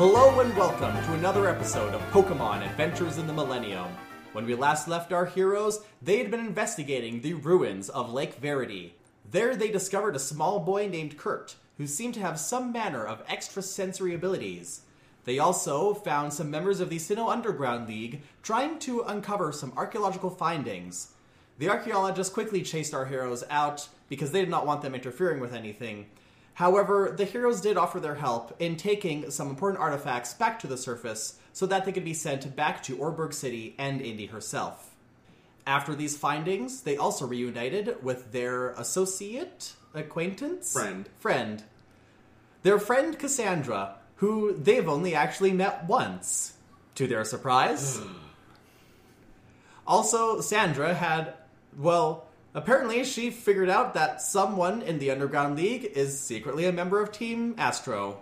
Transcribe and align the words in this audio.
Hello 0.00 0.40
and 0.40 0.56
welcome 0.56 0.94
to 1.04 1.12
another 1.12 1.46
episode 1.46 1.92
of 1.92 2.00
Pokemon 2.10 2.64
Adventures 2.64 3.18
in 3.18 3.26
the 3.26 3.34
Millennium. 3.34 3.88
When 4.32 4.46
we 4.46 4.54
last 4.54 4.88
left 4.88 5.12
our 5.12 5.26
heroes, 5.26 5.80
they 6.00 6.16
had 6.16 6.30
been 6.30 6.40
investigating 6.40 7.20
the 7.20 7.34
ruins 7.34 7.90
of 7.90 8.10
Lake 8.10 8.36
Verity. 8.36 8.94
There 9.30 9.54
they 9.54 9.70
discovered 9.70 10.16
a 10.16 10.18
small 10.18 10.58
boy 10.58 10.88
named 10.88 11.18
Kurt, 11.18 11.56
who 11.76 11.86
seemed 11.86 12.14
to 12.14 12.20
have 12.20 12.40
some 12.40 12.72
manner 12.72 13.04
of 13.04 13.22
extrasensory 13.28 14.14
abilities. 14.14 14.80
They 15.26 15.38
also 15.38 15.92
found 15.92 16.32
some 16.32 16.50
members 16.50 16.80
of 16.80 16.88
the 16.88 16.96
Sinnoh 16.96 17.30
Underground 17.30 17.86
League 17.86 18.22
trying 18.42 18.78
to 18.78 19.02
uncover 19.02 19.52
some 19.52 19.74
archaeological 19.76 20.30
findings. 20.30 21.12
The 21.58 21.68
archaeologists 21.68 22.32
quickly 22.32 22.62
chased 22.62 22.94
our 22.94 23.04
heroes 23.04 23.44
out 23.50 23.86
because 24.08 24.32
they 24.32 24.40
did 24.40 24.48
not 24.48 24.66
want 24.66 24.80
them 24.80 24.94
interfering 24.94 25.40
with 25.40 25.52
anything. 25.52 26.06
However, 26.54 27.14
the 27.16 27.24
heroes 27.24 27.60
did 27.60 27.76
offer 27.76 28.00
their 28.00 28.16
help 28.16 28.54
in 28.60 28.76
taking 28.76 29.30
some 29.30 29.48
important 29.48 29.80
artifacts 29.80 30.34
back 30.34 30.58
to 30.60 30.66
the 30.66 30.76
surface 30.76 31.38
so 31.52 31.66
that 31.66 31.84
they 31.84 31.92
could 31.92 32.04
be 32.04 32.14
sent 32.14 32.54
back 32.54 32.82
to 32.84 32.96
Oreburgh 32.96 33.32
City 33.32 33.74
and 33.78 34.00
Indy 34.00 34.26
herself. 34.26 34.94
After 35.66 35.94
these 35.94 36.16
findings, 36.16 36.82
they 36.82 36.96
also 36.96 37.26
reunited 37.26 38.02
with 38.02 38.32
their 38.32 38.70
associate, 38.70 39.74
acquaintance, 39.94 40.72
Friend. 40.72 41.08
friend, 41.18 41.62
their 42.62 42.78
friend 42.78 43.18
Cassandra, 43.18 43.96
who 44.16 44.54
they've 44.54 44.88
only 44.88 45.14
actually 45.14 45.52
met 45.52 45.86
once, 45.86 46.54
to 46.94 47.06
their 47.06 47.24
surprise. 47.24 48.00
also, 49.86 50.40
Sandra 50.40 50.94
had, 50.94 51.34
well, 51.78 52.26
apparently 52.54 53.04
she 53.04 53.30
figured 53.30 53.68
out 53.68 53.94
that 53.94 54.20
someone 54.20 54.82
in 54.82 54.98
the 54.98 55.10
Underground 55.10 55.56
League 55.56 55.84
is 55.84 56.18
secretly 56.18 56.66
a 56.66 56.72
member 56.72 57.00
of 57.00 57.12
Team 57.12 57.54
Astro. 57.58 58.20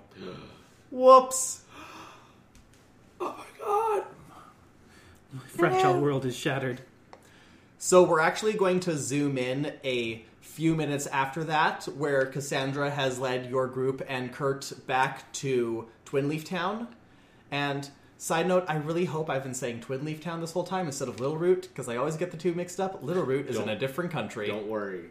Whoops. 0.91 1.63
Oh 3.21 3.35
my 3.37 3.65
god! 3.67 4.05
My 5.33 5.43
fragile 5.49 6.01
world 6.01 6.25
is 6.25 6.37
shattered. 6.37 6.83
So 7.79 8.05
we're 8.05 8.21
actually 8.21 8.55
going 8.55 8.79
to 8.81 8.97
zoom 8.97 9.37
in 9.37 9.73
a 9.83 10.25
few 10.41 10.75
minutes 10.75 11.07
after 11.09 11.45
that, 11.45 11.85
where 11.97 12.27
Cassandra 12.27 12.91
has 12.91 13.19
led 13.19 13.51
your 13.51 13.67
group 13.67 14.03
and 14.09 14.33
Kurt 14.33 14.73
back 14.87 15.31
to 15.35 15.89
Twinleaf 16.07 16.45
Town. 16.45 16.89
And 17.51 17.89
side 18.19 18.47
note, 18.47 18.65
I 18.69 18.77
really 18.77 19.07
hope 19.07 19.31
I've 19.31 19.43
been 19.43 19.55
saying 19.55 19.81
Twinleaf 19.81 20.21
Town 20.21 20.41
this 20.41 20.53
whole 20.53 20.65
time 20.65 20.87
instead 20.87 21.09
of 21.09 21.17
Littleroot, 21.17 21.63
because 21.63 21.89
I 21.89 21.97
always 21.97 22.17
get 22.17 22.31
the 22.31 22.37
two 22.37 22.53
mixed 22.53 22.79
up. 22.81 23.03
Littleroot 23.03 23.47
is 23.47 23.57
in 23.57 23.63
Don't- 23.67 23.77
a 23.77 23.79
different 23.79 24.11
country. 24.11 24.49
Don't 24.49 24.67
worry. 24.67 25.05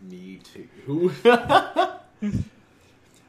Me 0.00 0.40
too. 0.42 1.12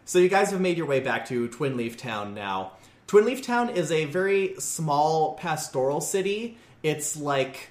So 0.05 0.19
you 0.19 0.27
guys 0.27 0.51
have 0.51 0.59
made 0.59 0.77
your 0.77 0.85
way 0.85 0.99
back 0.99 1.25
to 1.29 1.47
Twinleaf 1.47 1.97
Town 1.97 2.33
now. 2.33 2.73
Twinleaf 3.07 3.41
Town 3.41 3.69
is 3.69 3.89
a 3.89 4.03
very 4.05 4.53
small 4.59 5.35
pastoral 5.35 6.01
city. 6.01 6.57
It's 6.83 7.15
like 7.15 7.69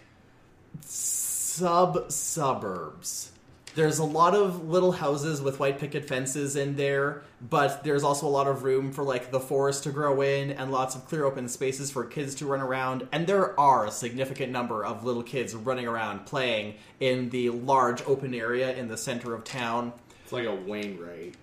sub 0.80 2.10
suburbs. 2.10 3.32
There's 3.74 3.98
a 3.98 4.04
lot 4.04 4.34
of 4.34 4.66
little 4.68 4.92
houses 4.92 5.40
with 5.42 5.60
white 5.60 5.78
picket 5.78 6.08
fences 6.08 6.56
in 6.56 6.76
there, 6.76 7.22
but 7.48 7.82
there's 7.82 8.04
also 8.04 8.26
a 8.26 8.30
lot 8.30 8.46
of 8.46 8.62
room 8.62 8.92
for 8.92 9.02
like 9.02 9.32
the 9.32 9.40
forest 9.40 9.82
to 9.84 9.90
grow 9.90 10.20
in 10.20 10.52
and 10.52 10.70
lots 10.70 10.94
of 10.94 11.06
clear 11.06 11.24
open 11.24 11.48
spaces 11.48 11.90
for 11.90 12.04
kids 12.04 12.36
to 12.36 12.46
run 12.46 12.60
around. 12.60 13.08
And 13.10 13.26
there 13.26 13.58
are 13.58 13.86
a 13.86 13.90
significant 13.90 14.52
number 14.52 14.84
of 14.84 15.04
little 15.04 15.24
kids 15.24 15.54
running 15.54 15.88
around 15.88 16.24
playing 16.24 16.74
in 17.00 17.30
the 17.30 17.50
large 17.50 18.02
open 18.02 18.32
area 18.32 18.74
in 18.76 18.88
the 18.88 18.96
center 18.96 19.34
of 19.34 19.42
town. 19.42 19.92
it's 20.22 20.32
like 20.32 20.46
a 20.46 20.54
Wainwright. 20.54 21.34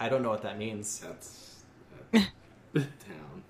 I 0.00 0.08
don't 0.08 0.22
know 0.22 0.30
what 0.30 0.42
that 0.42 0.58
means. 0.58 0.98
That's, 0.98 1.62
that's 2.10 2.26
town. 2.74 3.44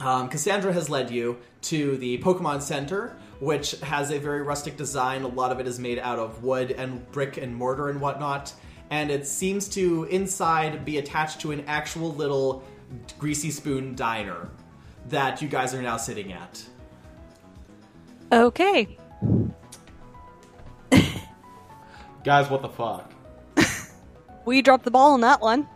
Um, 0.00 0.28
Cassandra 0.30 0.72
has 0.72 0.88
led 0.88 1.10
you 1.10 1.36
to 1.62 1.98
the 1.98 2.18
Pokemon 2.18 2.62
Center, 2.62 3.14
which 3.40 3.72
has 3.82 4.10
a 4.10 4.18
very 4.18 4.40
rustic 4.40 4.78
design. 4.78 5.22
A 5.22 5.28
lot 5.28 5.52
of 5.52 5.60
it 5.60 5.66
is 5.66 5.78
made 5.78 5.98
out 5.98 6.18
of 6.18 6.42
wood 6.42 6.70
and 6.70 7.10
brick 7.12 7.36
and 7.36 7.54
mortar 7.54 7.90
and 7.90 8.00
whatnot. 8.00 8.54
And 8.90 9.10
it 9.10 9.26
seems 9.26 9.68
to, 9.70 10.04
inside, 10.04 10.84
be 10.84 10.98
attached 10.98 11.40
to 11.42 11.52
an 11.52 11.64
actual 11.66 12.12
little 12.12 12.64
greasy 13.18 13.50
spoon 13.50 13.94
diner 13.94 14.48
that 15.08 15.40
you 15.40 15.48
guys 15.48 15.74
are 15.74 15.82
now 15.82 15.96
sitting 15.96 16.32
at. 16.32 16.62
Okay. 18.32 18.98
Guys, 22.24 22.50
what 22.50 22.62
the 22.62 22.68
fuck? 22.68 23.12
We 24.46 24.62
dropped 24.62 24.84
the 24.84 24.90
ball 24.90 25.12
on 25.12 25.20
that 25.20 25.40
one. 25.42 25.68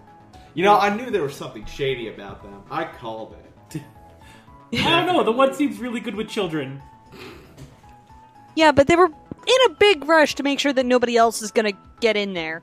You 0.54 0.64
know, 0.64 0.76
I 0.78 0.94
knew 0.94 1.10
there 1.10 1.22
was 1.22 1.36
something 1.36 1.66
shady 1.66 2.08
about 2.08 2.42
them. 2.42 2.62
I 2.70 2.84
called 2.84 3.36
it. 3.72 3.82
I 4.80 5.04
don't 5.04 5.06
know. 5.06 5.22
The 5.22 5.30
one 5.30 5.52
seems 5.52 5.78
really 5.78 6.00
good 6.00 6.14
with 6.14 6.28
children. 6.28 6.82
Yeah, 8.56 8.72
but 8.72 8.86
they 8.86 8.96
were 8.96 9.06
in 9.06 9.70
a 9.70 9.74
big 9.74 10.08
rush 10.08 10.34
to 10.36 10.42
make 10.42 10.58
sure 10.58 10.72
that 10.72 10.86
nobody 10.86 11.16
else 11.16 11.42
is 11.42 11.50
gonna 11.50 11.74
get 12.00 12.16
in 12.16 12.32
there. 12.32 12.62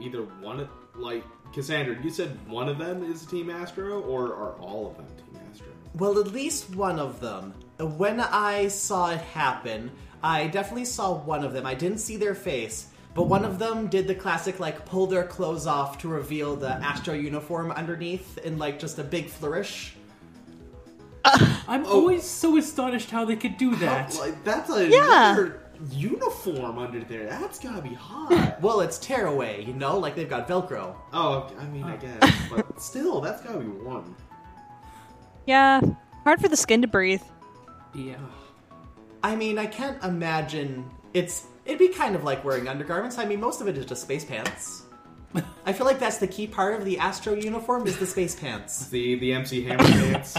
Either 0.00 0.22
one 0.40 0.60
of, 0.60 0.68
like, 0.94 1.24
Cassandra, 1.52 1.96
you 2.02 2.10
said 2.10 2.38
one 2.48 2.68
of 2.68 2.78
them 2.78 3.02
is 3.02 3.26
Team 3.26 3.50
Astro, 3.50 4.00
or 4.02 4.34
are 4.34 4.52
all 4.60 4.88
of 4.90 4.96
them 4.96 5.06
Team 5.16 5.40
Astro? 5.50 5.66
Well, 5.94 6.18
at 6.18 6.28
least 6.28 6.70
one 6.74 6.98
of 6.98 7.20
them. 7.20 7.54
When 7.78 8.20
I 8.20 8.68
saw 8.68 9.10
it 9.10 9.20
happen, 9.20 9.90
I 10.22 10.48
definitely 10.48 10.84
saw 10.84 11.14
one 11.14 11.44
of 11.44 11.52
them. 11.52 11.66
I 11.66 11.74
didn't 11.74 11.98
see 11.98 12.16
their 12.16 12.34
face, 12.34 12.88
but 13.14 13.24
one 13.24 13.44
of 13.44 13.58
them 13.58 13.88
did 13.88 14.06
the 14.06 14.14
classic, 14.14 14.60
like, 14.60 14.84
pull 14.86 15.06
their 15.06 15.24
clothes 15.24 15.66
off 15.66 15.98
to 15.98 16.08
reveal 16.08 16.54
the 16.56 16.70
Astro 16.70 17.14
uniform 17.14 17.70
underneath 17.72 18.38
in, 18.38 18.58
like, 18.58 18.78
just 18.78 18.98
a 18.98 19.04
big 19.04 19.28
flourish. 19.28 19.94
I'm 21.24 21.84
oh. 21.84 21.92
always 22.00 22.24
so 22.24 22.56
astonished 22.56 23.10
how 23.10 23.24
they 23.24 23.36
could 23.36 23.56
do 23.56 23.76
that. 23.76 24.14
Like, 24.18 24.42
that's 24.44 24.70
a 24.70 24.88
Yeah. 24.88 25.32
another 25.32 25.60
uniform 25.90 26.78
under 26.78 27.00
there. 27.00 27.26
That's 27.26 27.58
gotta 27.58 27.82
be 27.82 27.94
hot. 27.94 28.58
Well, 28.62 28.80
it's 28.80 28.98
tearaway, 28.98 29.64
you 29.64 29.72
know? 29.72 29.98
Like, 29.98 30.16
they've 30.16 30.28
got 30.28 30.48
Velcro. 30.48 30.94
oh, 31.12 31.52
I 31.58 31.64
mean, 31.66 31.84
I 31.84 31.96
guess. 31.96 32.34
But 32.50 32.80
still, 32.80 33.20
that's 33.20 33.42
gotta 33.42 33.58
be 33.60 33.68
warm. 33.68 34.16
Yeah, 35.46 35.80
hard 36.24 36.40
for 36.40 36.48
the 36.48 36.56
skin 36.56 36.82
to 36.82 36.88
breathe. 36.88 37.22
Yeah. 37.94 38.16
I 39.22 39.36
mean, 39.36 39.58
I 39.58 39.66
can't 39.66 40.02
imagine. 40.04 40.88
It's. 41.14 41.46
It'd 41.64 41.78
be 41.78 41.88
kind 41.88 42.14
of 42.16 42.24
like 42.24 42.44
wearing 42.44 42.66
undergarments. 42.68 43.18
I 43.18 43.24
mean, 43.26 43.40
most 43.40 43.60
of 43.60 43.68
it 43.68 43.76
is 43.76 43.84
just 43.86 44.02
space 44.02 44.24
pants. 44.24 44.84
I 45.66 45.72
feel 45.74 45.86
like 45.86 45.98
that's 45.98 46.16
the 46.18 46.26
key 46.26 46.46
part 46.46 46.74
of 46.78 46.84
the 46.86 46.98
Astro 46.98 47.34
uniform 47.34 47.86
is 47.86 47.98
the 47.98 48.06
space 48.06 48.34
pants. 48.34 48.88
The 48.90 49.16
the 49.16 49.32
MC 49.34 49.62
Hammer 49.64 49.84
pants. 49.84 50.36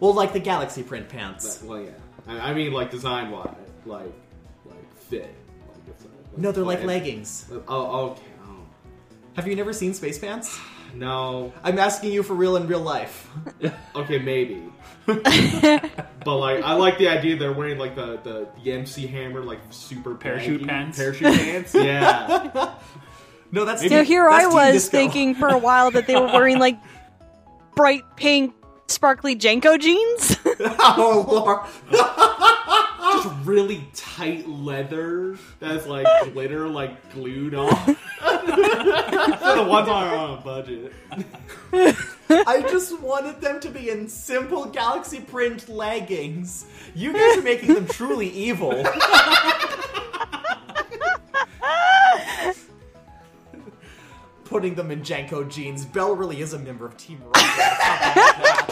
Well, 0.00 0.12
like 0.12 0.32
the 0.32 0.40
galaxy 0.40 0.82
print 0.82 1.08
pants. 1.08 1.62
Well, 1.62 1.80
yeah. 1.80 1.90
I, 2.28 2.50
I 2.50 2.54
mean, 2.54 2.72
like 2.72 2.90
design 2.90 3.30
wise, 3.30 3.54
like 3.86 4.02
like 4.04 4.12
fit. 5.10 5.34
Like, 5.68 5.78
it's, 5.88 6.04
uh, 6.04 6.08
No, 6.36 6.52
they're 6.52 6.64
like 6.64 6.78
fit. 6.78 6.86
leggings. 6.86 7.46
Oh, 7.68 8.10
okay. 8.12 8.22
Oh. 8.46 8.56
Have 9.34 9.46
you 9.46 9.56
never 9.56 9.72
seen 9.72 9.92
space 9.94 10.18
pants? 10.18 10.58
No. 10.92 11.52
I'm 11.62 11.78
asking 11.78 12.10
you 12.12 12.24
for 12.24 12.34
real 12.34 12.56
in 12.56 12.66
real 12.66 12.80
life. 12.80 13.28
Okay, 13.94 14.18
maybe. 14.18 14.60
but 15.06 16.36
like, 16.36 16.64
I 16.64 16.72
like 16.74 16.98
the 16.98 17.06
idea 17.06 17.36
they're 17.36 17.52
wearing 17.52 17.78
like 17.78 17.94
the 17.94 18.18
the, 18.24 18.48
the 18.64 18.72
MC 18.72 19.06
Hammer 19.06 19.40
like 19.44 19.60
super 19.70 20.16
Parachute 20.16 20.62
baggy 20.62 20.68
pants? 20.68 20.98
Parachute 20.98 21.32
pants. 21.34 21.74
Yeah. 21.76 22.74
No, 23.52 23.64
that's 23.64 23.86
So 23.88 24.02
here 24.02 24.28
I 24.28 24.38
that's 24.42 24.46
Team 24.48 24.54
was 24.54 24.72
Disco. 24.74 24.96
thinking 24.96 25.34
for 25.36 25.46
a 25.48 25.58
while 25.58 25.92
that 25.92 26.08
they 26.08 26.16
were 26.16 26.26
wearing 26.26 26.58
like 26.58 26.78
bright 27.76 28.02
pink, 28.16 28.52
sparkly 28.88 29.36
JNCO 29.36 29.78
jeans. 29.80 30.36
oh 30.80 31.24
lord. 31.30 31.60
Just 33.22 33.34
really 33.44 33.86
tight 33.94 34.48
leather 34.48 35.36
that's 35.58 35.86
like 35.86 36.06
glitter 36.32 36.68
like 36.68 37.12
glued 37.12 37.54
on. 37.54 37.68
the 38.20 39.66
ones 39.68 39.88
are 39.88 40.14
on 40.14 40.38
a 40.38 40.42
budget. 40.42 40.92
I 42.30 42.62
just 42.62 42.98
wanted 43.00 43.40
them 43.40 43.60
to 43.60 43.70
be 43.70 43.90
in 43.90 44.08
simple 44.08 44.66
galaxy 44.66 45.20
print 45.20 45.68
leggings. 45.68 46.66
You 46.94 47.12
guys 47.12 47.38
are 47.38 47.42
making 47.42 47.74
them 47.74 47.86
truly 47.86 48.28
evil. 48.30 48.70
Putting 54.44 54.74
them 54.74 54.90
in 54.90 55.02
JNCO 55.02 55.48
jeans. 55.48 55.84
Belle 55.84 56.16
really 56.16 56.40
is 56.40 56.54
a 56.54 56.58
member 56.58 56.84
of 56.84 56.96
Team 56.96 57.20
Rocket. 57.24 58.69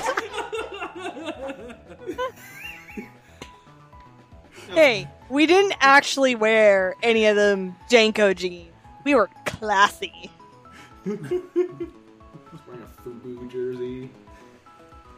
Hey, 4.70 5.08
we 5.28 5.46
didn't 5.46 5.74
actually 5.80 6.34
wear 6.34 6.94
any 7.02 7.26
of 7.26 7.36
them 7.36 7.76
JNCO 7.90 8.36
jeans. 8.36 8.72
We 9.04 9.14
were 9.14 9.30
classy. 9.46 10.30
Wearing 11.04 11.52
a 12.82 13.08
FUBU 13.08 13.50
jersey. 13.50 14.10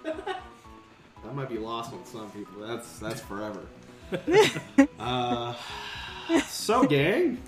That 1.23 1.35
might 1.35 1.50
be 1.50 1.58
lost 1.58 1.93
on 1.93 2.05
some 2.06 2.31
people. 2.31 2.67
That's 2.67 2.99
that's 2.99 3.20
forever. 3.20 3.61
uh, 4.99 5.55
so, 6.46 6.85
gang, 6.85 7.38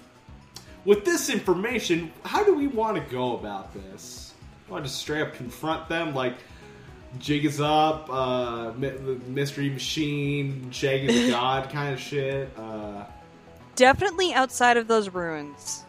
with 0.85 1.07
this 1.07 1.31
information, 1.31 2.13
how 2.23 2.45
do 2.45 2.55
we 2.55 2.67
want 2.67 2.97
to 2.97 3.11
go 3.11 3.35
about 3.35 3.73
this? 3.73 4.33
want 4.73 4.85
to 4.87 4.91
straight 4.91 5.23
up 5.23 5.35
confront 5.35 5.89
them 5.89 6.15
like 6.15 6.35
Jig 7.19 7.45
is 7.45 7.61
up, 7.61 8.09
uh, 8.11 8.73
Mystery 9.29 9.71
Machine, 9.71 10.71
Shaggy 10.71 11.07
the 11.27 11.31
God 11.31 11.71
kind 11.71 11.93
of 11.95 12.01
shit. 12.01 12.51
Uh, 12.57 13.05
Definitely 13.77 14.33
outside 14.35 14.77
of 14.77 14.89
those 14.89 15.09
ruins. 15.11 15.85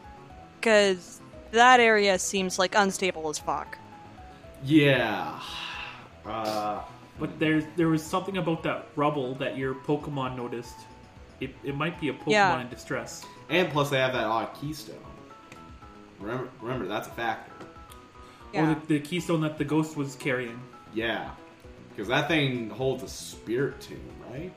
Because 0.59 1.21
that 1.51 1.79
area 1.79 2.17
seems 2.19 2.57
like 2.59 2.75
unstable 2.75 3.29
as 3.29 3.39
fuck. 3.39 3.77
yeah. 4.63 5.39
Uh, 6.25 6.79
But 7.19 7.37
there, 7.39 7.61
there 7.75 7.89
was 7.89 8.01
something 8.03 8.37
about 8.37 8.63
that 8.63 8.87
rubble 8.95 9.35
that 9.35 9.57
your 9.57 9.75
Pokemon 9.75 10.35
noticed. 10.37 10.75
It, 11.39 11.53
it 11.63 11.75
might 11.75 11.99
be 12.01 12.09
a 12.09 12.13
Pokemon 12.13 12.27
Yeah. 12.27 12.61
in 12.61 12.69
distress. 12.69 13.25
and 13.49 13.69
plus 13.71 13.89
they 13.89 13.97
have 13.99 14.13
that 14.13 14.25
odd 14.25 14.49
keystone. 14.59 14.95
Remember, 16.19 16.49
remember 16.61 16.87
that's 16.87 17.07
a 17.07 17.11
factor. 17.11 17.51
Yeah. 18.53 18.71
Or 18.71 18.75
the, 18.75 18.87
the 18.87 18.99
keystone 18.99 19.41
that 19.41 19.57
the 19.57 19.65
ghost 19.65 19.97
was 19.97 20.15
carrying. 20.15 20.59
Yeah, 20.93 21.31
because 21.89 22.07
that 22.07 22.27
thing 22.27 22.69
holds 22.69 23.03
a 23.03 23.07
Spiritomb, 23.07 23.99
right? 24.29 24.53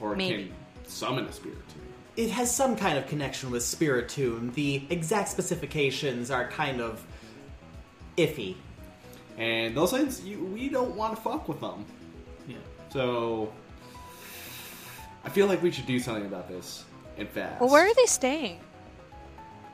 Or 0.00 0.12
it 0.12 0.16
Maybe. 0.16 0.44
can 0.44 0.54
summon 0.86 1.24
a 1.24 1.28
Spiritomb. 1.28 1.82
It 2.16 2.30
has 2.30 2.54
some 2.54 2.76
kind 2.76 2.96
of 2.96 3.06
connection 3.06 3.50
with 3.50 3.62
Spiritomb. 3.62 4.54
The 4.54 4.82
exact 4.90 5.28
specifications 5.28 6.30
are 6.30 6.48
kind 6.48 6.80
of 6.80 7.04
iffy. 8.16 8.56
And 9.36 9.76
those 9.76 9.90
things, 9.90 10.24
you, 10.24 10.42
we 10.44 10.68
don't 10.68 10.96
want 10.96 11.14
to 11.14 11.20
fuck 11.20 11.48
with 11.48 11.60
them. 11.60 11.84
Yeah. 12.48 12.56
So, 12.90 13.52
I 15.24 15.28
feel 15.28 15.46
like 15.46 15.62
we 15.62 15.70
should 15.70 15.86
do 15.86 15.98
something 15.98 16.24
about 16.24 16.48
this 16.48 16.84
and 17.18 17.28
fast. 17.28 17.60
Well, 17.60 17.70
where 17.70 17.86
are 17.86 17.94
they 17.94 18.06
staying? 18.06 18.60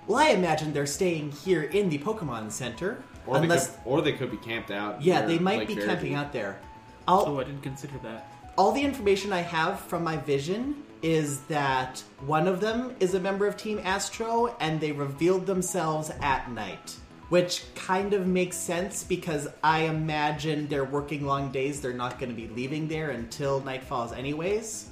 Well, 0.08 0.18
I 0.18 0.30
imagine 0.30 0.72
they're 0.72 0.86
staying 0.86 1.30
here 1.30 1.62
in 1.62 1.88
the 1.88 1.98
Pokemon 1.98 2.50
Center. 2.50 3.04
Or, 3.26 3.36
unless, 3.36 3.68
they 3.68 3.72
could, 3.74 3.80
or 3.84 4.02
they 4.02 4.12
could 4.12 4.30
be 4.30 4.36
camped 4.38 4.70
out. 4.70 5.00
yeah, 5.02 5.20
near 5.20 5.28
they 5.28 5.38
might 5.38 5.58
Lake 5.60 5.68
be 5.68 5.74
Verity. 5.74 5.92
camping 5.92 6.14
out 6.14 6.32
there. 6.32 6.58
I'll, 7.06 7.24
Oh, 7.26 7.40
I 7.40 7.44
didn't 7.44 7.62
consider 7.62 7.94
that. 8.02 8.28
all 8.58 8.72
the 8.72 8.82
information 8.82 9.32
I 9.32 9.40
have 9.42 9.80
from 9.80 10.02
my 10.04 10.16
vision 10.16 10.82
is 11.02 11.40
that 11.42 12.02
one 12.26 12.46
of 12.46 12.60
them 12.60 12.94
is 13.00 13.14
a 13.14 13.20
member 13.20 13.46
of 13.46 13.56
Team 13.56 13.80
Astro 13.84 14.56
and 14.60 14.80
they 14.80 14.92
revealed 14.92 15.46
themselves 15.46 16.10
at 16.20 16.50
night. 16.50 16.96
Which 17.28 17.64
kind 17.74 18.12
of 18.12 18.26
makes 18.26 18.56
sense 18.58 19.02
because 19.04 19.48
I 19.64 19.84
imagine 19.84 20.68
they're 20.68 20.84
working 20.84 21.24
long 21.26 21.50
days. 21.50 21.80
They're 21.80 21.94
not 21.94 22.18
going 22.18 22.28
to 22.28 22.36
be 22.36 22.46
leaving 22.48 22.88
there 22.88 23.10
until 23.10 23.60
night 23.60 23.82
falls, 23.82 24.12
anyways. 24.12 24.90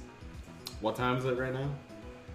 What 0.81 0.95
time 0.95 1.17
is 1.17 1.25
it 1.25 1.37
right 1.37 1.53
now? 1.53 1.69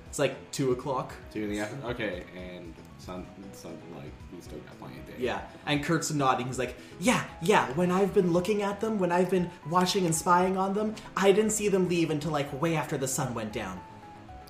It's 0.08 0.20
like 0.20 0.36
2 0.52 0.70
o'clock. 0.72 1.12
Two 1.32 1.42
in 1.42 1.50
the 1.50 1.58
afternoon. 1.58 1.86
Okay, 1.90 2.22
and 2.36 2.72
sun, 3.06 3.24
sun, 3.52 3.78
like 3.94 4.10
we 4.34 4.40
still 4.40 4.58
got 4.58 4.78
plenty 4.80 4.98
of 4.98 5.06
day. 5.06 5.14
Yeah, 5.18 5.40
and 5.64 5.82
Kurt's 5.84 6.10
nodding. 6.12 6.46
He's 6.46 6.58
like, 6.58 6.74
"Yeah, 6.98 7.22
yeah. 7.40 7.70
When 7.72 7.90
I've 7.90 8.12
been 8.12 8.32
looking 8.32 8.62
at 8.62 8.80
them, 8.80 8.98
when 8.98 9.12
I've 9.12 9.30
been 9.30 9.50
watching 9.70 10.04
and 10.06 10.14
spying 10.14 10.56
on 10.58 10.74
them, 10.74 10.94
I 11.16 11.32
didn't 11.32 11.52
see 11.52 11.68
them 11.68 11.88
leave 11.88 12.10
until 12.10 12.32
like 12.32 12.48
way 12.60 12.74
after 12.76 12.98
the 12.98 13.08
sun 13.08 13.32
went 13.34 13.52
down." 13.52 13.80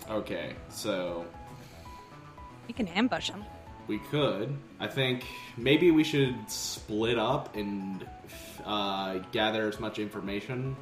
Okay, 0.09 0.55
so 0.71 1.25
we 2.67 2.73
can 2.73 2.89
ambush 2.89 3.31
them. 3.31 3.45
we 3.89 3.99
could. 4.11 4.57
I 4.81 4.87
think 4.89 5.25
maybe 5.57 5.91
we 5.91 6.03
should 6.05 6.35
split 6.51 7.19
up 7.19 7.55
and 7.57 8.07
uh, 8.65 9.19
gather 9.33 9.69
as 9.69 9.79
much 9.79 9.99
information. 9.99 10.77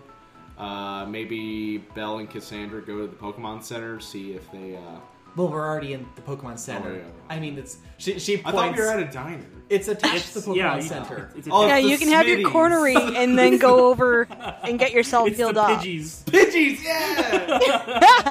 Uh, 0.57 1.05
maybe 1.07 1.79
Belle 1.95 2.19
and 2.19 2.31
Cassandra 2.31 2.81
go 2.81 3.01
to 3.01 3.07
the 3.09 3.17
Pokemon 3.17 3.63
Center, 3.65 3.99
see 4.01 4.33
if 4.33 4.51
they. 4.53 4.77
Uh, 4.77 5.01
Well, 5.37 5.49
we're 5.49 5.67
already 5.67 5.95
in 5.95 6.07
the 6.15 6.23
Pokemon 6.23 6.59
Center. 6.59 6.91
Oh, 6.91 6.95
yeah. 6.97 7.03
I 7.29 7.41
mean, 7.41 7.59
it's 7.59 7.79
she. 7.99 8.19
she 8.21 8.35
I 8.35 8.43
points, 8.43 8.57
thought 8.57 8.73
we 8.77 8.81
were 8.83 8.89
at 8.91 9.01
a 9.01 9.11
diner. 9.11 9.45
It's 9.69 9.89
attached 9.89 10.33
to 10.35 10.41
the 10.41 10.47
Pokemon 10.51 10.57
yeah, 10.57 10.77
you- 10.77 10.83
Center. 10.83 11.29
It's, 11.37 11.47
it's, 11.47 11.49
Oh, 11.51 11.67
yeah, 11.67 11.79
you 11.79 11.99
can 11.99 12.09
have 12.09 12.27
your 12.29 12.39
Smitties. 12.39 12.53
cornery 12.53 12.97
and 13.17 13.37
then 13.39 13.59
go 13.59 13.89
over 13.89 14.29
and 14.63 14.79
get 14.79 14.93
yourself 14.93 15.27
it's 15.29 15.37
healed 15.39 15.57
the 15.57 15.63
up. 15.63 15.81
Pidgeys. 15.81 16.23
Pidgeys, 16.25 16.83
yeah. 16.85 18.31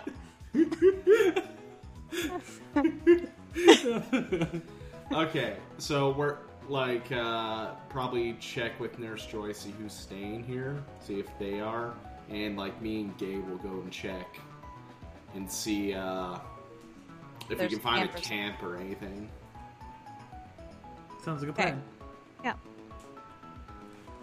okay, 5.14 5.58
so 5.78 6.12
we're 6.12 6.38
like 6.70 7.12
uh, 7.12 7.72
probably 7.90 8.34
check 8.40 8.80
with 8.80 9.00
Nurse 9.00 9.26
Joy, 9.26 9.52
see 9.52 9.74
who's 9.80 9.94
staying 9.94 10.44
here, 10.44 10.82
see 11.00 11.20
if 11.20 11.28
they 11.40 11.60
are, 11.60 11.94
and 12.30 12.58
like 12.58 12.80
me 12.82 13.02
and 13.02 13.18
Gabe 13.18 13.48
will 13.48 13.58
go 13.58 13.70
and 13.70 13.92
check 13.92 14.40
and 15.36 15.50
see 15.52 15.94
uh, 15.94 16.38
if 17.54 17.60
There's 17.60 17.72
we 17.72 17.78
can 17.78 17.84
find 17.84 18.04
campers. 18.10 18.22
a 18.26 18.30
camp 18.30 18.64
or 18.64 18.76
anything. 18.78 19.30
Sounds 21.24 21.42
like 21.42 21.50
a 21.50 21.52
Okay. 21.54 21.62
plan. 21.64 21.82
Yeah. 22.44 22.54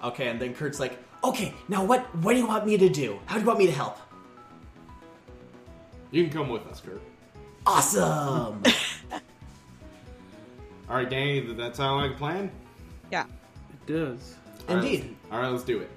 Okay, 0.04 0.28
and 0.28 0.40
then 0.40 0.52
Kurt's 0.54 0.78
like, 0.80 0.98
"Okay, 1.24 1.54
now 1.68 1.82
what? 1.84 2.02
What 2.16 2.32
do 2.34 2.38
you 2.38 2.46
want 2.46 2.66
me 2.66 2.76
to 2.76 2.88
do? 2.88 3.18
How 3.26 3.36
do 3.36 3.40
you 3.40 3.46
want 3.46 3.58
me 3.58 3.66
to 3.66 3.72
help?" 3.72 3.98
You 6.10 6.24
can 6.24 6.32
come 6.32 6.48
with 6.50 6.66
us, 6.66 6.80
Kurt. 6.80 7.00
Awesome. 7.66 8.62
All 10.88 10.96
right, 10.96 11.08
Danny, 11.08 11.40
does 11.42 11.56
that 11.56 11.76
sound 11.76 12.02
like 12.02 12.12
a 12.12 12.18
plan? 12.18 12.50
Yeah. 13.12 13.24
It 13.72 13.86
does. 13.92 14.34
All 14.68 14.74
right, 14.76 14.84
Indeed. 14.84 15.00
let's- 15.04 15.14
all 15.32 15.38
right, 15.40 15.48
let's 15.48 15.62
do 15.64 15.78
it. 15.80 15.90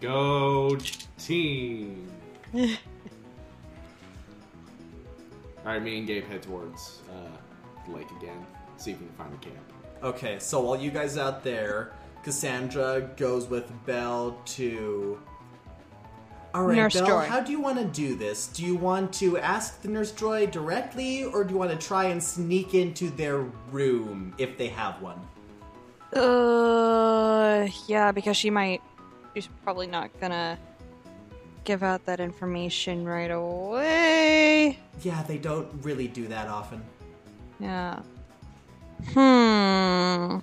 Go 0.00 0.76
team. 1.18 2.08
all 5.64 5.72
right, 5.72 5.82
me 5.82 5.98
and 5.98 6.06
Gabe 6.06 6.24
head 6.24 6.42
towards 6.42 7.00
uh, 7.10 7.36
the 7.86 7.96
lake 7.96 8.10
again. 8.20 8.46
See 8.76 8.92
if 8.92 9.00
we 9.00 9.06
can 9.06 9.14
find 9.16 9.34
a 9.34 9.36
camp. 9.38 9.72
Okay, 10.02 10.38
so 10.38 10.60
while 10.60 10.80
you 10.80 10.90
guys 10.90 11.18
out 11.18 11.42
there, 11.42 11.92
Cassandra 12.22 13.10
goes 13.16 13.46
with 13.46 13.70
Belle 13.84 14.40
to. 14.46 15.20
All 16.54 16.64
right, 16.64 16.76
Nurse 16.76 16.94
Belle, 16.94 17.06
Joy. 17.06 17.24
how 17.26 17.40
do 17.40 17.52
you 17.52 17.60
want 17.60 17.78
to 17.78 17.84
do 17.84 18.14
this? 18.14 18.46
Do 18.46 18.64
you 18.64 18.76
want 18.76 19.12
to 19.14 19.38
ask 19.38 19.82
the 19.82 19.88
Nurse 19.88 20.12
Joy 20.12 20.46
directly, 20.46 21.24
or 21.24 21.44
do 21.44 21.52
you 21.54 21.58
want 21.58 21.70
to 21.72 21.86
try 21.86 22.04
and 22.06 22.22
sneak 22.22 22.74
into 22.74 23.10
their 23.10 23.40
room 23.70 24.34
if 24.38 24.56
they 24.56 24.68
have 24.68 25.02
one? 25.02 25.20
Uh, 26.14 27.68
yeah, 27.86 28.12
because 28.12 28.36
she 28.36 28.50
might. 28.50 28.80
She's 29.34 29.48
probably 29.62 29.86
not 29.86 30.10
gonna 30.20 30.58
give 31.68 31.82
out 31.82 32.06
that 32.06 32.18
information 32.18 33.04
right 33.04 33.30
away. 33.30 34.78
Yeah, 35.02 35.22
they 35.24 35.36
don't 35.36 35.68
really 35.82 36.08
do 36.08 36.26
that 36.28 36.48
often. 36.48 36.82
Yeah. 37.60 38.00
Hmm. 39.12 40.38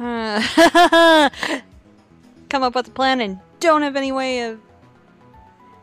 Uh, 0.00 1.30
Come 2.48 2.62
up 2.64 2.74
with 2.74 2.88
a 2.88 2.90
plan 2.90 3.20
and 3.20 3.38
don't 3.60 3.82
have 3.82 3.94
any 3.94 4.10
way 4.10 4.50
of 4.50 4.58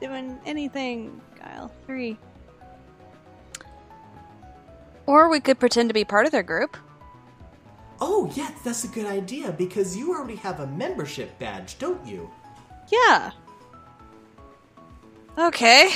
doing 0.01 0.37
anything. 0.45 1.21
Guile 1.39 1.71
three. 1.85 2.17
Or 5.05 5.29
we 5.29 5.39
could 5.39 5.57
pretend 5.57 5.89
to 5.89 5.93
be 5.93 6.03
part 6.03 6.25
of 6.25 6.33
their 6.33 6.43
group. 6.43 6.75
Oh, 8.01 8.31
yeah, 8.35 8.51
that's 8.63 8.83
a 8.83 8.87
good 8.87 9.05
idea 9.05 9.51
because 9.51 9.95
you 9.95 10.13
already 10.13 10.35
have 10.37 10.59
a 10.59 10.67
membership 10.67 11.37
badge, 11.39 11.77
don't 11.79 12.05
you? 12.05 12.29
Yeah. 12.91 13.31
Okay. 15.37 15.89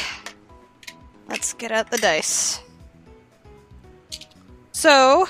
Let's 1.27 1.53
get 1.53 1.71
out 1.71 1.91
the 1.91 1.97
dice. 1.97 2.61
So, 4.71 5.27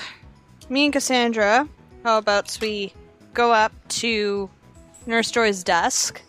me 0.68 0.84
and 0.84 0.92
Cassandra, 0.92 1.68
how 2.04 2.18
about 2.18 2.56
we 2.60 2.92
go 3.34 3.52
up 3.52 3.72
to 3.88 4.48
Nurse 5.06 5.30
Joy's 5.30 5.64
desk? 5.64 6.22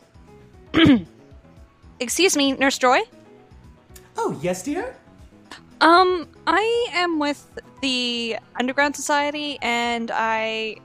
Excuse 2.00 2.38
me, 2.38 2.53
Nurse 2.53 2.77
Joy? 2.77 3.01
Oh, 4.17 4.39
yes, 4.41 4.63
dear? 4.63 4.96
Um, 5.81 6.27
I 6.45 6.88
am 6.91 7.19
with 7.19 7.50
the 7.81 8.38
Underground 8.59 8.95
Society, 8.98 9.57
and 9.62 10.12
I, 10.13 10.75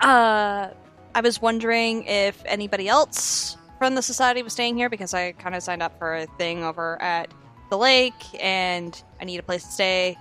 uh, 0.00 0.68
I 1.14 1.20
was 1.22 1.40
wondering 1.40 2.04
if 2.04 2.42
anybody 2.44 2.86
else 2.86 3.56
from 3.78 3.94
the 3.94 4.02
society 4.02 4.42
was 4.42 4.52
staying 4.52 4.76
here 4.76 4.90
because 4.90 5.14
I 5.14 5.32
kind 5.32 5.54
of 5.54 5.62
signed 5.62 5.82
up 5.82 5.98
for 5.98 6.14
a 6.14 6.26
thing 6.36 6.64
over 6.64 7.00
at 7.00 7.32
the 7.70 7.78
lake, 7.78 8.12
and 8.38 9.02
I 9.22 9.24
need 9.24 9.38
a 9.38 9.42
place 9.42 9.64
to 9.64 9.70
stay, 9.70 10.18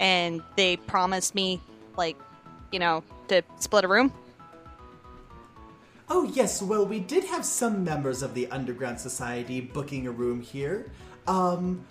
and 0.00 0.42
they 0.56 0.76
promised 0.76 1.36
me, 1.36 1.62
like, 1.96 2.16
you 2.72 2.80
know, 2.80 3.04
to 3.28 3.42
split 3.60 3.84
a 3.84 3.88
room. 3.88 4.12
Oh, 6.08 6.24
yes, 6.34 6.60
well, 6.60 6.84
we 6.84 6.98
did 6.98 7.22
have 7.24 7.44
some 7.44 7.84
members 7.84 8.22
of 8.22 8.34
the 8.34 8.50
Underground 8.50 8.98
Society 8.98 9.60
booking 9.60 10.08
a 10.08 10.10
room 10.10 10.40
here. 10.40 10.90
Um, 11.28 11.84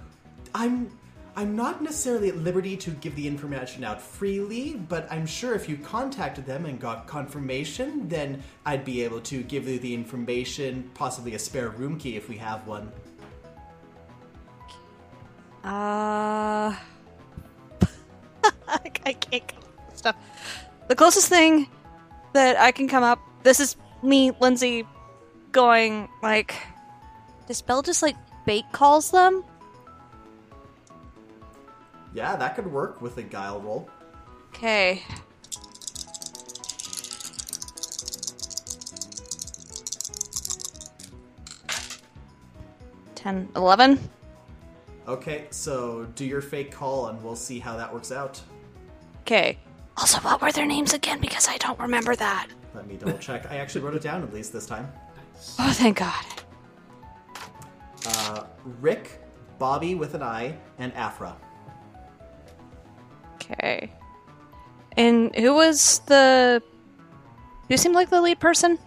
I'm. 0.53 0.91
I'm 1.35 1.55
not 1.55 1.81
necessarily 1.81 2.29
at 2.29 2.37
liberty 2.37 2.77
to 2.77 2.91
give 2.91 3.15
the 3.15 3.27
information 3.27 3.83
out 3.83 3.99
freely, 3.99 4.75
but 4.75 5.11
I'm 5.11 5.25
sure 5.25 5.55
if 5.55 5.67
you 5.67 5.77
contacted 5.77 6.45
them 6.45 6.65
and 6.65 6.79
got 6.79 7.07
confirmation, 7.07 8.07
then 8.07 8.43
I'd 8.65 8.85
be 8.85 9.03
able 9.03 9.19
to 9.21 9.41
give 9.41 9.67
you 9.67 9.79
the 9.79 9.95
information, 9.95 10.91
possibly 10.93 11.33
a 11.33 11.39
spare 11.39 11.69
room 11.69 11.97
key 11.97 12.15
if 12.15 12.29
we 12.29 12.37
have 12.37 12.67
one. 12.67 12.91
Uh, 15.63 16.75
I 18.67 19.13
can't. 19.13 19.53
stuff. 19.95 20.15
The 20.87 20.95
closest 20.95 21.29
thing 21.29 21.67
that 22.33 22.57
I 22.57 22.71
can 22.71 22.87
come 22.87 23.03
up. 23.03 23.19
This 23.41 23.59
is 23.59 23.75
me, 24.03 24.31
Lindsay, 24.39 24.85
going 25.51 26.09
like. 26.21 26.53
Does 27.47 27.61
Belle 27.61 27.81
just 27.81 28.03
like 28.03 28.15
bait 28.45 28.65
calls 28.71 29.09
them? 29.09 29.43
Yeah, 32.13 32.35
that 32.35 32.55
could 32.55 32.71
work 32.71 33.01
with 33.01 33.17
a 33.17 33.23
guile 33.23 33.59
roll. 33.59 33.89
Okay. 34.49 35.03
Ten, 43.15 43.49
eleven. 43.55 43.99
Okay, 45.07 45.47
so 45.49 46.05
do 46.15 46.25
your 46.25 46.41
fake 46.41 46.71
call 46.71 47.07
and 47.07 47.21
we'll 47.23 47.35
see 47.35 47.59
how 47.59 47.75
that 47.75 47.93
works 47.93 48.11
out. 48.11 48.39
Okay. 49.21 49.57
Also, 49.97 50.19
what 50.21 50.41
were 50.41 50.51
their 50.51 50.65
names 50.65 50.93
again? 50.93 51.19
Because 51.19 51.47
I 51.47 51.57
don't 51.57 51.79
remember 51.79 52.15
that. 52.15 52.47
Let 52.73 52.87
me 52.87 52.95
double 52.95 53.17
check. 53.17 53.51
I 53.51 53.57
actually 53.57 53.81
wrote 53.81 53.95
it 53.95 54.01
down 54.01 54.23
at 54.23 54.33
least 54.33 54.53
this 54.53 54.65
time. 54.65 54.91
Oh, 55.59 55.73
thank 55.73 55.97
God. 55.97 56.25
Uh, 58.05 58.43
Rick, 58.79 59.19
Bobby 59.59 59.93
with 59.95 60.13
an 60.13 60.21
I, 60.23 60.55
and 60.77 60.93
Afra. 60.93 61.35
Okay. 63.53 63.91
And 64.97 65.35
who 65.35 65.53
was 65.53 65.99
the? 66.07 66.61
Who 67.69 67.77
seemed 67.77 67.95
like 67.95 68.09
the 68.09 68.21
lead 68.21 68.39
person? 68.39 68.77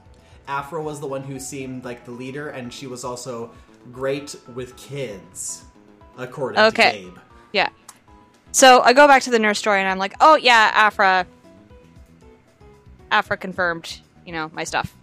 Afra 0.48 0.80
was 0.82 1.00
the 1.00 1.06
one 1.06 1.22
who 1.22 1.40
seemed 1.40 1.84
like 1.84 2.04
the 2.04 2.12
leader, 2.12 2.50
and 2.50 2.72
she 2.72 2.86
was 2.86 3.02
also 3.04 3.50
great 3.92 4.36
with 4.54 4.76
kids, 4.76 5.64
according 6.18 6.60
Okay. 6.60 6.90
to 6.92 6.98
Gabe. 6.98 7.12
Okay. 7.12 7.20
Yeah. 7.52 7.68
So 8.52 8.80
I 8.82 8.92
go 8.92 9.06
back 9.08 9.22
to 9.22 9.30
the 9.30 9.38
nurse 9.38 9.58
story 9.58 9.80
and 9.80 9.88
I'm 9.88 9.98
like, 9.98 10.14
oh 10.20 10.36
yeah, 10.36 10.70
Afra. 10.74 11.26
Afra 13.10 13.36
confirmed, 13.36 14.00
you 14.24 14.32
know, 14.32 14.50
my 14.52 14.64
stuff. 14.64 14.94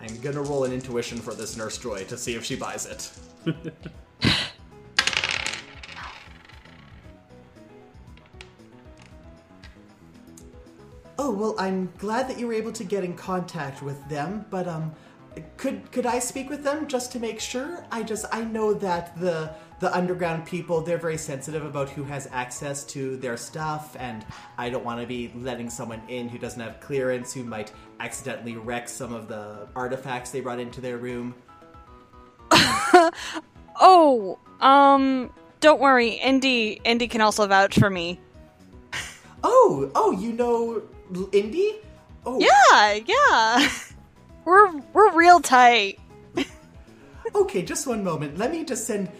I'm 0.00 0.18
gonna 0.20 0.42
roll 0.42 0.64
an 0.64 0.72
intuition 0.72 1.18
for 1.18 1.34
this 1.34 1.56
nurse 1.56 1.78
joy 1.78 2.04
to 2.04 2.16
see 2.16 2.34
if 2.34 2.44
she 2.44 2.56
buys 2.56 2.86
it. 2.86 3.10
oh 11.18 11.30
well, 11.32 11.54
I'm 11.58 11.92
glad 11.98 12.28
that 12.28 12.38
you 12.38 12.46
were 12.46 12.52
able 12.52 12.72
to 12.72 12.84
get 12.84 13.04
in 13.04 13.14
contact 13.14 13.82
with 13.82 14.08
them, 14.08 14.46
but 14.50 14.68
um, 14.68 14.92
could 15.56 15.90
could 15.92 16.06
I 16.06 16.18
speak 16.18 16.50
with 16.50 16.62
them 16.62 16.86
just 16.86 17.12
to 17.12 17.20
make 17.20 17.40
sure? 17.40 17.84
I 17.90 18.02
just 18.02 18.26
I 18.32 18.44
know 18.44 18.74
that 18.74 19.18
the 19.18 19.50
the 19.78 19.94
underground 19.94 20.46
people 20.46 20.80
they're 20.80 20.96
very 20.98 21.18
sensitive 21.18 21.64
about 21.64 21.90
who 21.90 22.02
has 22.04 22.28
access 22.32 22.84
to 22.86 23.16
their 23.18 23.36
stuff, 23.36 23.96
and 23.98 24.24
I 24.58 24.70
don't 24.70 24.84
want 24.84 25.00
to 25.00 25.06
be 25.06 25.32
letting 25.36 25.70
someone 25.70 26.02
in 26.08 26.28
who 26.28 26.38
doesn't 26.38 26.60
have 26.60 26.80
clearance 26.80 27.32
who 27.32 27.44
might 27.44 27.72
accidentally 28.00 28.56
wreck 28.56 28.88
some 28.88 29.12
of 29.12 29.28
the 29.28 29.68
artifacts 29.74 30.30
they 30.30 30.40
brought 30.40 30.60
into 30.60 30.80
their 30.80 30.98
room. 30.98 31.34
Oh, 33.78 34.38
um, 34.60 35.30
don't 35.60 35.80
worry, 35.80 36.12
Indy. 36.12 36.80
Indy 36.84 37.08
can 37.08 37.20
also 37.20 37.46
vouch 37.46 37.78
for 37.78 37.90
me. 37.90 38.18
Oh, 39.44 39.90
oh, 39.94 40.12
you 40.12 40.32
know 40.32 40.82
Indy? 41.32 41.76
Oh, 42.24 42.38
Yeah, 42.40 43.00
yeah. 43.06 43.68
We're 44.44 44.76
we're 44.92 45.12
real 45.12 45.40
tight. 45.40 45.98
Okay, 47.34 47.62
just 47.62 47.86
one 47.86 48.04
moment. 48.04 48.38
Let 48.38 48.50
me 48.52 48.64
just 48.64 48.86
send. 48.86 49.10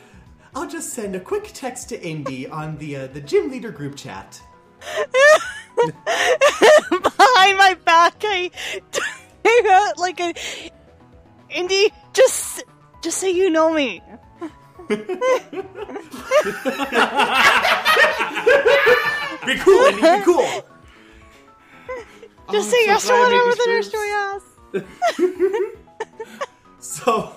I'll 0.55 0.69
just 0.69 0.90
send 0.95 1.14
a 1.16 1.21
quick 1.21 1.50
text 1.52 1.88
to 1.90 2.00
Indy 2.02 2.49
on 2.61 2.78
the 2.78 2.97
uh, 2.97 3.07
the 3.09 3.21
gym 3.21 3.50
leader 3.50 3.71
group 3.71 3.97
chat. 3.97 4.40
Behind 5.76 7.59
my 7.59 7.76
back, 7.85 8.14
I, 8.23 8.50
I 9.45 9.93
like 9.99 10.21
a 10.21 10.33
Indy. 11.50 11.93
Just 12.12 12.62
just 13.02 13.19
say 13.19 13.31
you 13.31 13.50
know 13.50 13.73
me. 13.73 14.00
Be 14.88 14.97
cool, 19.59 19.85
Indy. 19.87 20.00
Be 20.02 20.23
cool. 20.25 20.62
Just 22.53 22.69
Oh, 22.69 22.73
say 22.73 22.83
I'm 22.83 22.87
yes 22.88 23.03
so 23.05 23.12
to 23.12 23.19
glad 23.19 23.33
whatever 23.33 23.57
the 23.57 23.67
nurse 23.67 23.91
joy 23.91 24.09
asks. 24.12 25.67
So, 26.79 27.33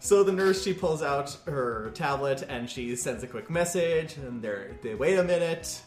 so 0.00 0.22
the 0.22 0.32
nurse 0.32 0.62
she 0.62 0.74
pulls 0.74 1.02
out 1.02 1.36
her 1.46 1.90
tablet 1.94 2.44
and 2.48 2.68
she 2.68 2.94
sends 2.96 3.22
a 3.22 3.26
quick 3.26 3.48
message, 3.48 4.16
and 4.18 4.42
they 4.42 4.74
they 4.82 4.94
wait 4.94 5.18
a 5.18 5.24
minute, 5.24 5.80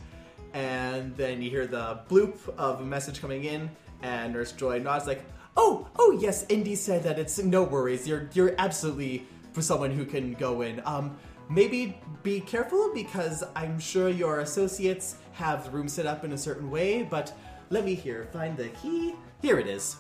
and 0.54 1.16
then 1.16 1.42
you 1.42 1.50
hear 1.50 1.68
the 1.68 2.00
bloop 2.10 2.38
of 2.58 2.82
a 2.82 2.84
message 2.86 3.22
coming 3.22 3.44
in, 3.44 3.70
and 4.02 4.34
Nurse 4.34 4.54
Joy 4.54 4.80
nods 4.80 5.06
like, 5.06 5.24
"Oh, 5.56 5.88
oh 5.98 6.18
yes, 6.20 6.46
Indy 6.50 6.76
said 6.76 7.04
that 7.04 7.20
it's 7.20 7.38
no 7.38 7.64
worries. 7.64 8.08
You're 8.08 8.30
you're 8.34 8.56
absolutely 8.58 9.28
for 9.54 9.62
someone 9.62 9.92
who 9.92 10.06
can 10.06 10.34
go 10.34 10.62
in. 10.62 10.82
Um, 10.86 11.16
maybe 11.50 12.00
be 12.24 12.40
careful 12.40 12.92
because 12.94 13.44
I'm 13.56 13.80
sure 13.80 14.10
your 14.10 14.40
associates 14.40 15.18
have 15.34 15.66
the 15.66 15.70
room 15.70 15.88
set 15.88 16.08
up 16.08 16.24
in 16.24 16.32
a 16.34 16.38
certain 16.38 16.72
way, 16.72 17.04
but." 17.04 17.38
Let 17.70 17.86
me 17.86 17.96
here 17.96 18.30
find 18.32 18.56
the 18.56 18.70
key. 18.70 19.16
Here 19.42 19.60
it 19.60 19.68
is. 19.68 19.98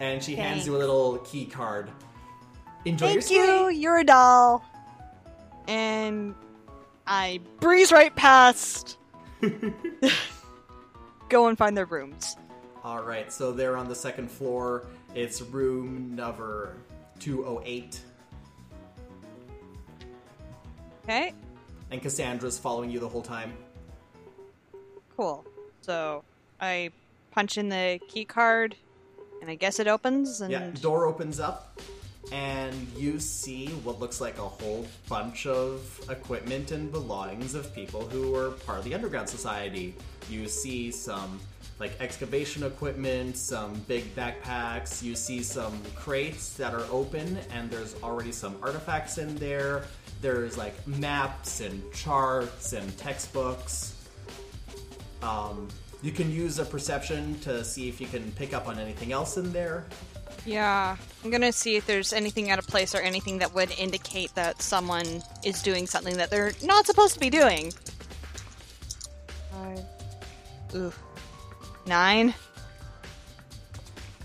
And 0.00 0.22
she 0.22 0.34
hands 0.36 0.66
you 0.66 0.76
a 0.76 0.78
little 0.78 1.18
key 1.18 1.46
card. 1.46 1.90
Enjoy. 2.84 3.06
Thank 3.06 3.30
your 3.30 3.44
you. 3.44 3.68
You're 3.68 3.98
a 3.98 4.04
doll. 4.04 4.64
And 5.66 6.34
I 7.06 7.40
breeze 7.60 7.92
right 7.92 8.14
past. 8.14 8.98
Go 11.28 11.48
and 11.48 11.56
find 11.56 11.76
their 11.76 11.86
rooms. 11.86 12.36
All 12.84 13.02
right, 13.02 13.32
so 13.32 13.50
they're 13.50 13.76
on 13.76 13.88
the 13.88 13.94
second 13.94 14.30
floor. 14.30 14.86
It's 15.14 15.40
room 15.40 16.14
number 16.14 16.76
208. 17.20 18.00
Okay. 21.04 21.32
And 21.90 22.02
Cassandra's 22.02 22.58
following 22.58 22.90
you 22.90 22.98
the 22.98 23.08
whole 23.08 23.22
time. 23.22 23.54
Cool. 25.16 25.44
So 25.80 26.24
I 26.64 26.90
punch 27.30 27.58
in 27.58 27.68
the 27.68 28.00
key 28.08 28.24
card, 28.24 28.76
and 29.40 29.50
I 29.50 29.54
guess 29.54 29.78
it 29.78 29.86
opens. 29.86 30.40
And 30.40 30.50
Yeah, 30.50 30.70
door 30.80 31.06
opens 31.06 31.38
up, 31.38 31.80
and 32.32 32.74
you 32.96 33.20
see 33.20 33.66
what 33.84 34.00
looks 34.00 34.20
like 34.20 34.38
a 34.38 34.48
whole 34.48 34.86
bunch 35.08 35.46
of 35.46 36.00
equipment 36.08 36.70
and 36.72 36.90
belongings 36.90 37.54
of 37.54 37.74
people 37.74 38.08
who 38.08 38.34
are 38.34 38.50
part 38.50 38.78
of 38.78 38.84
the 38.84 38.94
Underground 38.94 39.28
Society. 39.28 39.94
You 40.30 40.48
see 40.48 40.90
some 40.90 41.38
like 41.80 41.92
excavation 42.00 42.62
equipment, 42.62 43.36
some 43.36 43.74
big 43.88 44.14
backpacks. 44.14 45.02
You 45.02 45.14
see 45.14 45.42
some 45.42 45.78
crates 45.94 46.56
that 46.56 46.72
are 46.72 46.86
open, 46.90 47.38
and 47.52 47.70
there's 47.70 47.96
already 48.02 48.32
some 48.32 48.56
artifacts 48.62 49.18
in 49.18 49.34
there. 49.36 49.84
There's 50.22 50.56
like 50.56 50.86
maps 50.86 51.60
and 51.60 51.82
charts 51.92 52.72
and 52.72 52.96
textbooks. 52.96 53.90
Um, 55.22 55.68
you 56.04 56.12
can 56.12 56.30
use 56.30 56.58
a 56.58 56.66
perception 56.66 57.40
to 57.40 57.64
see 57.64 57.88
if 57.88 57.98
you 57.98 58.06
can 58.06 58.30
pick 58.32 58.52
up 58.52 58.68
on 58.68 58.78
anything 58.78 59.10
else 59.10 59.38
in 59.38 59.50
there. 59.54 59.86
yeah, 60.44 60.98
I'm 61.24 61.30
gonna 61.30 61.50
see 61.50 61.76
if 61.76 61.86
there's 61.86 62.12
anything 62.12 62.50
out 62.50 62.58
of 62.58 62.66
place 62.66 62.94
or 62.94 62.98
anything 62.98 63.38
that 63.38 63.54
would 63.54 63.70
indicate 63.78 64.34
that 64.34 64.60
someone 64.60 65.22
is 65.42 65.62
doing 65.62 65.86
something 65.86 66.18
that 66.18 66.28
they're 66.28 66.52
not 66.62 66.84
supposed 66.84 67.14
to 67.14 67.20
be 67.20 67.30
doing. 67.30 67.72
Five. 69.50 69.80
Ooh. 70.74 70.92
Nine. 71.86 72.34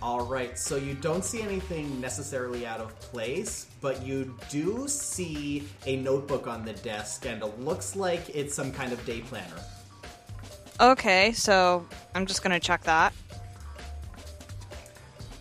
All 0.02 0.26
right, 0.26 0.58
so 0.60 0.76
you 0.76 0.96
don't 0.96 1.24
see 1.24 1.42
anything 1.42 2.02
necessarily 2.02 2.66
out 2.66 2.82
of 2.82 2.98
place, 3.00 3.68
but 3.80 4.06
you 4.06 4.36
do 4.50 4.86
see 4.88 5.68
a 5.86 5.96
notebook 5.98 6.46
on 6.48 6.66
the 6.66 6.74
desk, 6.74 7.26
and 7.26 7.42
it 7.42 7.60
looks 7.62 7.96
like 7.96 8.30
it's 8.34 8.54
some 8.54 8.72
kind 8.72 8.92
of 8.92 9.06
day 9.06 9.22
planner. 9.22 9.62
Okay, 10.82 11.34
so 11.34 11.86
I'm 12.16 12.26
just 12.26 12.42
gonna 12.42 12.60
check 12.60 12.84
that. 12.84 13.14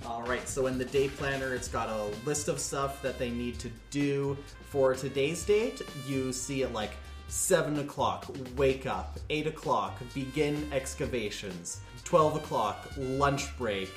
All 0.05 0.23
right, 0.23 0.49
so 0.49 0.67
in 0.67 0.79
the 0.79 0.85
day 0.85 1.09
planner, 1.09 1.55
it's 1.55 1.69
got 1.69 1.89
a 1.89 2.11
list 2.27 2.49
of 2.49 2.59
stuff 2.59 3.01
that 3.03 3.21
they 3.21 3.31
need 3.31 3.59
to 3.61 3.71
do 3.91 4.37
for 4.71 4.95
today's 4.95 5.45
date. 5.45 5.81
You 6.09 6.33
see 6.33 6.63
it 6.63 6.73
like 6.73 6.91
7 7.29 7.79
o'clock, 7.79 8.27
wake 8.57 8.87
up, 8.87 9.21
8 9.31 9.47
o'clock, 9.47 10.01
begin 10.13 10.69
excavations, 10.73 11.83
12 12.03 12.37
o'clock, 12.37 12.89
lunch 12.97 13.57
break, 13.57 13.91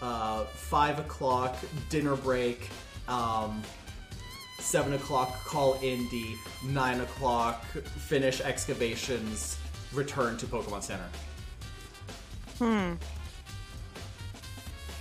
uh, 0.00 0.44
5 0.44 1.00
o'clock, 1.00 1.56
dinner 1.90 2.16
break, 2.16 2.70
um, 3.06 3.62
7 4.60 4.94
o'clock, 4.94 5.44
call 5.44 5.78
Indy, 5.82 6.36
9 6.64 7.00
o'clock, 7.00 7.64
finish 8.08 8.40
excavations, 8.40 9.58
return 9.96 10.36
to 10.38 10.46
Pokemon 10.46 10.82
Center. 10.82 11.08
Hmm. 12.58 12.94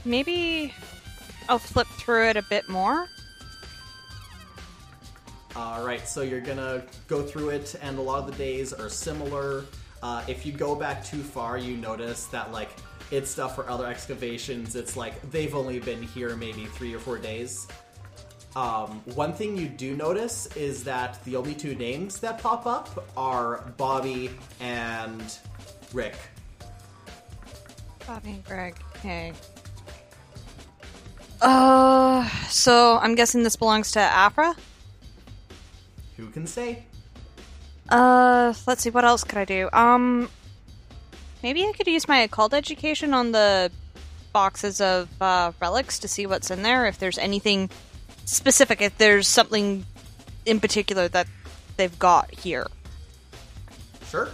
Maybe 0.04 0.74
I'll 1.50 1.60
flip 1.60 1.88
through 1.88 2.30
it 2.30 2.38
a 2.38 2.44
bit 2.44 2.70
more. 2.70 3.08
All 5.56 5.86
right, 5.86 6.06
so 6.08 6.22
you're 6.22 6.42
gonna 6.42 6.84
go 7.08 7.24
through 7.24 7.50
it, 7.50 7.76
and 7.82 7.98
a 7.98 8.02
lot 8.02 8.20
of 8.20 8.32
the 8.32 8.38
days 8.38 8.74
are 8.74 8.90
similar. 8.90 9.64
Uh, 10.04 10.24
if 10.28 10.46
you 10.46 10.52
go 10.52 10.76
back 10.76 11.04
too 11.04 11.24
far, 11.24 11.58
you 11.58 11.78
notice 11.78 12.26
that 12.28 12.52
like 12.52 12.70
it's 13.12 13.30
stuff 13.32 13.56
for 13.56 13.70
other 13.70 13.86
excavations. 13.86 14.76
It's 14.76 14.98
like 14.98 15.22
they've 15.32 15.56
only 15.56 15.80
been 15.80 16.02
here 16.02 16.36
maybe 16.36 16.66
three 16.66 16.94
or 16.94 17.00
four 17.00 17.18
days. 17.18 17.68
Um, 18.56 19.02
one 19.16 19.34
thing 19.34 19.58
you 19.58 19.68
do 19.68 19.96
notice 19.96 20.48
is 20.56 20.84
that 20.86 21.24
the 21.26 21.36
only 21.36 21.54
two 21.54 21.76
names 21.76 22.20
that 22.22 22.40
pop 22.40 22.66
up 22.66 23.06
are 23.18 23.74
Bobby 23.76 24.30
and 24.62 25.38
Rick. 25.92 26.16
Bobby 28.08 28.32
and 28.32 28.46
Greg. 28.46 28.78
Okay. 28.96 29.34
Uh, 31.42 32.28
so 32.48 32.98
I'm 33.02 33.16
guessing 33.16 33.44
this 33.44 33.58
belongs 33.58 33.92
to 33.92 34.00
Afra. 34.00 34.56
Who 36.16 36.30
can 36.30 36.48
say? 36.48 36.86
Uh, 37.90 38.54
let's 38.66 38.84
see. 38.84 38.90
What 38.90 39.04
else 39.04 39.26
could 39.26 39.38
I 39.38 39.46
do? 39.46 39.70
Um, 39.74 40.30
maybe 41.44 41.66
I 41.66 41.74
could 41.74 41.88
use 41.88 42.08
my 42.08 42.20
occult 42.20 42.54
education 42.54 43.14
on 43.14 43.34
the 43.34 43.70
boxes 44.32 44.80
of 44.80 45.10
uh, 45.22 45.52
relics 45.62 46.00
to 46.00 46.08
see 46.08 46.26
what's 46.26 46.52
in 46.52 46.62
there. 46.62 46.86
If 46.86 47.00
there's 47.00 47.18
anything 47.18 47.70
specific, 48.26 48.82
if 48.82 48.98
there's 48.98 49.28
something 49.28 49.86
in 50.46 50.60
particular 50.60 51.08
that 51.08 51.28
they've 51.78 51.98
got 51.98 52.34
here. 52.34 52.68
Sure. 54.10 54.30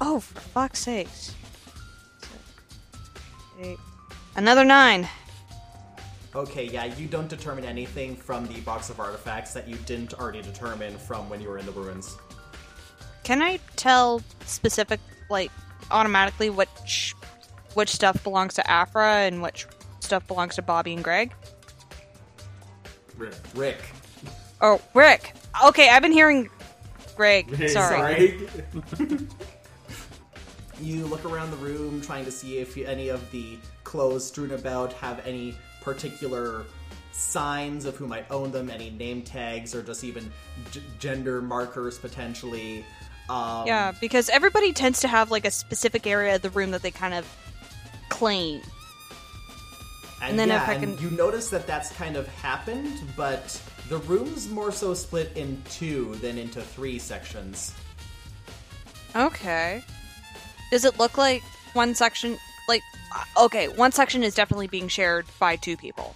Oh, 0.00 0.20
for 0.20 0.40
fuck's 0.40 0.80
sakes! 0.80 1.34
Eight. 3.60 3.78
Another 4.36 4.64
nine. 4.64 5.08
Okay, 6.34 6.64
yeah, 6.64 6.84
you 6.84 7.08
don't 7.08 7.28
determine 7.28 7.64
anything 7.64 8.14
from 8.14 8.46
the 8.46 8.60
box 8.60 8.90
of 8.90 9.00
artifacts 9.00 9.52
that 9.54 9.66
you 9.66 9.74
didn't 9.86 10.14
already 10.14 10.42
determine 10.42 10.96
from 10.96 11.28
when 11.28 11.40
you 11.40 11.48
were 11.48 11.58
in 11.58 11.66
the 11.66 11.72
ruins. 11.72 12.16
Can 13.24 13.42
I 13.42 13.58
tell 13.74 14.22
specific, 14.46 15.00
like, 15.30 15.50
automatically 15.90 16.50
which 16.50 17.14
which 17.74 17.90
stuff 17.90 18.22
belongs 18.24 18.54
to 18.54 18.70
Afra 18.70 19.06
and 19.18 19.42
which 19.42 19.66
stuff 20.00 20.26
belongs 20.26 20.54
to 20.56 20.62
Bobby 20.62 20.94
and 20.94 21.02
Greg? 21.04 21.32
Rick. 23.16 23.34
Rick. 23.54 23.78
Oh, 24.60 24.80
Rick. 24.94 25.34
Okay, 25.66 25.88
I've 25.88 26.02
been 26.02 26.12
hearing 26.12 26.48
Greg. 27.16 27.68
Sorry. 27.68 28.48
You 30.80 31.06
look 31.06 31.24
around 31.24 31.50
the 31.50 31.56
room 31.56 32.00
trying 32.00 32.24
to 32.24 32.30
see 32.30 32.58
if 32.58 32.76
any 32.76 33.08
of 33.08 33.28
the 33.32 33.58
clothes 33.82 34.24
strewn 34.28 34.52
about 34.52 34.92
have 34.92 35.26
any 35.26 35.56
particular 35.82 36.62
signs 37.10 37.84
of 37.84 37.96
who 37.96 38.06
might 38.06 38.30
own 38.30 38.52
them, 38.52 38.70
any 38.70 38.90
name 38.90 39.22
tags, 39.22 39.74
or 39.74 39.82
just 39.82 40.04
even 40.04 40.30
g- 40.70 40.80
gender 41.00 41.42
markers 41.42 41.98
potentially. 41.98 42.84
Um, 43.28 43.66
Yeah, 43.66 43.90
because 44.00 44.28
everybody 44.28 44.72
tends 44.72 45.00
to 45.00 45.08
have 45.08 45.32
like 45.32 45.44
a 45.44 45.50
specific 45.50 46.06
area 46.06 46.36
of 46.36 46.42
the 46.42 46.50
room 46.50 46.70
that 46.70 46.82
they 46.82 46.92
kind 46.92 47.12
of 47.14 47.26
claim. 48.08 48.60
And, 50.20 50.30
And 50.30 50.38
then 50.38 50.48
yeah, 50.48 50.62
if 50.62 50.68
I 50.68 50.78
can- 50.78 50.98
you 50.98 51.10
notice 51.10 51.48
that 51.50 51.66
that's 51.66 51.92
kind 51.92 52.16
of 52.16 52.26
happened, 52.28 52.98
but 53.16 53.60
the 53.88 53.98
room's 53.98 54.48
more 54.48 54.72
so 54.72 54.94
split 54.94 55.32
in 55.36 55.62
two 55.70 56.16
than 56.16 56.38
into 56.38 56.60
three 56.60 56.98
sections. 56.98 57.72
Okay. 59.14 59.82
Does 60.70 60.84
it 60.84 60.98
look 60.98 61.16
like 61.16 61.42
one 61.72 61.94
section 61.94 62.36
like 62.68 62.82
uh, 63.16 63.44
okay, 63.44 63.68
one 63.68 63.92
section 63.92 64.22
is 64.22 64.34
definitely 64.34 64.66
being 64.66 64.88
shared 64.88 65.24
by 65.38 65.56
two 65.56 65.76
people. 65.76 66.14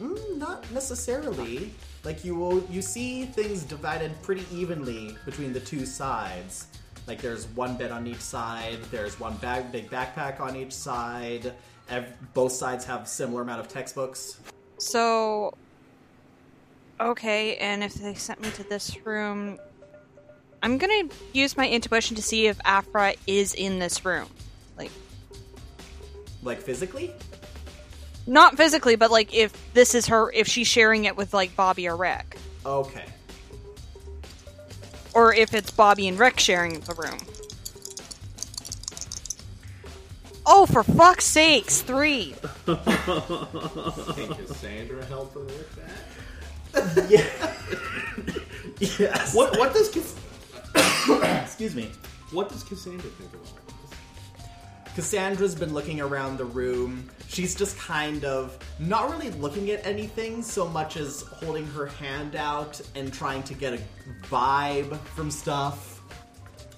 Mm, 0.00 0.36
not 0.38 0.70
necessarily. 0.72 1.72
Like 2.04 2.24
you 2.24 2.34
will, 2.34 2.64
you 2.70 2.82
see 2.82 3.24
things 3.24 3.62
divided 3.64 4.20
pretty 4.22 4.44
evenly 4.52 5.16
between 5.24 5.52
the 5.52 5.60
two 5.60 5.86
sides. 5.86 6.66
Like 7.06 7.20
there's 7.22 7.46
one 7.48 7.76
bed 7.76 7.92
on 7.92 8.06
each 8.06 8.20
side. 8.20 8.78
There's 8.90 9.18
one 9.20 9.36
bag, 9.36 9.70
big 9.70 9.90
backpack 9.90 10.40
on 10.40 10.56
each 10.56 10.72
side. 10.72 11.52
Ev- 11.88 12.16
both 12.34 12.52
sides 12.52 12.84
have 12.84 13.06
similar 13.06 13.42
amount 13.42 13.60
of 13.60 13.68
textbooks. 13.68 14.40
So 14.78 15.54
okay, 17.00 17.56
and 17.56 17.84
if 17.84 17.94
they 17.94 18.14
sent 18.14 18.40
me 18.40 18.50
to 18.52 18.64
this 18.64 19.04
room 19.06 19.58
I'm 20.62 20.78
to 20.78 21.16
use 21.32 21.56
my 21.56 21.68
intuition 21.68 22.16
to 22.16 22.22
see 22.22 22.46
if 22.46 22.58
Afra 22.64 23.14
is 23.26 23.54
in 23.54 23.78
this 23.78 24.04
room. 24.04 24.28
Like 24.76 24.90
Like 26.42 26.60
physically, 26.60 27.12
not 28.26 28.56
physically, 28.56 28.96
but 28.96 29.10
like 29.12 29.32
if 29.34 29.54
this 29.74 29.94
is 29.94 30.08
her 30.08 30.32
if 30.32 30.48
she's 30.48 30.66
sharing 30.66 31.04
it 31.04 31.16
with 31.16 31.32
like 31.32 31.54
Bobby 31.54 31.88
or 31.88 31.96
Rick. 31.96 32.36
okay. 32.64 33.04
Or 35.16 35.32
if 35.32 35.54
it's 35.54 35.70
Bobby 35.70 36.08
and 36.08 36.18
Rick 36.18 36.38
sharing 36.38 36.78
the 36.80 36.92
room. 36.92 37.18
Oh, 40.44 40.66
for 40.66 40.82
fuck's 40.82 41.24
sakes, 41.24 41.80
three. 41.80 42.34
Can 42.66 42.76
Cassandra 44.34 45.02
help 45.06 45.32
her 45.32 45.40
with 45.40 45.74
that? 45.76 47.08
Yeah. 47.08 47.24
yes. 48.98 49.34
What 49.34 49.58
what 49.58 49.72
does 49.72 49.88
Cass- 49.88 50.14
Excuse 51.46 51.74
me. 51.74 51.90
what 52.32 52.50
does 52.50 52.62
Cassandra 52.62 53.08
think 53.08 53.32
of 53.32 53.40
all 53.40 53.58
this? 53.64 53.65
Cassandra's 54.96 55.54
been 55.54 55.74
looking 55.74 56.00
around 56.00 56.38
the 56.38 56.46
room. 56.46 57.06
She's 57.28 57.54
just 57.54 57.76
kind 57.76 58.24
of 58.24 58.58
not 58.78 59.10
really 59.10 59.28
looking 59.32 59.68
at 59.70 59.86
anything 59.86 60.40
so 60.40 60.66
much 60.66 60.96
as 60.96 61.20
holding 61.20 61.66
her 61.66 61.84
hand 61.84 62.34
out 62.34 62.80
and 62.94 63.12
trying 63.12 63.42
to 63.42 63.52
get 63.52 63.74
a 63.74 63.78
vibe 64.22 64.98
from 65.14 65.30
stuff. 65.30 66.00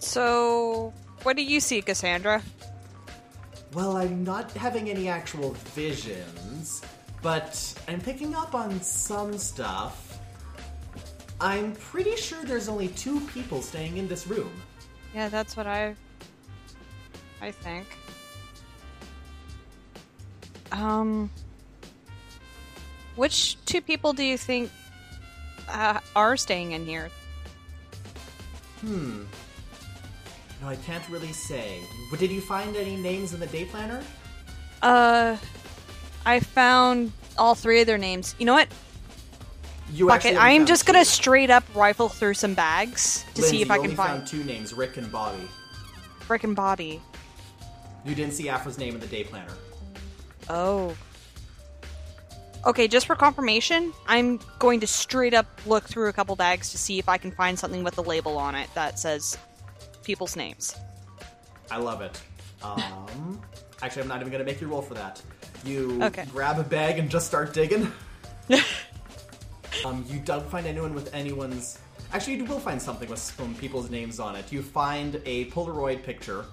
So, 0.01 0.93
what 1.23 1.37
do 1.37 1.45
you 1.45 1.61
see, 1.61 1.81
Cassandra? 1.81 2.43
Well, 3.73 3.97
I'm 3.97 4.25
not 4.25 4.51
having 4.51 4.91
any 4.91 5.09
actual 5.09 5.53
visions, 5.77 6.83
but 7.23 7.73
I'm 7.87 8.01
picking 8.01 8.35
up 8.35 8.53
on 8.53 8.81
some 8.81 9.39
stuff. 9.39 10.19
I'm 11.41 11.73
pretty 11.75 12.17
sure 12.17 12.43
there's 12.43 12.69
only 12.69 12.89
two 12.89 13.21
people 13.29 13.63
staying 13.63 13.97
in 13.97 14.09
this 14.09 14.27
room. 14.27 14.51
Yeah, 15.15 15.29
that's 15.29 15.57
what 15.57 15.69
I 15.69 15.95
I 17.41 17.53
think. 17.53 17.87
Um 20.73 21.31
which 23.17 23.57
two 23.65 23.81
people 23.81 24.13
do 24.13 24.23
you 24.23 24.39
think 24.39 24.71
uh, 25.69 25.99
are 26.15 26.37
staying 26.37 26.73
in 26.73 26.87
here? 26.87 27.11
Hmm. 28.81 29.25
No, 30.63 30.69
I 30.69 30.77
can't 30.77 31.07
really 31.09 31.33
say. 31.33 31.81
But 32.11 32.21
did 32.21 32.31
you 32.31 32.41
find 32.41 32.77
any 32.77 32.97
names 32.97 33.35
in 33.35 33.41
the 33.41 33.47
day 33.47 33.65
planner? 33.65 34.03
Uh 34.83 35.37
I 36.27 36.41
found 36.41 37.13
all 37.39 37.55
three 37.55 37.81
of 37.81 37.87
their 37.87 37.99
names. 37.99 38.35
You 38.39 38.47
know 38.47 38.53
what? 38.55 38.69
You 39.93 40.09
Fuck 40.09 40.27
it. 40.27 40.37
I 40.37 40.51
am 40.51 40.67
just 40.67 40.87
two. 40.87 40.93
gonna 40.93 41.05
straight 41.05 41.51
up 41.51 41.65
rifle 41.75 42.09
through 42.09 42.35
some 42.35 42.55
bags 42.55 43.25
to 43.35 43.41
Lindsay, 43.41 43.57
see 43.57 43.63
if 43.63 43.71
I 43.71 43.77
you 43.77 43.83
can 43.83 43.91
only 43.93 43.97
find 43.97 44.19
found 44.19 44.27
two 44.29 44.45
names, 44.45 44.75
Rick 44.75 44.97
and 44.99 45.11
Bobby. 45.11 45.49
Rick 46.29 46.45
and 46.45 46.55
Bobby. 46.55 47.01
You 48.05 48.15
didn't 48.15 48.35
see 48.35 48.49
Afra's 48.49 48.79
name 48.79 48.95
in 48.95 49.01
the 49.01 49.07
day 49.07 49.25
planner. 49.25 49.55
Oh. 50.49 50.97
Okay, 52.67 52.89
just 52.89 53.07
for 53.07 53.15
confirmation, 53.15 53.93
I'm 54.07 54.41
going 54.59 54.81
to 54.81 54.87
straight 54.87 55.33
up 55.33 55.47
look 55.65 55.85
through 55.85 56.09
a 56.09 56.13
couple 56.13 56.35
bags 56.37 56.71
to 56.73 56.79
see 56.79 56.99
if 56.99 57.09
I 57.09 57.17
can 57.17 57.31
find 57.31 57.59
something 57.59 57.85
with 57.85 57.97
a 57.99 58.03
label 58.03 58.37
on 58.37 58.55
it 58.55 58.69
that 58.75 58.99
says 58.99 59.39
people's 60.03 60.37
names. 60.37 60.75
I 61.71 61.79
love 61.79 62.01
it. 62.03 62.21
Um, 62.63 63.41
actually, 63.83 64.03
I'm 64.03 64.09
not 64.09 64.21
even 64.21 64.33
going 64.33 64.45
to 64.45 64.51
make 64.51 64.61
you 64.61 64.67
roll 64.67 64.83
for 64.83 64.95
that. 64.95 65.23
You 65.65 66.03
Okay. 66.03 66.25
grab 66.33 66.59
a 66.59 66.65
bag 66.65 66.99
and 66.99 67.09
just 67.11 67.27
start 67.27 67.53
digging. 67.55 67.91
um, 69.85 70.05
you 70.09 70.19
don't 70.21 70.49
find 70.51 70.67
anyone 70.67 70.95
with 70.95 71.15
anyone's. 71.15 71.79
Actually, 72.13 72.37
you 72.37 72.45
will 72.45 72.61
find 72.61 72.81
something 72.81 73.09
with 73.09 73.19
some 73.19 73.55
people's 73.57 73.91
names 73.91 74.19
on 74.19 74.35
it. 74.35 74.51
You 74.51 74.63
find 74.63 75.21
a 75.27 75.45
Polaroid 75.51 76.03
picture. 76.03 76.45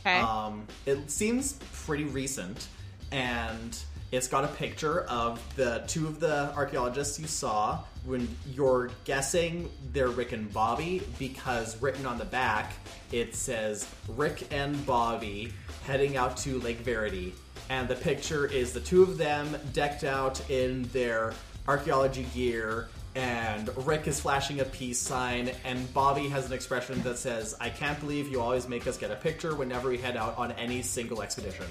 Okay. 0.00 0.20
Um, 0.20 0.66
it 0.86 1.10
seems 1.10 1.54
pretty 1.72 2.04
recent, 2.04 2.68
and 3.12 3.78
it's 4.10 4.26
got 4.26 4.44
a 4.44 4.48
picture 4.48 5.02
of 5.02 5.42
the 5.56 5.84
two 5.86 6.06
of 6.06 6.18
the 6.20 6.52
archaeologists 6.54 7.18
you 7.20 7.26
saw. 7.26 7.80
When 8.04 8.26
you're 8.54 8.90
guessing 9.04 9.70
they're 9.92 10.08
Rick 10.08 10.32
and 10.32 10.50
Bobby, 10.52 11.02
because 11.18 11.80
written 11.82 12.06
on 12.06 12.16
the 12.18 12.24
back 12.24 12.72
it 13.12 13.34
says 13.34 13.86
Rick 14.16 14.52
and 14.52 14.84
Bobby 14.86 15.52
heading 15.84 16.16
out 16.16 16.36
to 16.38 16.58
Lake 16.60 16.78
Verity, 16.78 17.34
and 17.68 17.88
the 17.88 17.96
picture 17.96 18.46
is 18.46 18.72
the 18.72 18.80
two 18.80 19.02
of 19.02 19.18
them 19.18 19.56
decked 19.72 20.04
out 20.04 20.48
in 20.50 20.84
their 20.84 21.34
archaeology 21.66 22.26
gear 22.34 22.88
and 23.14 23.68
Rick 23.84 24.06
is 24.06 24.20
flashing 24.20 24.60
a 24.60 24.64
peace 24.64 24.98
sign, 24.98 25.50
and 25.64 25.92
Bobby 25.92 26.28
has 26.28 26.46
an 26.46 26.52
expression 26.52 27.02
that 27.02 27.18
says, 27.18 27.56
I 27.60 27.68
can't 27.68 27.98
believe 27.98 28.28
you 28.28 28.40
always 28.40 28.68
make 28.68 28.86
us 28.86 28.96
get 28.96 29.10
a 29.10 29.16
picture 29.16 29.56
whenever 29.56 29.88
we 29.88 29.98
head 29.98 30.16
out 30.16 30.38
on 30.38 30.52
any 30.52 30.82
single 30.82 31.20
expedition. 31.20 31.66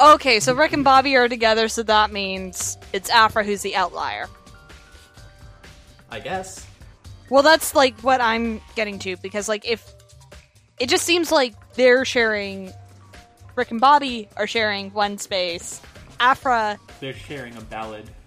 Okay, 0.00 0.40
so 0.40 0.54
Rick 0.54 0.72
and 0.72 0.84
Bobby 0.84 1.16
are 1.16 1.28
together, 1.28 1.68
so 1.68 1.82
that 1.84 2.12
means 2.12 2.76
it's 2.92 3.10
Afra 3.10 3.44
who's 3.44 3.62
the 3.62 3.76
outlier. 3.76 4.26
I 6.10 6.20
guess. 6.20 6.66
Well, 7.30 7.42
that's 7.42 7.74
like 7.74 7.98
what 8.00 8.20
I'm 8.20 8.60
getting 8.76 8.98
to 9.00 9.16
because 9.16 9.48
like 9.48 9.66
if 9.68 9.84
it 10.78 10.88
just 10.88 11.04
seems 11.04 11.32
like 11.32 11.54
they're 11.74 12.04
sharing 12.04 12.72
Rick 13.56 13.70
and 13.70 13.80
Bobby 13.80 14.28
are 14.36 14.46
sharing 14.46 14.90
one 14.92 15.18
space. 15.18 15.80
Afra 16.20 16.78
They're 17.00 17.12
sharing 17.12 17.56
a 17.56 17.60
ballad. 17.62 18.10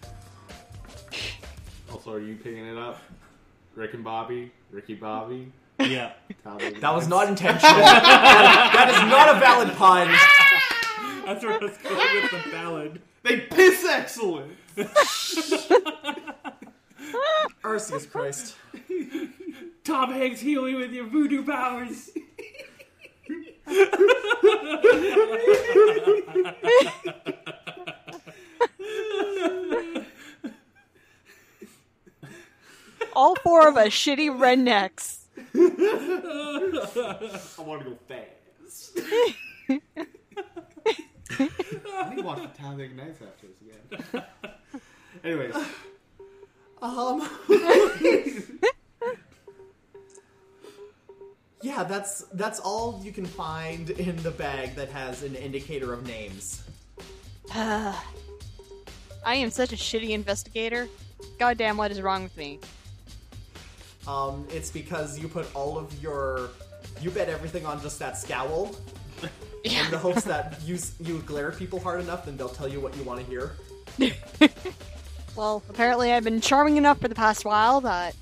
Also, 1.89 2.11
are 2.11 2.19
you 2.19 2.35
picking 2.35 2.65
it 2.65 2.77
up? 2.77 2.99
Rick 3.75 3.93
and 3.93 4.03
Bobby, 4.03 4.51
Ricky 4.71 4.93
Bobby. 4.93 5.49
Yeah. 5.79 6.11
Talladega 6.43 6.81
That 6.81 6.93
was 6.93 7.07
Nights? 7.07 7.09
not 7.09 7.29
intentional. 7.29 7.75
that, 7.77 8.71
that 8.73 8.89
is 8.89 9.09
not 9.09 9.33
a 9.33 9.39
valid 9.39 9.69
pun. 9.77 10.13
That's 11.27 11.43
where 11.43 11.55
I 11.55 11.57
was 11.57 11.77
going 11.79 12.21
with 12.21 12.31
the 12.31 12.51
ballad. 12.51 13.01
They 13.23 13.41
piss 13.41 13.83
excellent. 13.83 14.53
Arceus 17.61 18.09
Christ. 18.09 18.55
Tom 19.83 20.13
Hanks, 20.13 20.39
heal 20.39 20.63
me 20.63 20.75
with 20.75 20.93
your 20.93 21.05
voodoo 21.05 21.43
powers. 21.43 22.11
all 33.13 33.35
four 33.43 33.67
of 33.67 33.75
us 33.75 33.89
shitty 33.89 34.29
rednecks. 34.29 35.25
I 37.57 37.61
want 37.61 37.83
to 37.83 37.89
go 37.89 37.97
fast. 38.07 38.97
I 41.39 42.15
need 42.15 42.23
to 42.75 42.75
watch 42.75 42.89
the 42.89 42.95
Talladega 42.95 42.95
Nights 42.95 43.21
after 43.21 43.47
this 43.47 43.61
again. 43.61 44.23
Anyways, 45.23 45.55
Um. 46.81 47.27
yeah, 51.61 51.83
that's 51.83 52.21
that's 52.33 52.59
all 52.59 53.01
you 53.03 53.11
can 53.11 53.25
find 53.25 53.89
in 53.91 54.15
the 54.17 54.31
bag 54.31 54.75
that 54.75 54.89
has 54.89 55.23
an 55.23 55.35
indicator 55.35 55.93
of 55.93 56.05
names. 56.05 56.63
I 57.53 57.95
am 59.25 59.49
such 59.49 59.73
a 59.73 59.75
shitty 59.75 60.11
investigator. 60.11 60.87
Goddamn, 61.39 61.77
what 61.77 61.91
is 61.91 62.01
wrong 62.01 62.23
with 62.23 62.37
me? 62.37 62.59
Um, 64.07 64.47
it's 64.51 64.69
because 64.71 65.19
you 65.19 65.27
put 65.27 65.53
all 65.55 65.77
of 65.77 66.01
your 66.01 66.49
you 67.01 67.09
bet 67.11 67.27
everything 67.27 67.65
on 67.65 67.81
just 67.81 67.99
that 67.99 68.17
scowl 68.17 68.75
in 69.71 69.91
the 69.91 69.97
hopes 69.97 70.23
that 70.23 70.59
you 70.65 70.77
you 70.99 71.19
glare 71.19 71.51
at 71.51 71.57
people 71.57 71.79
hard 71.79 71.99
enough, 72.01 72.25
then 72.25 72.37
they'll 72.37 72.49
tell 72.49 72.67
you 72.67 72.79
what 72.79 72.95
you 72.97 73.03
want 73.03 73.19
to 73.19 73.25
hear. 73.25 73.51
Well, 75.35 75.61
apparently 75.69 76.11
I've 76.11 76.23
been 76.23 76.41
charming 76.41 76.77
enough 76.77 76.99
for 76.99 77.07
the 77.07 77.15
past 77.15 77.45
while 77.45 77.81
that. 77.81 78.15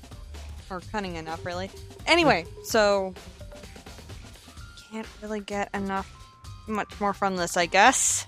Or 0.68 0.80
cunning 0.92 1.16
enough, 1.16 1.46
really. 1.46 1.70
Anyway, 2.06 2.44
so. 2.64 3.14
Can't 4.92 5.06
really 5.22 5.40
get 5.40 5.70
enough. 5.74 6.12
Much 6.66 7.00
more 7.00 7.14
from 7.14 7.36
this, 7.36 7.56
I 7.56 7.66
guess. 7.66 8.26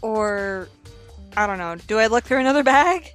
Or. 0.00 0.68
I 1.36 1.46
don't 1.46 1.58
know. 1.58 1.74
Do 1.86 1.98
I 1.98 2.06
look 2.06 2.24
through 2.24 2.38
another 2.40 2.62
bag? 2.62 3.10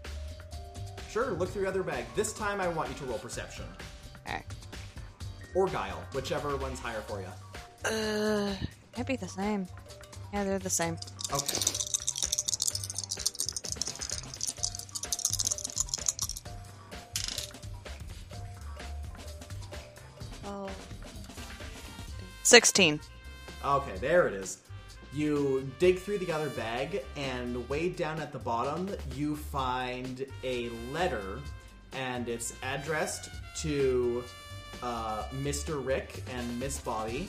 Sure, 1.12 1.32
look 1.32 1.50
through 1.50 1.62
your 1.62 1.70
other 1.70 1.84
bag. 1.84 2.04
This 2.16 2.34
time, 2.34 2.60
I 2.60 2.68
want 2.68 2.90
you 2.90 2.96
to 2.96 3.06
roll 3.06 3.20
perception 3.20 3.66
Okay. 4.28 4.42
or 5.56 5.68
guile, 5.68 6.04
whichever 6.14 6.58
one's 6.58 6.80
higher 6.80 7.02
for 7.02 7.22
you. 7.22 7.90
Uh. 7.90 8.54
Can't 8.98 9.08
be 9.08 9.16
the 9.16 9.28
same. 9.28 9.68
Yeah, 10.34 10.44
they're 10.44 10.58
the 10.58 10.72
same. 10.72 10.98
Okay. 11.32 11.58
Oh. 20.44 20.68
16. 22.42 23.00
Okay, 23.64 23.98
there 24.02 24.28
it 24.28 24.34
is. 24.34 24.58
You 25.14 25.72
dig 25.78 26.00
through 26.00 26.18
the 26.18 26.32
other 26.32 26.50
bag, 26.50 27.04
and 27.16 27.70
way 27.70 27.90
down 27.90 28.20
at 28.20 28.34
the 28.34 28.40
bottom, 28.40 28.90
you 29.14 29.36
find 29.36 30.26
a 30.44 30.70
letter, 30.92 31.38
and 31.92 32.28
it's 32.28 32.56
addressed 32.64 33.30
to 33.58 34.24
uh, 34.82 35.26
Mr. 35.44 35.86
Rick 35.86 36.24
and 36.36 36.60
Miss 36.60 36.80
Bobby. 36.80 37.28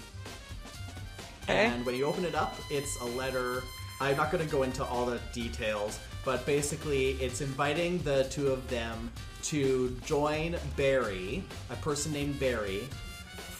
Okay. 1.48 1.66
And 1.66 1.86
when 1.86 1.94
you 1.94 2.04
open 2.04 2.24
it 2.24 2.34
up, 2.34 2.56
it's 2.70 3.00
a 3.00 3.04
letter. 3.04 3.62
I'm 4.00 4.16
not 4.16 4.30
going 4.30 4.44
to 4.44 4.50
go 4.50 4.64
into 4.64 4.84
all 4.84 5.06
the 5.06 5.18
details, 5.32 5.98
but 6.24 6.44
basically, 6.44 7.12
it's 7.12 7.40
inviting 7.40 7.98
the 8.02 8.24
two 8.24 8.48
of 8.48 8.68
them 8.68 9.10
to 9.44 9.96
join 10.04 10.56
Barry, 10.76 11.42
a 11.70 11.76
person 11.76 12.12
named 12.12 12.38
Barry, 12.38 12.86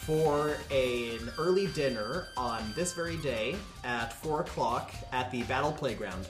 for 0.08 0.56
an 0.70 1.30
early 1.38 1.68
dinner 1.68 2.28
on 2.36 2.62
this 2.76 2.92
very 2.92 3.16
day 3.18 3.56
at 3.84 4.12
4 4.12 4.42
o'clock 4.42 4.92
at 5.12 5.30
the 5.30 5.42
Battle 5.44 5.72
Playground. 5.72 6.28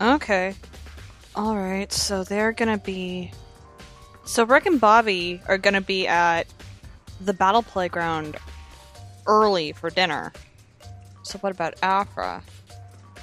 Okay. 0.00 0.54
Alright, 1.36 1.92
so 1.92 2.24
they're 2.24 2.52
gonna 2.52 2.78
be. 2.78 3.32
So 4.24 4.44
Rick 4.44 4.66
and 4.66 4.80
Bobby 4.80 5.40
are 5.46 5.58
gonna 5.58 5.80
be 5.80 6.06
at 6.06 6.46
the 7.20 7.34
battle 7.34 7.62
playground 7.62 8.36
early 9.26 9.72
for 9.72 9.90
dinner. 9.90 10.32
So 11.24 11.38
what 11.38 11.52
about 11.52 11.74
Afra? 11.82 12.42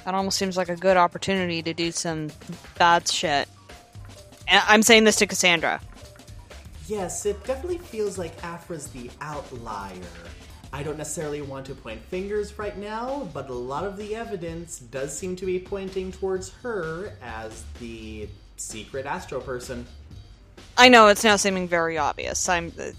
That 0.04 0.14
almost 0.14 0.36
seems 0.36 0.56
like 0.56 0.68
a 0.68 0.76
good 0.76 0.96
opportunity 0.96 1.62
to 1.62 1.72
do 1.72 1.92
some 1.92 2.30
bad 2.78 3.08
shit. 3.08 3.48
And 4.48 4.62
I'm 4.66 4.82
saying 4.82 5.04
this 5.04 5.16
to 5.16 5.26
Cassandra. 5.26 5.80
Yes, 6.88 7.24
it 7.24 7.42
definitely 7.44 7.78
feels 7.78 8.18
like 8.18 8.36
Afra's 8.42 8.88
the 8.88 9.08
outlier. 9.20 9.92
I 10.72 10.82
don't 10.82 10.98
necessarily 10.98 11.42
want 11.42 11.66
to 11.66 11.74
point 11.74 12.02
fingers 12.06 12.58
right 12.58 12.76
now, 12.76 13.28
but 13.32 13.48
a 13.50 13.54
lot 13.54 13.84
of 13.84 13.96
the 13.96 14.16
evidence 14.16 14.80
does 14.80 15.16
seem 15.16 15.36
to 15.36 15.46
be 15.46 15.58
pointing 15.60 16.10
towards 16.10 16.50
her 16.62 17.12
as 17.22 17.64
the 17.78 18.28
secret 18.56 19.06
Astro 19.06 19.40
person. 19.40 19.86
I 20.76 20.88
know 20.88 21.08
it's 21.08 21.22
now 21.22 21.36
seeming 21.36 21.68
very 21.68 21.98
obvious. 21.98 22.48
I'm 22.48 22.72
uh, 22.80 22.90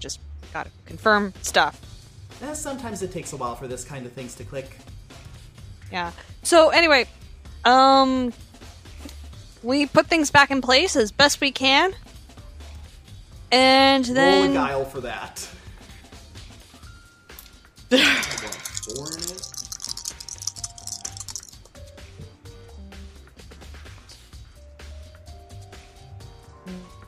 just 0.00 0.20
gotta 0.52 0.70
confirm 0.84 1.32
stuff. 1.40 1.80
Eh, 2.42 2.54
sometimes 2.54 3.02
it 3.02 3.12
takes 3.12 3.32
a 3.32 3.36
while 3.36 3.54
for 3.54 3.68
this 3.68 3.84
kind 3.84 4.04
of 4.04 4.12
things 4.12 4.34
to 4.34 4.44
click. 4.44 4.76
Yeah. 5.90 6.10
So 6.42 6.70
anyway, 6.70 7.06
um 7.64 8.32
we 9.62 9.86
put 9.86 10.08
things 10.08 10.30
back 10.30 10.50
in 10.50 10.60
place 10.60 10.96
as 10.96 11.12
best 11.12 11.40
we 11.40 11.52
can. 11.52 11.94
And 13.52 14.04
then 14.04 14.42
Roll 14.42 14.50
a 14.50 14.54
guile 14.54 14.84
for 14.84 15.00
that. 15.02 15.48
what, 17.90 18.00
four 18.00 19.12
in 19.12 19.18
it? 19.18 19.48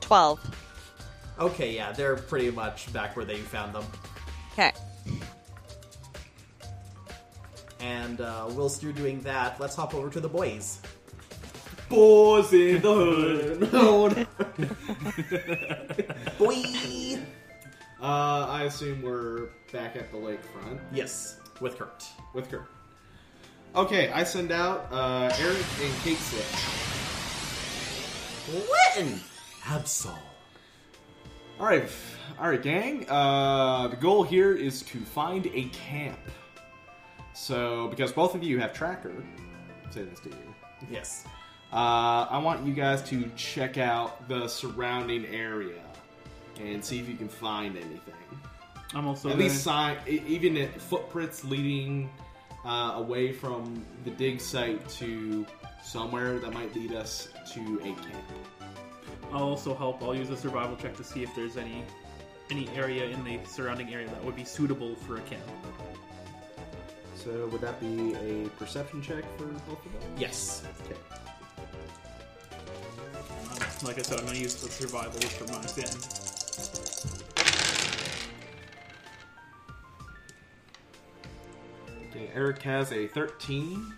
12. 0.01 0.57
Okay, 1.41 1.75
yeah, 1.75 1.91
they're 1.93 2.15
pretty 2.15 2.51
much 2.51 2.93
back 2.93 3.17
where 3.17 3.25
they 3.25 3.39
found 3.39 3.75
them. 3.75 3.85
Uh, 8.45 8.53
whilst 8.53 8.83
you're 8.83 8.93
doing 8.93 9.21
that, 9.21 9.59
let's 9.61 9.75
hop 9.77 9.95
over 9.95 10.11
to 10.11 10.21
the 10.21 10.29
boys. 10.29 10.81
Boys 11.89 12.53
in 12.53 12.81
the 12.81 13.69
hood. 13.69 14.27
Boy! 16.39 16.63
uh, 18.01 18.47
I 18.49 18.63
assume 18.65 19.03
we're 19.03 19.49
back 19.73 19.95
at 19.97 20.11
the 20.11 20.17
lakefront 20.17 20.79
Yes, 20.93 21.39
with 21.61 21.79
Kurt. 21.79 22.05
with 22.33 22.51
Kurt. 22.51 22.67
Okay, 23.77 24.11
I 24.13 24.25
send 24.25 24.51
out 24.53 24.89
uh, 24.93 25.33
Eric 25.39 25.59
and 25.83 25.95
Kate 26.03 26.19
Slick. 26.19 26.47
Litten! 28.97 29.21
Absol. 29.63 30.17
All 31.61 31.67
right, 31.67 31.89
all 32.41 32.49
right, 32.49 32.63
gang. 32.63 33.07
Uh, 33.09 33.89
the 33.89 33.97
goal 33.97 34.23
here 34.23 34.53
is 34.55 34.83
to 34.83 34.99
find 35.01 35.47
a 35.47 35.65
camp. 35.69 36.19
So, 37.35 37.89
because 37.89 38.13
both 38.13 38.35
of 38.35 38.43
you 38.43 38.59
have 38.61 38.73
tracker, 38.73 39.13
I'm 39.85 39.93
this 39.93 40.21
to 40.21 40.29
you. 40.31 40.55
Yes. 40.91 41.25
Uh, 41.73 42.27
I 42.31 42.39
want 42.39 42.65
you 42.65 42.73
guys 42.73 43.03
to 43.11 43.29
check 43.37 43.79
out 43.79 44.29
the 44.29 44.47
surrounding 44.47 45.27
area 45.27 45.83
and 46.61 46.85
see 46.85 47.01
if 47.01 47.09
you 47.09 47.17
can 47.17 47.29
find 47.29 47.77
anything. 47.77 48.15
I'm 48.95 49.09
also 49.09 49.31
At 49.31 49.39
least 49.39 49.65
sign, 49.65 49.97
even 50.07 50.57
at 50.57 50.81
footprints 50.81 51.45
leading 51.45 52.09
uh, 52.65 52.93
away 52.95 53.33
from 53.33 53.85
the 54.05 54.11
dig 54.11 54.41
site 54.41 54.89
to 54.91 55.45
somewhere 55.83 56.39
that 56.39 56.53
might 56.53 56.75
lead 56.77 56.93
us 56.93 57.29
to 57.53 57.79
a 57.81 57.93
camp. 58.03 58.25
I'll 59.33 59.43
also 59.43 59.75
help. 59.75 60.03
I'll 60.03 60.15
use 60.15 60.31
a 60.31 60.37
survival 60.37 60.77
check 60.77 60.97
to 60.97 61.05
see 61.05 61.25
if 61.25 61.35
there's 61.35 61.57
any 61.57 61.83
any 62.51 62.69
area 62.77 63.07
in 63.07 63.25
the 63.25 63.41
surrounding 63.45 63.93
area 63.93 64.07
that 64.07 64.23
would 64.23 64.37
be 64.37 64.45
suitable 64.45 64.95
for 64.95 65.17
a 65.17 65.21
camp. 65.23 65.43
So, 67.25 67.47
would 67.47 67.63
that 67.63 67.81
be 67.81 68.15
a 68.17 68.51
perception 68.59 69.01
check 69.01 69.25
for 69.39 69.47
both 69.47 69.87
of 69.87 69.93
them? 69.99 70.03
Yes. 70.19 70.63
Okay. 70.85 70.95
Like 73.83 73.99
I 73.99 74.03
said, 74.03 74.19
I'm 74.19 74.27
gonna 74.27 74.39
use 74.39 74.57
the 74.57 74.69
survival 74.69 75.19
for 75.23 75.45
my 75.51 75.57
end. 75.83 76.07
Okay, 82.11 82.31
Eric 82.35 82.61
has 82.63 82.93
a 82.93 83.07
13. 83.07 83.95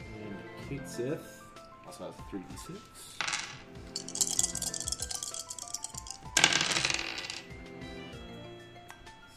And 0.00 0.36
Kate 0.66 0.88
Sith 0.88 1.42
also 1.86 2.06
has 2.06 2.14
a 2.14 2.22
3d6. 2.34 2.78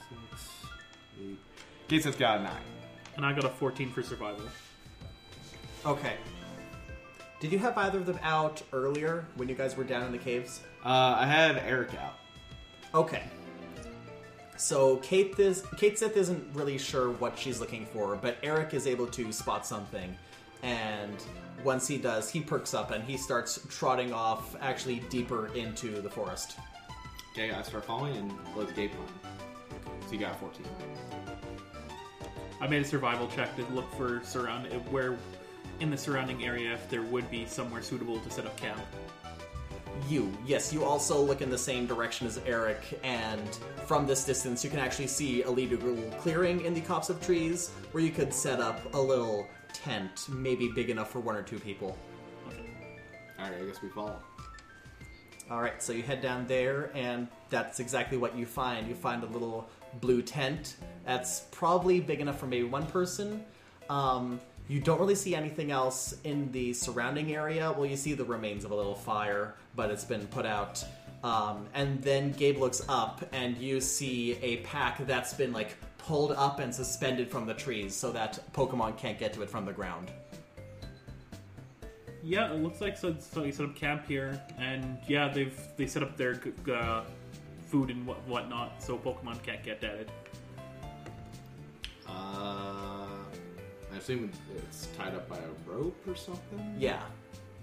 Six, 0.10 0.50
eight. 1.21 1.39
Kate 1.89 2.04
Sith 2.04 2.17
got 2.17 2.39
a 2.39 2.43
9. 2.43 2.54
And 3.17 3.25
I 3.25 3.34
got 3.34 3.43
a 3.43 3.49
14 3.49 3.91
for 3.91 4.03
survival. 4.03 4.45
Okay. 5.86 6.15
Did 7.39 7.51
you 7.51 7.60
have 7.60 7.77
either 7.77 7.99
of 7.99 8.06
them 8.06 8.19
out 8.23 8.62
earlier 8.71 9.25
when 9.36 9.49
you 9.49 9.56
guys 9.56 9.75
were 9.75 9.84
down 9.84 10.03
in 10.03 10.12
the 10.12 10.17
caves? 10.17 10.62
Uh, 10.86 11.17
I 11.19 11.25
had 11.25 11.58
Eric 11.58 11.93
out. 11.95 12.15
Okay. 12.93 13.23
So 14.58 14.97
Kate 14.97 15.38
is 15.38 15.63
Kate 15.77 15.99
Sith 15.99 16.17
isn't 16.17 16.43
really 16.56 16.80
sure 16.80 17.12
what 17.12 17.38
she's 17.38 17.60
looking 17.60 17.86
for, 17.86 18.15
but 18.15 18.38
Eric 18.41 18.73
is 18.73 18.88
able 18.88 19.06
to 19.08 19.32
spot 19.32 19.67
something, 19.67 20.15
and 20.63 21.23
once 21.63 21.88
he 21.88 21.97
does, 21.97 22.30
he 22.30 22.41
perks 22.41 22.73
up 22.73 22.89
and 22.89 23.03
he 23.03 23.17
starts 23.17 23.60
trotting 23.69 24.12
off 24.13 24.56
actually 24.60 24.99
deeper 25.12 25.53
into 25.53 26.01
the 26.01 26.10
forest. 26.10 26.58
Okay, 27.34 27.51
I 27.51 27.62
start 27.62 27.86
following 27.86 28.15
and 28.15 28.34
let's 28.56 28.71
gate 28.71 28.93
plan. 28.93 29.08
So 30.08 30.13
you 30.13 30.19
got 30.19 30.39
14. 30.39 30.65
I 32.60 32.67
made 32.67 32.82
a 32.82 32.86
survival 32.86 33.28
check 33.28 33.56
to 33.56 33.65
look 33.74 33.91
for 33.96 34.22
surround 34.24 34.65
where 34.91 35.17
in 35.80 35.91
the 35.91 35.98
surrounding 35.98 36.43
area 36.43 36.74
if 36.74 36.89
there 36.89 37.04
would 37.04 37.30
be 37.30 37.46
somewhere 37.46 37.82
suitable 37.82 38.20
to 38.20 38.30
set 38.32 38.46
up 38.46 38.58
camp. 38.58 38.82
You, 40.08 40.32
yes, 40.46 40.74
you 40.74 40.84
also 40.84 41.22
look 41.22 41.41
in 41.41 41.50
the 41.50 41.58
same 41.58 41.86
direction 41.86 42.28
as 42.28 42.39
Eric, 42.46 43.00
and 43.04 43.50
from 43.86 44.06
this 44.06 44.24
distance, 44.24 44.63
you 44.63 44.70
can 44.70 44.80
actually 44.80 45.08
see 45.08 45.43
a 45.43 45.50
little 45.50 46.12
clearing 46.20 46.65
in 46.65 46.74
the 46.74 46.82
copse 46.82 47.10
of 47.10 47.24
trees 47.24 47.70
where 47.91 48.04
you 48.04 48.12
could 48.12 48.34
set 48.34 48.60
up 48.60 48.93
a 48.93 49.00
little 49.00 49.48
tent, 49.74 50.28
maybe 50.30 50.72
big 50.74 50.89
enough 50.89 51.12
for 51.12 51.20
one 51.20 51.36
or 51.36 51.41
two 51.41 51.60
people. 51.60 51.98
Alright, 53.39 53.62
I 53.62 53.65
guess 53.65 53.82
we 53.82 53.89
follow. 53.89 54.20
All 55.50 55.62
right, 55.62 55.82
so 55.82 55.93
you 55.93 56.04
head 56.04 56.22
down 56.22 56.46
there, 56.48 56.91
and 56.93 57.28
that's 57.50 57.80
exactly 57.80 58.17
what 58.17 58.36
you 58.38 58.46
find. 58.46 58.88
You 58.88 58.96
find 58.96 59.24
a 59.24 59.28
little 59.28 59.70
blue 60.00 60.22
tent 60.22 60.78
that's 61.08 61.46
probably 61.52 62.02
big 62.02 62.20
enough 62.20 62.38
for 62.38 62.48
maybe 62.48 62.68
one 62.68 62.86
person. 62.86 63.44
Um, 63.90 64.42
you 64.68 64.82
don't 64.82 65.00
really 65.00 65.16
see 65.16 65.34
anything 65.34 65.72
else 65.72 66.18
in 66.26 66.52
the 66.52 66.74
surrounding 66.74 67.34
area. 67.34 67.72
Well, 67.72 67.86
you 67.86 67.96
see 67.96 68.14
the 68.14 68.26
remains 68.26 68.66
of 68.66 68.72
a 68.72 68.76
little 68.76 68.94
fire, 68.94 69.56
but 69.76 69.90
it's 69.90 70.04
been 70.04 70.28
put 70.28 70.46
out. 70.46 70.84
Um, 71.24 71.66
and 71.74 72.02
then 72.04 72.34
Gabe 72.34 72.58
looks 72.58 72.82
up, 72.90 73.26
and 73.32 73.58
you 73.58 73.80
see 73.80 74.38
a 74.42 74.58
pack 74.58 75.06
that's 75.08 75.34
been 75.34 75.54
like 75.54 75.78
pulled 75.98 76.34
up 76.34 76.60
and 76.60 76.76
suspended 76.76 77.32
from 77.32 77.46
the 77.46 77.54
trees 77.54 77.96
so 77.96 78.12
that 78.12 78.42
Pokemon 78.54 78.98
can't 78.98 79.18
get 79.18 79.32
to 79.34 79.42
it 79.42 79.50
from 79.50 79.66
the 79.66 79.74
ground. 79.74 80.12
Yeah, 82.22 82.52
it 82.52 82.62
looks 82.62 82.82
like 82.82 82.98
so, 82.98 83.16
so 83.20 83.46
you 83.46 83.54
set 83.54 83.66
up 83.66 83.76
camp 83.78 84.06
here, 84.06 84.42
and 84.60 84.98
yeah, 85.08 85.30
they've 85.30 85.58
they 85.78 85.88
set 85.88 86.04
up 86.04 86.18
their 86.18 86.42
uh, 86.70 87.04
food 87.67 87.89
and 87.89 88.08
what 88.08 88.25
whatnot, 88.27 88.82
so 88.82 88.97
Pokemon 88.97 89.43
can't 89.43 89.63
get 89.63 89.84
at 89.84 89.95
it. 89.95 90.10
Uh, 92.08 93.08
I 93.93 93.97
assume 93.97 94.32
it's 94.56 94.88
tied 94.97 95.13
up 95.13 95.27
by 95.27 95.38
a 95.38 95.69
rope 95.69 96.01
or 96.08 96.15
something? 96.15 96.75
Yeah. 96.80 97.01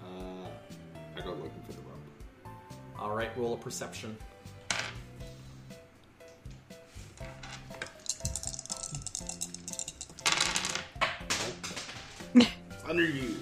Uh, 0.03 0.49
I 1.17 1.21
go 1.23 1.31
looking 1.31 1.63
for 1.67 1.73
the 1.73 1.81
rope. 1.81 1.95
All 2.99 3.17
right, 3.17 3.31
roll 3.37 3.55
a 3.55 3.57
perception. 3.57 4.17
Under 12.87 13.05
you. 13.05 13.37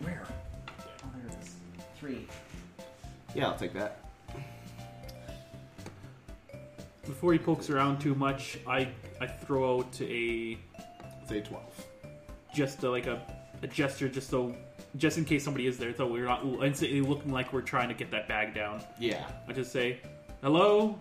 Where? 0.00 0.26
Oh, 0.28 1.08
there 1.16 1.26
it 1.28 1.42
is. 1.42 1.54
Three. 1.98 2.26
Yeah, 3.34 3.48
I'll 3.48 3.56
take 3.56 3.72
that. 3.72 4.01
Before 7.22 7.34
he 7.34 7.38
pokes 7.38 7.70
around 7.70 8.00
too 8.00 8.16
much, 8.16 8.58
I 8.66 8.88
I 9.20 9.28
throw 9.28 9.78
out 9.78 10.00
a 10.00 10.58
Say 11.28 11.40
12. 11.40 11.86
just 12.52 12.82
a, 12.82 12.90
like 12.90 13.06
a, 13.06 13.22
a 13.62 13.68
gesture, 13.68 14.08
just 14.08 14.28
so 14.28 14.52
just 14.96 15.18
in 15.18 15.24
case 15.24 15.44
somebody 15.44 15.68
is 15.68 15.78
there, 15.78 15.94
so 15.94 16.04
we're 16.04 16.24
not 16.24 16.44
instantly 16.64 17.00
looking 17.00 17.30
like 17.30 17.52
we're 17.52 17.60
trying 17.62 17.86
to 17.86 17.94
get 17.94 18.10
that 18.10 18.26
bag 18.26 18.56
down. 18.56 18.82
Yeah. 18.98 19.24
I 19.46 19.52
just 19.52 19.70
say, 19.70 20.00
"Hello, 20.42 20.98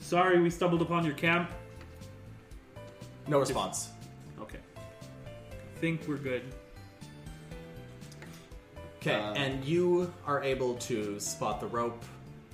sorry, 0.00 0.40
we 0.40 0.48
stumbled 0.48 0.80
upon 0.80 1.04
your 1.04 1.12
camp." 1.12 1.50
No 3.28 3.38
response. 3.38 3.90
Okay, 4.40 4.60
think 5.78 6.08
we're 6.08 6.16
good. 6.16 6.40
Okay, 8.96 9.14
Uh, 9.14 9.34
and 9.34 9.62
you 9.62 10.10
are 10.26 10.42
able 10.42 10.76
to 10.88 11.20
spot 11.20 11.60
the 11.60 11.66
rope. 11.66 12.02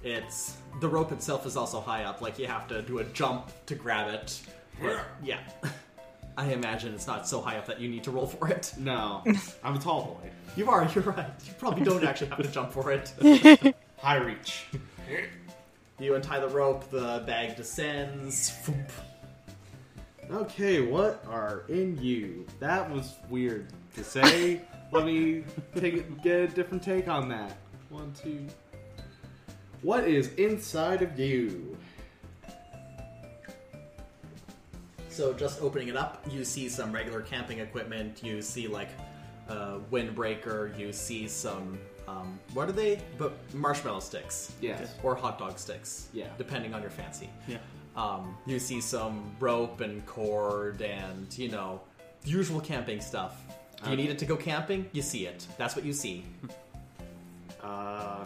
It's 0.02 0.56
the 0.80 0.88
rope 0.88 1.12
itself 1.12 1.46
is 1.46 1.56
also 1.56 1.80
high 1.80 2.04
up, 2.04 2.20
like 2.20 2.38
you 2.38 2.46
have 2.46 2.66
to 2.68 2.82
do 2.82 2.98
a 2.98 3.04
jump 3.04 3.50
to 3.66 3.74
grab 3.74 4.12
it. 4.12 4.40
But, 4.80 5.00
yeah. 5.22 5.40
I 6.36 6.52
imagine 6.52 6.94
it's 6.94 7.06
not 7.06 7.28
so 7.28 7.40
high 7.40 7.58
up 7.58 7.66
that 7.66 7.80
you 7.80 7.88
need 7.88 8.04
to 8.04 8.10
roll 8.10 8.26
for 8.26 8.48
it. 8.48 8.72
No, 8.78 9.22
I'm 9.64 9.76
a 9.76 9.78
tall 9.78 10.18
boy. 10.22 10.30
You 10.56 10.70
are, 10.70 10.88
you're 10.94 11.04
right. 11.04 11.30
You 11.44 11.52
probably 11.58 11.84
don't 11.84 12.02
actually 12.02 12.28
have 12.28 12.42
to 12.42 12.50
jump 12.50 12.72
for 12.72 12.90
it. 12.92 13.12
High 13.98 14.16
reach. 14.16 14.66
You 15.98 16.14
untie 16.14 16.40
the 16.40 16.48
rope, 16.48 16.88
the 16.90 17.22
bag 17.26 17.56
descends. 17.56 18.50
Foomp. 18.64 18.88
Okay, 20.30 20.80
what 20.80 21.22
are 21.28 21.64
in 21.68 22.00
you? 22.00 22.46
That 22.58 22.90
was 22.90 23.16
weird 23.28 23.66
to 23.96 24.02
say. 24.02 24.62
Let 24.92 25.04
me 25.04 25.44
take 25.76 26.22
get 26.22 26.40
a 26.40 26.48
different 26.48 26.82
take 26.82 27.06
on 27.06 27.28
that. 27.28 27.56
One, 27.90 28.12
two. 28.12 28.46
What 29.82 30.04
is 30.06 30.32
inside 30.34 31.02
of 31.02 31.18
you? 31.18 31.76
So 35.08 35.32
just 35.32 35.60
opening 35.60 35.88
it 35.88 35.96
up, 35.96 36.24
you 36.30 36.44
see 36.44 36.68
some 36.68 36.92
regular 36.92 37.20
camping 37.20 37.58
equipment. 37.60 38.22
You 38.22 38.40
see 38.42 38.68
like 38.68 38.88
a 39.48 39.78
windbreaker. 39.90 40.76
You 40.78 40.92
see 40.92 41.28
some 41.28 41.78
um, 42.08 42.38
what 42.54 42.68
are 42.68 42.72
they? 42.72 43.00
But 43.18 43.32
marshmallow 43.54 44.00
sticks. 44.00 44.52
Yes. 44.60 44.94
Or 45.02 45.14
hot 45.14 45.38
dog 45.38 45.58
sticks. 45.58 46.08
Yeah. 46.12 46.26
Depending 46.38 46.74
on 46.74 46.80
your 46.82 46.90
fancy. 46.90 47.28
Yeah. 47.46 47.58
Um, 47.96 48.36
you 48.46 48.58
see 48.58 48.80
some 48.80 49.34
rope 49.40 49.80
and 49.80 50.04
cord 50.06 50.80
and 50.82 51.26
you 51.38 51.48
know 51.50 51.80
usual 52.24 52.60
camping 52.60 53.00
stuff. 53.00 53.42
Do 53.82 53.90
you 53.90 53.94
Okay. 53.94 54.02
need 54.02 54.10
it 54.10 54.18
to 54.18 54.26
go 54.26 54.36
camping? 54.36 54.88
You 54.92 55.02
see 55.02 55.26
it. 55.26 55.46
That's 55.58 55.74
what 55.74 55.84
you 55.84 55.92
see. 55.92 56.24
Uh, 57.62 58.24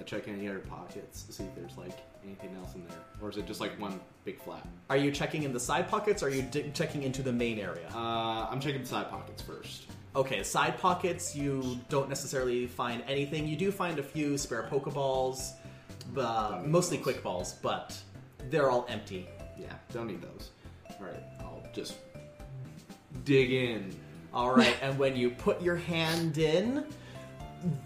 I 0.00 0.02
check 0.02 0.28
any 0.28 0.48
other 0.48 0.60
pockets 0.60 1.24
to 1.24 1.32
see 1.32 1.44
if 1.44 1.54
there's 1.54 1.76
like 1.76 1.98
anything 2.24 2.56
else 2.58 2.74
in 2.74 2.86
there, 2.88 2.96
or 3.20 3.28
is 3.28 3.36
it 3.36 3.46
just 3.46 3.60
like 3.60 3.78
one 3.78 4.00
big 4.24 4.40
flap? 4.42 4.66
Are 4.88 4.96
you 4.96 5.10
checking 5.12 5.42
in 5.42 5.52
the 5.52 5.60
side 5.60 5.88
pockets? 5.88 6.22
or 6.22 6.26
Are 6.26 6.30
you 6.30 6.42
di- 6.42 6.70
checking 6.72 7.02
into 7.02 7.22
the 7.22 7.32
main 7.32 7.58
area? 7.58 7.86
Uh, 7.94 8.48
I'm 8.50 8.60
checking 8.60 8.80
the 8.80 8.86
side 8.86 9.10
pockets 9.10 9.42
first. 9.42 9.86
Okay, 10.16 10.42
side 10.42 10.78
pockets, 10.78 11.36
you 11.36 11.78
don't 11.88 12.08
necessarily 12.08 12.66
find 12.66 13.02
anything. 13.06 13.46
You 13.46 13.56
do 13.56 13.70
find 13.70 13.98
a 13.98 14.02
few 14.02 14.36
spare 14.38 14.66
Pokeballs, 14.70 15.52
mostly 16.14 16.96
those. 16.96 17.04
quick 17.04 17.22
balls, 17.22 17.54
but 17.62 17.96
they're 18.48 18.70
all 18.70 18.86
empty. 18.88 19.28
Yeah, 19.58 19.66
don't 19.92 20.06
need 20.08 20.22
those. 20.22 20.50
All 20.98 21.06
right, 21.06 21.22
I'll 21.40 21.62
just 21.74 21.94
dig 23.24 23.52
in. 23.52 23.94
All 24.32 24.54
right, 24.54 24.76
and 24.82 24.98
when 24.98 25.14
you 25.16 25.30
put 25.30 25.60
your 25.60 25.76
hand 25.76 26.38
in, 26.38 26.84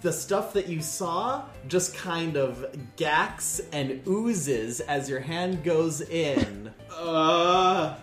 the 0.02 0.12
stuff 0.12 0.52
that 0.52 0.68
you 0.68 0.80
saw 0.80 1.42
just 1.68 1.94
kind 1.96 2.36
of 2.36 2.64
gacks 2.96 3.60
and 3.72 4.00
oozes 4.06 4.80
as 4.80 5.08
your 5.08 5.20
hand 5.20 5.64
goes 5.64 6.00
in. 6.00 6.72
Uh, 6.96 7.96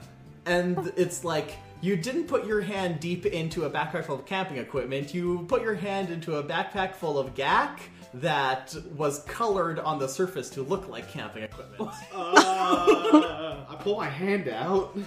and 0.45 0.91
it's 0.97 1.23
like 1.23 1.55
you 1.81 1.95
didn't 1.95 2.25
put 2.25 2.45
your 2.45 2.61
hand 2.61 2.99
deep 2.99 3.25
into 3.25 3.63
a 3.65 3.69
backpack 3.69 4.05
full 4.05 4.15
of 4.15 4.25
camping 4.25 4.57
equipment. 4.57 5.13
You 5.13 5.45
put 5.47 5.61
your 5.61 5.75
hand 5.75 6.09
into 6.09 6.35
a 6.37 6.43
backpack 6.43 6.93
full 6.95 7.17
of 7.17 7.33
gack 7.35 7.81
that 8.15 8.75
was 8.97 9.19
colored 9.23 9.79
on 9.79 9.97
the 9.97 10.07
surface 10.07 10.49
to 10.49 10.61
look 10.63 10.89
like 10.89 11.09
camping 11.09 11.43
equipment. 11.43 11.89
uh, 12.13 13.65
I 13.69 13.75
pull 13.79 13.95
my 13.97 14.09
hand 14.09 14.49
out. 14.49 14.97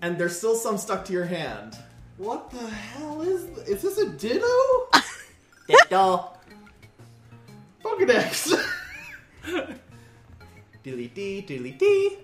and 0.00 0.16
there's 0.16 0.36
still 0.38 0.54
some 0.56 0.78
stuck 0.78 1.04
to 1.06 1.12
your 1.12 1.26
hand. 1.26 1.76
What 2.16 2.50
the 2.50 2.66
hell 2.66 3.20
is? 3.22 3.44
Th- 3.54 3.68
is 3.68 3.82
this 3.82 3.98
a 3.98 4.08
Ditto? 4.08 4.46
Ditto. 5.72 6.30
Pokedex. 7.82 8.52
Diddly 10.84 11.14
dee, 11.14 11.40
dee. 11.40 12.18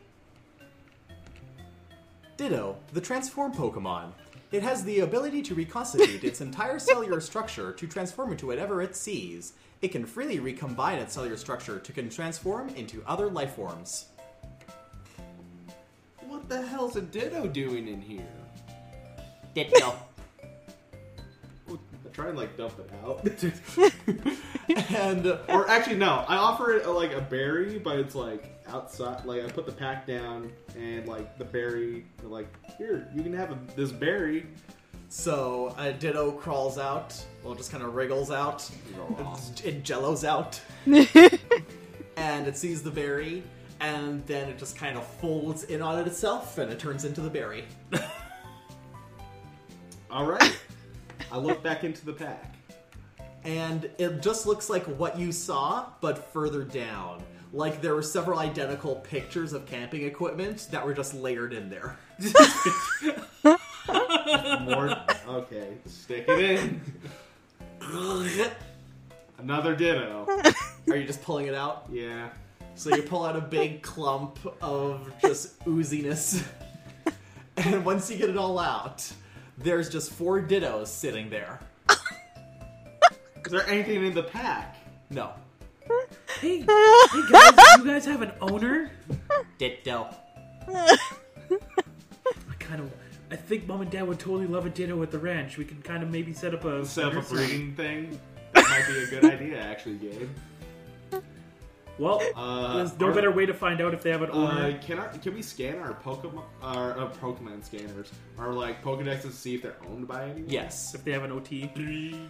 Ditto, 2.36 2.76
the 2.92 3.00
transform 3.00 3.52
Pokemon. 3.52 4.12
It 4.52 4.62
has 4.62 4.84
the 4.84 5.00
ability 5.00 5.42
to 5.42 5.54
reconstitute 5.54 6.24
its 6.24 6.40
entire 6.40 6.78
cellular 6.78 7.20
structure 7.20 7.72
to 7.72 7.86
transform 7.86 8.32
into 8.32 8.46
whatever 8.46 8.80
it 8.80 8.96
sees. 8.96 9.54
It 9.82 9.88
can 9.88 10.06
freely 10.06 10.38
recombine 10.40 10.98
its 10.98 11.14
cellular 11.14 11.36
structure 11.36 11.78
to 11.78 11.92
can 11.92 12.08
transform 12.08 12.68
into 12.70 13.02
other 13.06 13.28
life 13.28 13.54
forms. 13.54 14.06
What 16.26 16.48
the 16.48 16.62
hell's 16.62 16.96
a 16.96 17.02
ditto 17.02 17.46
doing 17.46 17.88
in 17.88 18.00
here? 18.00 18.28
Ditto. 19.54 19.94
Try 22.18 22.28
and 22.30 22.36
like 22.36 22.56
dump 22.56 22.74
it 22.80 22.90
out. 23.04 23.24
and 24.96 25.24
uh, 25.24 25.38
or 25.48 25.70
actually, 25.70 25.98
no. 25.98 26.24
I 26.26 26.34
offer 26.34 26.72
it 26.72 26.84
uh, 26.84 26.92
like 26.92 27.12
a 27.12 27.20
berry, 27.20 27.78
but 27.78 27.96
it's 27.96 28.16
like 28.16 28.60
outside. 28.66 29.24
Like 29.24 29.44
I 29.44 29.46
put 29.46 29.66
the 29.66 29.72
pack 29.72 30.04
down 30.04 30.50
and 30.76 31.06
like 31.06 31.38
the 31.38 31.44
berry. 31.44 32.06
Like 32.24 32.48
here, 32.76 33.08
you 33.14 33.22
can 33.22 33.32
have 33.34 33.52
a, 33.52 33.58
this 33.76 33.92
berry. 33.92 34.46
so 35.08 35.72
a 35.78 35.92
ditto 35.92 36.32
crawls 36.32 36.76
out, 36.76 37.24
well, 37.44 37.54
just 37.54 37.70
kind 37.70 37.84
of 37.84 37.94
wriggles 37.94 38.32
out, 38.32 38.68
it, 38.88 39.64
it 39.64 39.84
jellos 39.84 40.24
out, 40.24 40.60
and 42.16 42.48
it 42.48 42.56
sees 42.56 42.82
the 42.82 42.90
berry, 42.90 43.44
and 43.78 44.26
then 44.26 44.48
it 44.48 44.58
just 44.58 44.76
kind 44.76 44.98
of 44.98 45.06
folds 45.06 45.62
in 45.62 45.80
on 45.80 46.00
it 46.00 46.08
itself, 46.08 46.58
and 46.58 46.72
it 46.72 46.80
turns 46.80 47.04
into 47.04 47.20
the 47.20 47.30
berry. 47.30 47.64
All 50.10 50.26
right. 50.26 50.58
I 51.30 51.38
look 51.38 51.62
back 51.62 51.84
into 51.84 52.04
the 52.04 52.12
pack. 52.12 52.54
and 53.44 53.88
it 53.98 54.20
just 54.20 54.46
looks 54.46 54.68
like 54.68 54.84
what 54.84 55.18
you 55.18 55.32
saw, 55.32 55.86
but 56.00 56.32
further 56.32 56.64
down. 56.64 57.22
Like 57.52 57.80
there 57.80 57.94
were 57.94 58.02
several 58.02 58.38
identical 58.40 58.96
pictures 58.96 59.52
of 59.54 59.64
camping 59.64 60.02
equipment 60.04 60.68
that 60.70 60.84
were 60.84 60.92
just 60.92 61.14
layered 61.14 61.52
in 61.54 61.70
there. 61.70 61.96
More. 64.60 64.94
Okay, 65.26 65.78
stick 65.86 66.26
it 66.28 66.38
in. 66.38 66.80
Another 69.38 69.74
ditto. 69.74 70.26
Are 70.88 70.96
you 70.96 71.06
just 71.06 71.22
pulling 71.22 71.46
it 71.46 71.54
out? 71.54 71.86
Yeah. 71.90 72.28
So 72.74 72.94
you 72.94 73.02
pull 73.02 73.24
out 73.24 73.34
a 73.36 73.40
big 73.40 73.82
clump 73.82 74.38
of 74.62 75.10
just 75.22 75.58
ooziness. 75.64 76.44
And 77.56 77.84
once 77.84 78.10
you 78.10 78.18
get 78.18 78.30
it 78.30 78.36
all 78.36 78.58
out, 78.58 79.10
there's 79.58 79.88
just 79.88 80.12
four 80.12 80.40
dittos 80.40 80.88
sitting 80.88 81.30
there. 81.30 81.60
Is 83.44 83.52
there 83.52 83.66
anything 83.68 84.04
in 84.04 84.14
the 84.14 84.22
pack? 84.22 84.76
No. 85.10 85.32
Hey, 86.40 86.58
hey 86.58 86.66
guys, 86.66 87.52
do 87.74 87.82
you 87.82 87.84
guys 87.86 88.04
have 88.04 88.22
an 88.22 88.32
owner? 88.40 88.90
Ditto. 89.56 90.14
I 90.68 90.96
kind 92.58 92.80
of, 92.82 92.92
I 93.30 93.36
think 93.36 93.66
mom 93.66 93.80
and 93.80 93.90
dad 93.90 94.06
would 94.06 94.18
totally 94.18 94.46
love 94.46 94.66
a 94.66 94.70
ditto 94.70 95.02
at 95.02 95.10
the 95.10 95.18
ranch. 95.18 95.56
We 95.56 95.64
can 95.64 95.80
kind 95.82 96.02
of 96.02 96.10
maybe 96.10 96.32
set 96.32 96.54
up 96.54 96.64
a 96.64 96.84
set 96.84 97.06
up 97.06 97.14
a 97.14 97.20
breeding 97.22 97.74
thing. 97.74 98.20
That 98.52 98.68
might 98.68 98.86
be 98.86 98.98
a 99.02 99.06
good 99.06 99.24
idea, 99.32 99.58
actually, 99.60 99.96
Gabe. 99.96 100.28
Well, 101.98 102.22
Uh, 102.36 102.76
there's 102.76 102.98
no 102.98 103.08
are- 103.08 103.12
better 103.12 103.30
way 103.32 103.44
to 103.46 103.54
find 103.54 103.80
out 103.80 103.92
if 103.92 104.02
they 104.02 104.10
have 104.10 104.22
an 104.22 104.30
owner. 104.30 104.66
Uh, 104.76 104.78
can 104.80 104.98
our, 105.00 105.08
can 105.08 105.34
we 105.34 105.42
scan 105.42 105.78
our 105.78 105.94
Pokemon 105.94 106.44
our 106.62 106.96
uh, 106.98 107.08
Pokemon 107.20 107.64
scanners 107.64 108.10
or 108.38 108.52
like 108.52 108.82
Pokedexes 108.84 109.22
to 109.22 109.32
see 109.32 109.54
if 109.56 109.62
they're 109.62 109.76
owned 109.90 110.06
by 110.06 110.24
anyone? 110.30 110.48
Yes. 110.48 110.94
if 110.94 111.04
they 111.04 111.10
have 111.12 111.24
an 111.24 111.32
OT. 111.32 111.68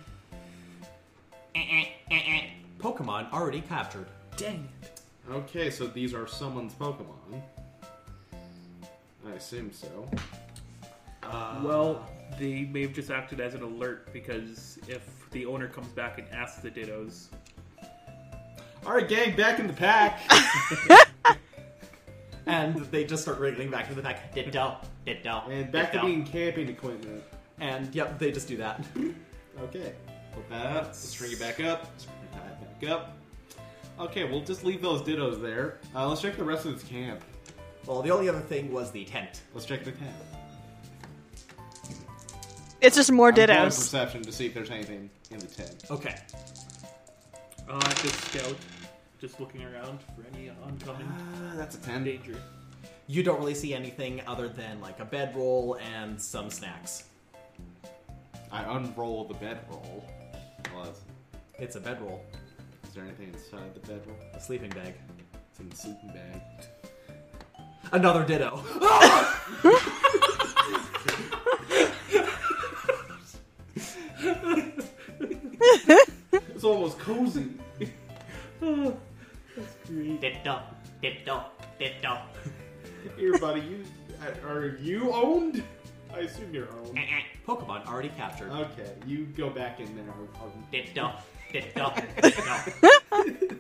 Pokemon 2.78 3.32
already 3.32 3.60
captured. 3.62 4.06
Dang 4.36 4.68
it. 4.82 5.00
Okay, 5.30 5.70
so 5.70 5.86
these 5.86 6.14
are 6.14 6.26
someone's 6.26 6.72
Pokemon. 6.74 7.42
I 9.26 9.32
assume 9.32 9.72
so. 9.72 10.08
Uh, 11.22 11.60
Well, 11.62 12.08
they 12.38 12.62
may 12.64 12.82
have 12.82 12.92
just 12.94 13.10
acted 13.10 13.40
as 13.40 13.54
an 13.54 13.62
alert 13.62 14.10
because 14.12 14.78
if 14.88 15.28
the 15.30 15.44
owner 15.44 15.68
comes 15.68 15.88
back 15.88 16.18
and 16.18 16.26
asks 16.28 16.62
the 16.62 16.70
dittos, 16.70 17.26
All 18.88 18.94
right, 18.94 19.06
gang, 19.06 19.36
back 19.36 19.58
in 19.58 19.66
the 19.66 19.74
pack. 19.74 20.18
and 22.46 22.74
they 22.86 23.04
just 23.04 23.20
start 23.22 23.38
wriggling 23.38 23.70
back 23.70 23.82
into 23.82 23.96
the 23.96 24.02
pack. 24.02 24.34
Ditto. 24.34 24.78
Ditto. 25.04 25.42
and 25.50 25.70
back 25.70 25.92
to 25.92 25.98
ditto. 25.98 26.06
being 26.06 26.24
camping 26.24 26.70
equipment. 26.70 27.22
And 27.60 27.94
yep, 27.94 28.18
they 28.18 28.32
just 28.32 28.48
do 28.48 28.56
that. 28.56 28.82
Okay, 29.60 29.92
put 30.32 30.48
that 30.48 30.64
up. 30.64 30.86
Let's 30.86 31.14
bring 31.16 31.32
it 31.32 31.38
back 31.38 31.60
up. 31.60 31.82
Let's 31.82 32.06
bring 32.06 32.42
that 32.42 32.80
back 32.80 32.90
up. 32.90 33.12
Okay, 34.00 34.24
we'll 34.24 34.40
just 34.40 34.64
leave 34.64 34.80
those 34.80 35.02
dittos 35.02 35.42
there. 35.42 35.80
Uh, 35.94 36.08
let's 36.08 36.22
check 36.22 36.38
the 36.38 36.44
rest 36.44 36.64
of 36.64 36.72
this 36.72 36.88
camp. 36.88 37.22
Well, 37.84 38.00
the 38.00 38.10
only 38.10 38.30
other 38.30 38.40
thing 38.40 38.72
was 38.72 38.90
the 38.90 39.04
tent. 39.04 39.42
Let's 39.52 39.66
check 39.66 39.84
the 39.84 39.92
tent. 39.92 40.16
It's 42.80 42.96
just 42.96 43.12
more 43.12 43.28
I'm 43.28 43.34
rolling 43.34 43.50
dittos. 43.50 43.66
perception 43.66 44.22
to 44.22 44.32
see 44.32 44.46
if 44.46 44.54
there's 44.54 44.70
anything 44.70 45.10
in 45.30 45.40
the 45.40 45.46
tent. 45.46 45.84
Okay. 45.90 46.14
I'll 47.70 47.74
have 47.74 48.00
to 48.00 48.08
scout, 48.08 48.56
just 49.20 49.40
looking 49.40 49.64
around 49.64 50.00
for 50.02 50.24
any 50.34 50.50
oncoming 50.64 51.06
Uh, 51.08 51.56
that's 51.56 51.76
a 51.76 51.80
ten. 51.80 52.04
danger. 52.04 52.36
You 53.06 53.22
don't 53.22 53.38
really 53.38 53.54
see 53.54 53.74
anything 53.74 54.20
other 54.26 54.48
than 54.48 54.80
like 54.80 55.00
a 55.00 55.04
bedroll 55.04 55.78
and 55.94 56.20
some 56.20 56.50
snacks. 56.50 57.04
I 58.52 58.62
unroll 58.76 59.24
the 59.24 59.34
bedroll. 59.34 60.04
Well, 60.74 60.84
that's, 60.84 61.00
It's 61.58 61.76
a 61.76 61.80
bedroll, 61.80 62.22
is 62.86 62.94
there 62.94 63.04
anything 63.04 63.28
inside 63.32 63.74
the 63.74 63.80
bedroll? 63.80 64.16
a 64.34 64.40
sleeping 64.40 64.70
bag. 64.70 64.94
It's 65.50 65.60
in 65.60 65.68
the 65.68 65.76
sleeping 65.76 66.08
bag. 66.10 66.40
Another 67.92 68.24
ditto. 68.24 68.62
It's 76.32 76.64
almost 76.64 76.98
cozy. 76.98 77.48
Ditto. 79.88 80.60
Ditto. 81.00 81.44
Ditto. 81.78 82.18
Here, 83.16 83.38
buddy, 83.38 83.60
you 83.60 83.84
uh, 84.20 84.46
are 84.46 84.76
you 84.82 85.12
owned? 85.12 85.62
I 86.14 86.20
assume 86.20 86.52
you're 86.52 86.70
owned. 86.70 86.98
Eh, 86.98 87.02
eh. 87.02 87.22
Pokemon 87.46 87.86
already 87.86 88.10
captured. 88.10 88.50
Okay, 88.50 88.92
you 89.06 89.26
go 89.36 89.48
back 89.48 89.80
in 89.80 89.94
there. 89.96 90.04
Ditto. 90.70 91.12
Ditto. 91.52 91.92
Ditto. 92.20 93.52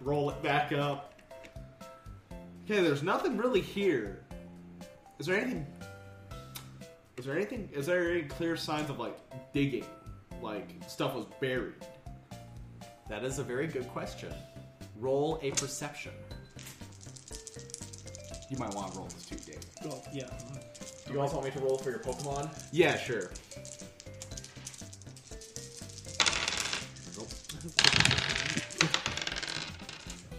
roll 0.00 0.30
it 0.30 0.42
back 0.42 0.72
up. 0.72 1.14
Okay, 2.64 2.80
there's 2.80 3.02
nothing 3.02 3.36
really 3.36 3.60
here. 3.60 4.24
Is 5.18 5.26
there 5.26 5.36
anything? 5.36 5.66
Is 7.18 7.26
there 7.26 7.36
anything? 7.36 7.68
Is 7.74 7.86
there 7.86 8.10
any 8.10 8.22
clear 8.22 8.56
signs 8.56 8.88
of 8.88 8.98
like 8.98 9.18
digging? 9.52 9.84
Like 10.40 10.70
stuff 10.86 11.14
was 11.14 11.26
buried. 11.40 11.74
That 13.10 13.22
is 13.22 13.38
a 13.38 13.44
very 13.44 13.66
good 13.66 13.88
question. 13.88 14.32
Roll 15.04 15.38
a 15.42 15.50
perception. 15.50 16.12
You 18.48 18.56
might 18.56 18.72
want 18.72 18.92
to 18.92 18.98
roll 18.98 19.06
this 19.08 19.26
too, 19.26 19.36
Dave. 19.36 19.60
Oh, 19.84 20.02
yeah. 20.14 20.30
Do 21.06 21.12
you 21.12 21.20
also 21.20 21.34
want 21.34 21.44
me 21.44 21.50
to 21.52 21.60
roll 21.60 21.76
for 21.76 21.90
your 21.90 21.98
Pokemon? 21.98 22.48
Yeah, 22.72 22.96
sure. 22.96 23.30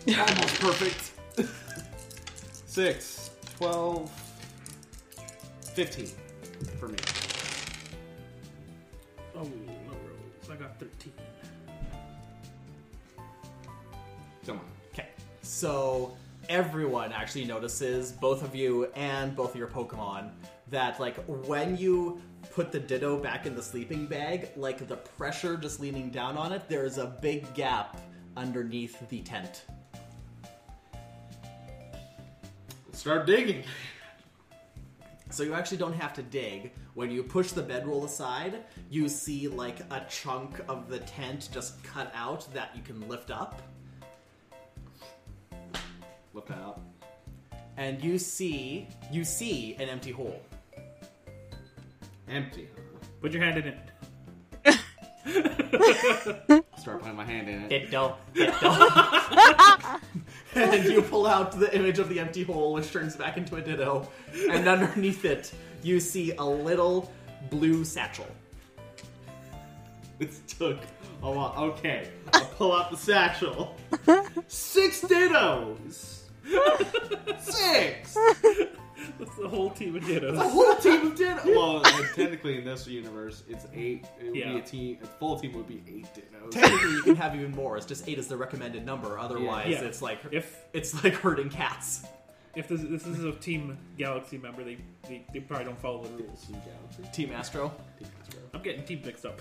Almost 0.17 0.59
perfect. 0.59 1.11
Six, 2.65 3.29
twelve, 3.57 4.09
fifteen 5.75 6.09
for 6.79 6.87
me. 6.87 6.97
So 15.55 16.17
everyone 16.49 17.13
actually 17.13 17.45
notices, 17.45 18.11
both 18.11 18.43
of 18.43 18.53
you 18.53 18.91
and 18.93 19.33
both 19.33 19.51
of 19.51 19.55
your 19.55 19.69
Pokemon, 19.69 20.31
that 20.67 20.99
like 20.99 21.15
when 21.27 21.77
you 21.77 22.21
put 22.51 22.73
the 22.73 22.79
Ditto 22.81 23.17
back 23.17 23.45
in 23.45 23.55
the 23.55 23.63
sleeping 23.63 24.05
bag, 24.05 24.49
like 24.57 24.85
the 24.85 24.97
pressure 24.97 25.55
just 25.55 25.79
leaning 25.79 26.09
down 26.09 26.37
on 26.37 26.51
it, 26.51 26.67
there's 26.67 26.97
a 26.97 27.05
big 27.21 27.53
gap 27.53 28.01
underneath 28.35 29.07
the 29.07 29.21
tent. 29.21 29.63
Start 32.91 33.25
digging. 33.25 33.63
So 35.29 35.43
you 35.43 35.53
actually 35.53 35.77
don't 35.77 35.95
have 35.95 36.13
to 36.15 36.21
dig. 36.21 36.73
When 36.95 37.09
you 37.09 37.23
push 37.23 37.53
the 37.53 37.63
bedroll 37.63 38.03
aside, 38.03 38.65
you 38.89 39.07
see 39.07 39.47
like 39.47 39.79
a 39.89 40.03
chunk 40.09 40.59
of 40.67 40.89
the 40.89 40.99
tent 40.99 41.47
just 41.53 41.81
cut 41.81 42.11
out 42.13 42.53
that 42.53 42.71
you 42.75 42.81
can 42.81 43.07
lift 43.07 43.31
up. 43.31 43.61
Look 46.35 46.51
out. 46.51 46.79
And 47.77 48.03
you 48.03 48.19
see 48.19 48.89
you 49.09 49.23
see 49.23 49.77
an 49.79 49.87
empty 49.87 50.11
hole. 50.11 50.41
Empty. 52.27 52.67
huh? 52.75 52.81
Put 53.21 53.31
your 53.31 53.41
hand 53.41 53.57
in 53.57 53.67
it. 53.67 53.77
Start 56.77 56.99
putting 56.99 57.15
my 57.15 57.23
hand 57.23 57.47
in 57.47 57.61
it. 57.61 57.69
Ditto, 57.69 58.17
ditto. 58.33 58.89
and 60.55 60.83
you 60.83 61.01
pull 61.01 61.25
out 61.25 61.57
the 61.57 61.73
image 61.73 61.99
of 61.99 62.09
the 62.09 62.19
empty 62.19 62.43
hole, 62.43 62.73
which 62.73 62.91
turns 62.91 63.15
back 63.15 63.37
into 63.37 63.55
a 63.55 63.61
ditto. 63.61 64.05
And 64.51 64.67
underneath 64.67 65.23
it, 65.23 65.53
you 65.83 66.01
see 66.01 66.33
a 66.33 66.43
little 66.43 67.13
blue 67.49 67.85
satchel. 67.85 68.27
This 70.17 70.41
took 70.47 70.79
a 71.23 71.29
lot. 71.29 71.57
Okay, 71.57 72.07
I 72.33 72.39
pull 72.39 72.73
out 72.73 72.89
the 72.89 72.95
satchel. 72.97 73.75
Six 74.47 75.01
dittos. 75.01 76.14
Six. 77.39 78.17
That's 79.19 79.35
the 79.37 79.47
whole 79.47 79.69
team 79.71 79.95
of 79.95 80.03
dittos. 80.03 80.35
A 80.37 80.49
whole 80.49 80.75
team 80.75 81.07
of 81.07 81.15
dittos. 81.15 81.45
Well, 81.55 81.81
like, 81.81 82.13
technically 82.15 82.57
in 82.57 82.65
this 82.65 82.87
universe, 82.87 83.43
it's 83.47 83.65
eight. 83.73 84.05
It 84.19 84.25
would 84.27 84.35
Yeah. 84.35 84.53
be 84.53 84.59
a 84.59 84.61
team. 84.61 84.97
A 85.03 85.07
full 85.07 85.39
team 85.39 85.53
would 85.53 85.67
be 85.67 85.83
eight 85.87 86.07
dittos. 86.13 86.51
Technically, 86.51 86.91
you 86.91 87.03
can 87.03 87.15
have 87.15 87.35
even 87.35 87.51
more. 87.51 87.77
It's 87.77 87.85
just 87.85 88.07
eight 88.07 88.17
is 88.19 88.27
the 88.27 88.37
recommended 88.37 88.85
number. 88.85 89.17
Otherwise, 89.19 89.67
Yeah. 89.69 89.81
it's 89.83 90.01
like 90.01 90.19
If 90.31 90.63
it's 90.73 91.03
like 91.03 91.13
herding 91.13 91.49
cats. 91.49 92.05
if 92.55 92.67
this, 92.67 92.81
this 92.81 93.05
is 93.05 93.23
a 93.23 93.31
Team 93.33 93.77
Galaxy 93.97 94.37
member, 94.37 94.63
they, 94.63 94.77
they, 95.07 95.25
they 95.33 95.39
probably 95.41 95.65
don't 95.65 95.79
follow 95.79 96.03
the 96.03 96.23
rules. 96.23 96.45
Team 96.45 96.57
Galaxy. 96.65 97.03
Team 97.13 97.31
Astro. 97.33 97.73
Team 97.99 98.07
Astro. 98.21 98.39
I'm 98.53 98.61
getting 98.61 98.83
team 98.83 99.01
mixed 99.05 99.25
up. 99.25 99.39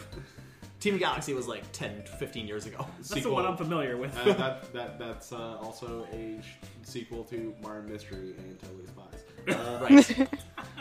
Team 0.85 0.99
Galaxy 0.99 1.33
was 1.33 1.49
like 1.49 1.63
10, 1.73 2.03
15 2.19 2.47
years 2.47 2.67
ago. 2.67 2.87
That's 2.99 3.23
the 3.23 3.31
one 3.33 3.47
I'm 3.47 3.57
familiar 3.57 3.97
with. 3.97 4.15
Uh, 4.19 4.35
that, 4.35 4.71
that 4.75 4.99
that's 4.99 5.33
uh, 5.33 5.57
also 5.63 6.07
a 6.13 6.39
sh- 6.43 6.67
sequel 6.83 7.25
to 7.25 7.55
Martin 7.63 7.91
Mystery 7.91 8.35
and 8.37 8.61
Totally 8.61 8.87
Spies. 8.87 9.21
Uh, 9.49 9.79
Right. 9.83 10.29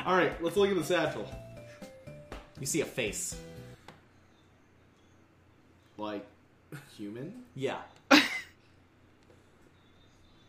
All 0.05 0.15
right, 0.17 0.43
let's 0.43 0.57
look 0.57 0.69
at 0.69 0.75
the 0.75 0.83
satchel. 0.83 1.25
you 2.59 2.65
see 2.65 2.81
a 2.81 2.85
face. 2.85 3.37
Like 5.97 6.25
human. 6.97 7.43
Yeah. 7.55 7.77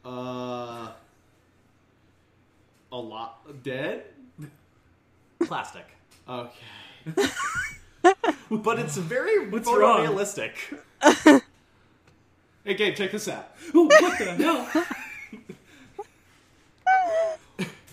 Uh, 0.04 0.90
a 2.90 2.96
lot 2.96 3.62
dead. 3.62 4.02
Plastic. 5.44 5.86
Okay. 6.28 7.24
But 8.50 8.78
it's 8.78 8.96
very 8.96 9.48
What's 9.48 9.68
photorealistic. 9.68 10.52
Hey, 12.64 12.74
Gabe, 12.74 12.94
check 12.94 13.10
this 13.12 13.26
out. 13.28 13.50
Ooh, 13.74 13.86
what 13.88 14.18
the 14.18 14.24
hell? 14.36 14.64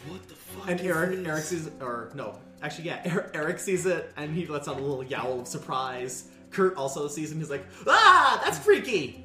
What 0.07 0.27
the 0.27 0.35
fuck? 0.35 0.69
And 0.69 0.81
Eric, 0.81 1.17
this? 1.17 1.27
Eric 1.27 1.43
sees, 1.43 1.69
or 1.81 2.11
no, 2.15 2.37
actually, 2.61 2.85
yeah, 2.85 3.07
Er- 3.15 3.31
Eric 3.33 3.59
sees 3.59 3.85
it 3.85 4.11
and 4.17 4.33
he 4.35 4.45
lets 4.45 4.67
out 4.67 4.77
a 4.77 4.81
little 4.81 5.03
yowl 5.03 5.41
of 5.41 5.47
surprise. 5.47 6.25
Kurt 6.51 6.75
also 6.75 7.07
sees 7.07 7.29
it 7.31 7.33
and 7.35 7.41
he's 7.41 7.49
like, 7.49 7.65
ah, 7.87 8.41
that's 8.43 8.59
freaky! 8.59 9.23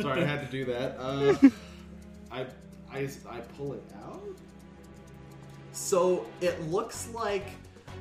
Sorry, 0.00 0.22
I 0.22 0.24
had 0.24 0.40
to 0.40 0.50
do 0.50 0.64
that. 0.66 0.96
Uh, 0.98 1.34
I, 2.32 2.46
I, 2.92 3.08
I 3.28 3.40
pull 3.56 3.72
it 3.74 3.82
out. 4.04 4.22
So 5.72 6.26
it 6.40 6.60
looks 6.70 7.08
like 7.14 7.46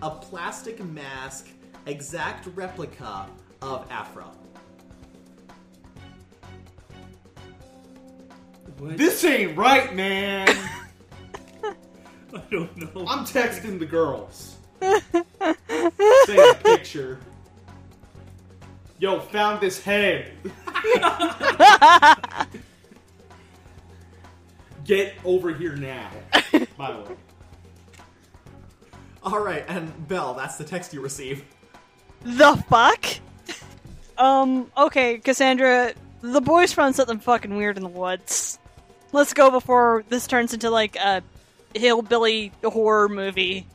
a 0.02 0.10
plastic 0.12 0.84
mask, 0.84 1.48
exact 1.86 2.48
replica 2.56 3.28
of 3.62 3.86
Afra. 3.90 4.32
What? 8.78 8.98
This 8.98 9.24
ain't 9.26 9.58
right, 9.58 9.94
man. 9.94 10.48
I 12.34 12.42
don't 12.50 12.76
know. 12.78 13.06
I'm 13.08 13.26
texting 13.26 13.78
the 13.78 13.86
girls. 13.86 14.58
Say 14.82 16.50
a 16.50 16.56
picture. 16.56 17.20
Yo, 18.98 19.20
found 19.20 19.62
this 19.62 19.84
head. 19.84 20.32
Get 24.86 25.14
over 25.24 25.54
here 25.54 25.76
now. 25.76 26.10
By 26.78 26.92
the 26.92 27.00
way. 27.02 27.16
Alright, 29.24 29.66
and 29.68 30.08
Belle, 30.08 30.34
that's 30.34 30.58
the 30.58 30.64
text 30.64 30.94
you 30.94 31.02
receive. 31.02 31.44
The 32.24 32.64
fuck? 32.70 33.06
Um, 34.18 34.72
okay, 34.78 35.18
Cassandra, 35.18 35.94
the 36.22 36.42
boys 36.42 36.74
found 36.74 36.96
something 36.96 37.20
fucking 37.20 37.56
weird 37.56 37.78
in 37.78 37.84
the 37.84 37.90
woods. 37.90 38.60
Let's 39.12 39.34
go 39.34 39.50
before 39.50 40.04
this 40.10 40.28
turns 40.28 40.54
into 40.54 40.70
like 40.70 40.96
a 40.96 41.24
hillbilly 41.74 42.52
horror 42.64 43.10
movie. 43.10 43.66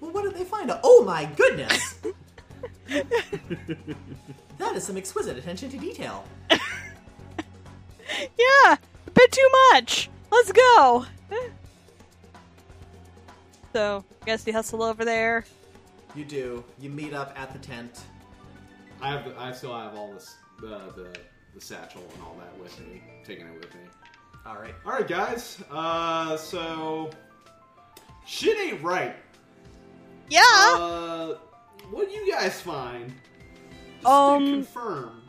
Well, 0.00 0.12
what 0.12 0.22
did 0.22 0.34
they 0.34 0.44
find? 0.44 0.70
Oh 0.82 1.04
my 1.04 1.24
goodness! 1.36 1.98
that 2.88 4.76
is 4.76 4.84
some 4.84 4.96
exquisite 4.96 5.36
attention 5.36 5.70
to 5.70 5.76
detail. 5.78 6.24
Yeah, 8.38 8.76
a 9.06 9.10
bit 9.12 9.32
too 9.32 9.48
much. 9.72 10.10
Let's 10.30 10.52
go. 10.52 11.06
So, 13.72 14.04
I 14.22 14.26
guess 14.26 14.46
you 14.46 14.52
hustle 14.52 14.82
over 14.82 15.04
there. 15.04 15.44
You 16.14 16.24
do. 16.24 16.64
You 16.78 16.90
meet 16.90 17.14
up 17.14 17.32
at 17.38 17.52
the 17.52 17.58
tent. 17.58 18.00
I 19.00 19.10
have 19.12 19.32
I 19.38 19.52
still 19.52 19.74
have 19.76 19.96
all 19.96 20.12
this 20.12 20.36
the 20.60 20.78
the, 20.96 21.14
the 21.54 21.60
satchel 21.60 22.02
and 22.14 22.22
all 22.22 22.36
that 22.38 22.58
with 22.60 22.78
me. 22.80 23.02
Taking 23.24 23.46
it 23.46 23.54
with 23.54 23.72
me. 23.74 23.80
Alright. 24.46 24.74
Alright 24.84 25.08
guys. 25.08 25.62
Uh 25.70 26.36
so 26.36 27.10
shit 28.26 28.58
ain't 28.58 28.82
right. 28.82 29.16
Yeah. 30.28 30.40
Uh 30.42 31.38
what 31.90 32.08
do 32.08 32.14
you 32.14 32.30
guys 32.30 32.60
find? 32.60 33.12
Just 33.96 34.06
Um, 34.06 34.44
to 34.44 34.50
confirm. 34.52 35.22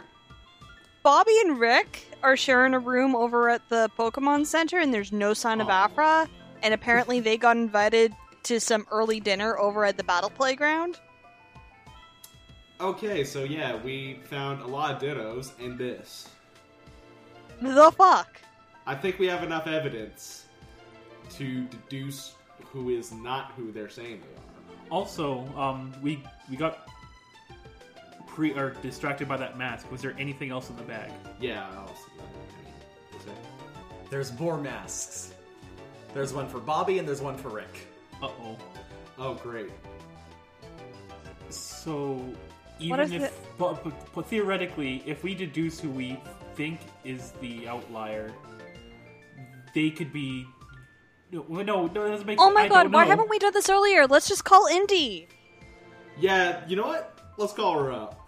Bobby 1.03 1.33
and 1.45 1.59
Rick 1.59 2.05
are 2.23 2.37
sharing 2.37 2.73
a 2.73 2.79
room 2.79 3.15
over 3.15 3.49
at 3.49 3.67
the 3.69 3.89
Pokemon 3.97 4.45
Center, 4.45 4.77
and 4.77 4.93
there's 4.93 5.11
no 5.11 5.33
sign 5.33 5.59
of 5.59 5.67
Aw. 5.69 5.85
Afra. 5.85 6.29
And 6.61 6.73
apparently, 6.73 7.19
they 7.19 7.37
got 7.37 7.57
invited 7.57 8.13
to 8.43 8.59
some 8.59 8.85
early 8.91 9.19
dinner 9.19 9.57
over 9.57 9.85
at 9.85 9.97
the 9.97 10.03
Battle 10.03 10.29
Playground. 10.29 10.99
Okay, 12.79 13.23
so 13.23 13.43
yeah, 13.43 13.81
we 13.83 14.19
found 14.23 14.61
a 14.61 14.67
lot 14.67 14.95
of 14.95 15.01
dittos 15.01 15.51
and 15.63 15.77
this. 15.77 16.29
The 17.61 17.91
fuck? 17.91 18.41
I 18.87 18.95
think 18.95 19.19
we 19.19 19.27
have 19.27 19.43
enough 19.43 19.67
evidence 19.67 20.45
to 21.33 21.65
deduce 21.65 22.33
who 22.65 22.89
is 22.89 23.11
not 23.11 23.51
who 23.55 23.71
they're 23.71 23.89
saying 23.89 24.21
they 24.21 24.27
are. 24.27 24.77
Also, 24.89 25.45
um, 25.55 25.93
we 26.01 26.23
we 26.49 26.57
got 26.57 26.89
pre 28.25 28.51
or 28.53 28.71
distracted 28.81 29.27
by 29.27 29.37
that 29.37 29.57
mask. 29.57 29.89
Was 29.91 30.01
there 30.01 30.15
anything 30.17 30.49
else 30.49 30.69
in 30.69 30.75
the 30.75 30.83
bag? 30.83 31.11
Yeah, 31.39 31.69
I'll 31.77 31.87
see 31.87 32.11
that. 32.17 33.19
Is 33.19 33.25
it- 33.27 34.09
There's 34.09 34.37
more 34.39 34.57
masks. 34.57 35.33
There's 36.13 36.33
one 36.33 36.47
for 36.49 36.59
Bobby 36.59 36.97
and 36.97 37.07
there's 37.07 37.21
one 37.21 37.37
for 37.37 37.49
Rick. 37.49 37.87
Uh 38.21 38.27
oh. 38.27 38.57
Oh, 39.17 39.33
great. 39.35 39.71
So 41.49 42.23
even 42.79 42.99
is 42.99 43.11
if, 43.11 43.21
it? 43.23 43.33
but, 43.57 43.83
but, 43.83 43.93
but 44.13 44.25
theoretically, 44.25 45.03
if 45.05 45.23
we 45.23 45.35
deduce 45.35 45.79
who 45.79 45.89
we 45.89 46.19
think 46.55 46.79
is 47.03 47.31
the 47.41 47.67
outlier, 47.67 48.31
they 49.73 49.89
could 49.89 50.11
be. 50.11 50.45
No, 51.31 51.45
no, 51.47 51.61
no, 51.61 51.87
that 51.87 51.93
doesn't 51.93 52.25
make. 52.25 52.39
Sense. 52.39 52.49
Oh 52.49 52.51
my 52.51 52.63
I 52.63 52.67
god, 52.67 52.91
why 52.91 53.05
haven't 53.05 53.29
we 53.29 53.39
done 53.39 53.53
this 53.53 53.69
earlier? 53.69 54.07
Let's 54.07 54.27
just 54.27 54.43
call 54.43 54.67
Indy. 54.67 55.27
Yeah, 56.19 56.63
you 56.67 56.75
know 56.75 56.87
what? 56.87 57.19
Let's 57.37 57.53
call 57.53 57.77
her 57.81 57.91
up. 57.91 58.27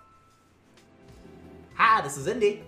Hi, 1.75 2.01
this 2.01 2.17
is 2.17 2.27
Indy. 2.27 2.63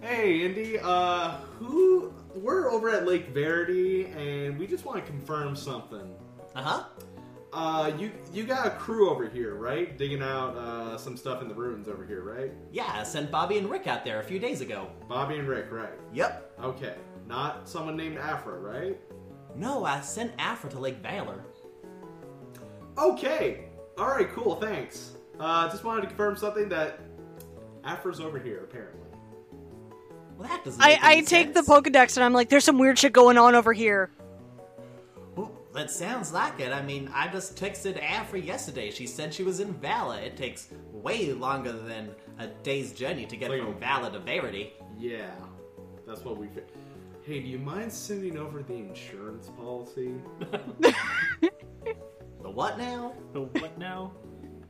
Hey, 0.00 0.44
Indy. 0.44 0.78
Uh, 0.78 1.32
who? 1.58 2.12
We're 2.34 2.70
over 2.70 2.90
at 2.90 3.06
Lake 3.06 3.28
Verity, 3.28 4.06
and 4.06 4.56
we 4.58 4.66
just 4.66 4.84
want 4.84 5.04
to 5.04 5.10
confirm 5.10 5.56
something. 5.56 6.14
Uh 6.54 6.62
huh. 6.62 6.84
Uh, 7.52 7.92
you 7.98 8.12
you 8.32 8.44
got 8.44 8.66
a 8.66 8.70
crew 8.70 9.10
over 9.10 9.28
here, 9.28 9.56
right? 9.56 9.98
Digging 9.98 10.22
out 10.22 10.56
uh, 10.56 10.96
some 10.96 11.16
stuff 11.16 11.42
in 11.42 11.48
the 11.48 11.54
ruins 11.54 11.88
over 11.88 12.04
here, 12.06 12.22
right? 12.22 12.52
Yeah, 12.72 12.90
I 12.92 13.02
sent 13.02 13.30
Bobby 13.30 13.58
and 13.58 13.68
Rick 13.68 13.86
out 13.88 14.04
there 14.04 14.20
a 14.20 14.24
few 14.24 14.38
days 14.38 14.60
ago. 14.60 14.88
Bobby 15.08 15.36
and 15.36 15.48
Rick, 15.48 15.72
right? 15.72 15.92
Yep. 16.12 16.52
Okay, 16.62 16.94
not 17.26 17.68
someone 17.68 17.96
named 17.96 18.18
Afra, 18.18 18.58
right? 18.58 19.00
No, 19.56 19.84
I 19.84 20.00
sent 20.00 20.32
Afra 20.38 20.70
to 20.70 20.78
Lake 20.78 20.98
Valor. 20.98 21.44
Okay. 22.96 23.64
All 23.98 24.06
right. 24.08 24.30
Cool. 24.32 24.56
Thanks. 24.56 25.12
Uh, 25.38 25.68
just 25.68 25.84
wanted 25.84 26.02
to 26.02 26.06
confirm 26.06 26.36
something 26.36 26.68
that 26.68 27.00
Afra's 27.84 28.20
over 28.20 28.38
here, 28.38 28.60
apparently. 28.62 29.08
Well, 30.38 30.48
that 30.48 30.64
doesn't. 30.64 30.80
I, 30.80 30.88
make 30.90 31.02
I 31.04 31.12
any 31.14 31.22
take 31.22 31.54
the 31.54 31.62
sense. 31.64 31.68
Pokedex 31.68 32.16
and 32.16 32.24
I'm 32.24 32.32
like, 32.32 32.48
there's 32.48 32.64
some 32.64 32.78
weird 32.78 32.98
shit 32.98 33.12
going 33.12 33.38
on 33.38 33.54
over 33.54 33.72
here. 33.72 34.10
Well, 35.72 35.84
that 35.84 35.90
sounds 35.90 36.32
like 36.32 36.58
it. 36.58 36.72
I 36.72 36.82
mean, 36.82 37.08
I 37.14 37.28
just 37.28 37.56
texted 37.56 38.02
Afra 38.02 38.40
yesterday. 38.40 38.90
She 38.90 39.06
said 39.06 39.32
she 39.32 39.44
was 39.44 39.60
in 39.60 39.72
Valor. 39.74 40.18
It 40.18 40.36
takes 40.36 40.68
way 40.92 41.32
longer 41.32 41.72
than 41.72 42.10
a 42.38 42.48
day's 42.64 42.92
journey 42.92 43.24
to 43.26 43.36
get 43.36 43.50
Like- 43.50 43.62
from 43.62 43.78
Valor 43.78 44.10
to 44.10 44.18
Verity. 44.18 44.72
Yeah, 44.98 45.30
that's 46.06 46.24
what 46.24 46.36
we. 46.38 46.48
Fi- 46.48 46.62
hey, 47.22 47.40
do 47.40 47.46
you 47.48 47.58
mind 47.58 47.92
sending 47.92 48.36
over 48.36 48.62
the 48.62 48.74
insurance 48.74 49.48
policy? 49.56 50.14
The 52.42 52.48
what 52.50 52.78
now? 52.78 53.12
The 53.34 53.42
what 53.42 53.76
now? 53.78 54.12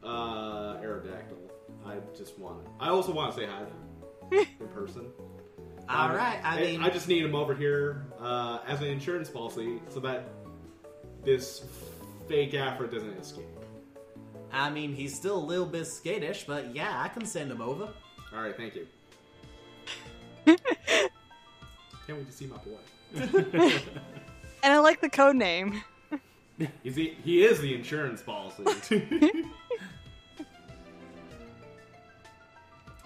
Uh, 0.03 0.76
Aerodactyl. 0.82 1.38
I 1.86 1.98
just 2.16 2.36
want. 2.36 2.66
I 2.80 2.88
also 2.88 3.12
want 3.12 3.32
to 3.32 3.40
say 3.40 3.46
hi 3.46 3.61
to 4.30 4.36
him 4.40 4.46
in 4.61 4.66
person. 4.68 5.07
All 5.88 6.09
Um, 6.11 6.16
right. 6.16 6.40
I 6.44 6.61
mean, 6.61 6.82
I 6.82 6.90
just 6.90 7.07
need 7.07 7.24
him 7.24 7.34
over 7.36 7.55
here 7.55 8.07
uh, 8.20 8.59
as 8.66 8.80
an 8.80 8.88
insurance 8.88 9.28
policy 9.30 9.80
so 9.88 10.01
that 10.01 10.28
this 11.24 11.64
fake 12.28 12.54
Afra 12.54 12.90
doesn't 12.90 13.18
escape. 13.18 13.44
I 14.52 14.70
mean, 14.70 14.94
he's 14.94 15.14
still 15.14 15.36
a 15.36 15.44
little 15.44 15.66
bit 15.66 15.86
skittish, 15.86 16.44
but 16.44 16.74
yeah, 16.74 17.00
I 17.02 17.08
can 17.08 17.24
send 17.24 17.50
him 17.50 17.60
over. 17.60 17.88
All 18.34 18.42
right, 18.42 18.56
thank 18.56 18.74
you. 18.74 18.86
Can't 22.06 22.18
wait 22.18 22.26
to 22.26 22.32
see 22.32 22.46
my 22.46 22.56
boy. 22.58 23.78
And 24.62 24.72
I 24.72 24.78
like 24.78 25.00
the 25.00 25.08
code 25.08 25.36
name. 25.36 25.82
He's 26.82 26.94
the, 26.94 27.14
he 27.24 27.44
is 27.44 27.60
the 27.60 27.74
insurance 27.74 28.20
policy. 28.20 28.62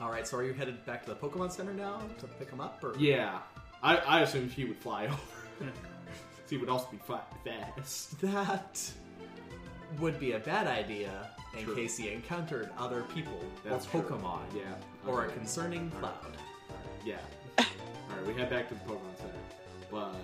All 0.00 0.10
right, 0.10 0.26
so 0.26 0.36
are 0.38 0.44
you 0.44 0.52
headed 0.52 0.84
back 0.84 1.04
to 1.04 1.10
the 1.10 1.16
Pokemon 1.16 1.52
Center 1.52 1.72
now 1.72 2.02
to 2.18 2.26
pick 2.26 2.50
him 2.50 2.60
up, 2.60 2.82
or 2.82 2.98
yeah, 2.98 3.38
I, 3.82 3.96
I 3.98 4.20
assumed 4.22 4.50
he 4.50 4.64
would 4.64 4.78
fly 4.78 5.06
over. 5.06 5.70
He 6.51 6.57
would 6.59 6.68
also 6.68 6.88
be 6.90 6.99
fast. 6.99 8.20
that 8.22 8.80
would 10.01 10.18
be 10.20 10.32
a 10.32 10.38
bad 10.38 10.66
idea 10.66 11.30
in 11.57 11.64
True. 11.64 11.74
case 11.74 11.97
he 11.97 12.11
encountered 12.11 12.70
other 12.78 13.03
people 13.14 13.38
That's 13.64 13.86
or 13.86 14.03
true. 14.03 14.03
Pokemon, 14.03 14.40
Yeah. 14.55 14.62
or 15.07 15.24
a 15.24 15.26
okay. 15.26 15.34
concerning 15.36 15.90
All 15.95 16.01
cloud. 16.01 16.14
right. 16.24 16.38
Yeah. 17.05 17.16
All 17.59 17.64
right, 18.16 18.26
we 18.26 18.34
head 18.34 18.51
back 18.51 18.68
to 18.68 18.74
the 18.74 18.80
Pokemon 18.80 19.16
Center, 19.16 19.32
but 19.90 20.14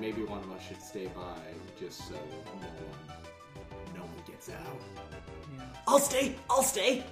maybe 0.00 0.22
one 0.24 0.40
of 0.40 0.50
us 0.52 0.62
should 0.66 0.82
stay 0.82 1.06
by 1.06 1.36
just 1.78 2.08
so 2.08 2.14
no 2.14 2.68
one, 2.68 3.18
no 3.94 4.00
one 4.02 4.10
gets 4.26 4.50
out. 4.50 5.66
I'll 5.86 5.98
stay. 5.98 6.34
I'll 6.48 6.62
stay. 6.62 7.04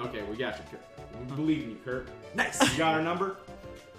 Okay, 0.00 0.22
we 0.22 0.36
got 0.36 0.56
you, 0.58 0.64
Kurt. 0.70 1.20
We 1.28 1.36
believe 1.36 1.62
in 1.64 1.70
you, 1.70 1.78
Kurt. 1.84 2.08
Nice. 2.34 2.60
You 2.72 2.78
got 2.78 2.94
our 2.94 3.02
number? 3.02 3.36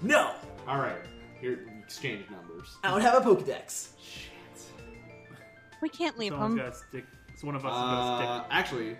no, 0.01 0.31
All 0.67 0.79
right. 0.79 0.97
Here, 1.39 1.67
exchange 1.93 2.25
numbers. 2.31 2.75
I 2.83 2.89
don't 2.89 3.01
have 3.01 3.15
a 3.15 3.29
Pokedex. 3.29 3.89
Shit. 4.01 4.31
We 5.81 5.89
can't 5.89 6.17
leave 6.17 6.31
Someone's 6.31 6.53
him. 6.53 6.57
got 6.65 6.71
to 6.73 6.77
stick. 6.89 7.05
So 7.37 7.45
one 7.47 7.55
of 7.55 7.65
us 7.65 7.71
is 7.71 7.77
going 7.77 7.91
to 7.91 7.97
Uh, 8.01 8.37
stick. 8.39 8.47
actually, 8.51 8.97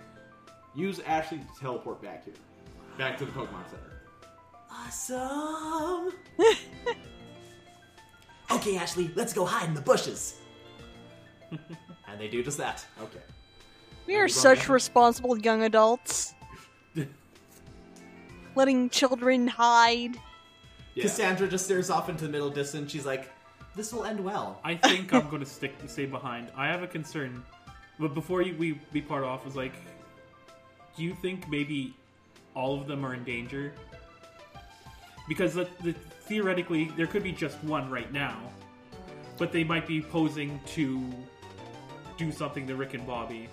use 0.76 1.00
Ashley 1.00 1.40
to 1.40 1.60
teleport 1.60 2.02
back 2.04 2.26
here, 2.26 2.34
back 2.98 3.18
to 3.18 3.26
the 3.26 3.32
Pokemon 3.32 3.64
Center. 3.70 3.90
Awesome. 4.70 6.14
okay, 8.52 8.78
Ashley, 8.78 9.12
let's 9.16 9.34
go 9.34 9.46
hide 9.46 9.68
in 9.70 9.74
the 9.74 9.82
bushes. 9.82 10.36
and 11.52 12.20
they 12.20 12.28
do 12.28 12.44
just 12.44 12.58
that. 12.60 12.86
Okay. 13.02 13.20
We 14.06 14.16
are 14.18 14.28
such 14.28 14.60
going? 14.60 14.72
responsible 14.74 15.38
young 15.38 15.64
adults. 15.64 16.34
Letting 18.56 18.90
children 18.90 19.48
hide. 19.48 20.18
Yeah. 20.96 21.04
Cassandra 21.04 21.48
just 21.48 21.66
stares 21.66 21.90
off 21.90 22.10
into 22.10 22.26
the 22.26 22.32
middle 22.32 22.50
distance. 22.50 22.92
She's 22.92 23.06
like, 23.06 23.32
"This 23.76 23.92
will 23.94 24.06
end 24.06 24.24
well." 24.24 24.60
I 24.64 24.76
think 24.76 25.14
I'm 25.14 25.28
going 25.32 25.44
to 25.44 25.50
stick 25.50 25.80
to 25.82 25.88
stay 25.88 26.06
behind. 26.06 26.50
I 26.56 26.68
have 26.68 26.84
a 26.84 26.88
concern, 26.88 27.44
but 28.00 28.14
before 28.14 28.42
you, 28.42 28.56
we 28.58 28.80
we 28.92 29.02
part 29.02 29.24
off, 29.24 29.48
is 29.48 29.56
like, 29.56 29.74
do 30.96 31.04
you 31.04 31.14
think 31.16 31.50
maybe 31.50 31.96
all 32.56 32.80
of 32.80 32.88
them 32.88 33.06
are 33.06 33.14
in 33.16 33.24
danger? 33.24 33.74
Because 35.28 35.54
the, 35.54 35.68
the, 35.82 35.94
theoretically, 36.28 36.92
there 36.98 37.08
could 37.08 37.24
be 37.24 37.32
just 37.32 37.62
one 37.64 37.90
right 37.90 38.12
now, 38.12 38.38
but 39.38 39.52
they 39.52 39.64
might 39.64 39.88
be 39.88 40.02
posing 40.02 40.60
to 40.68 41.02
do 42.18 42.32
something 42.32 42.68
to 42.68 42.76
Rick 42.76 42.94
and 42.94 43.08
Bobby 43.08 43.48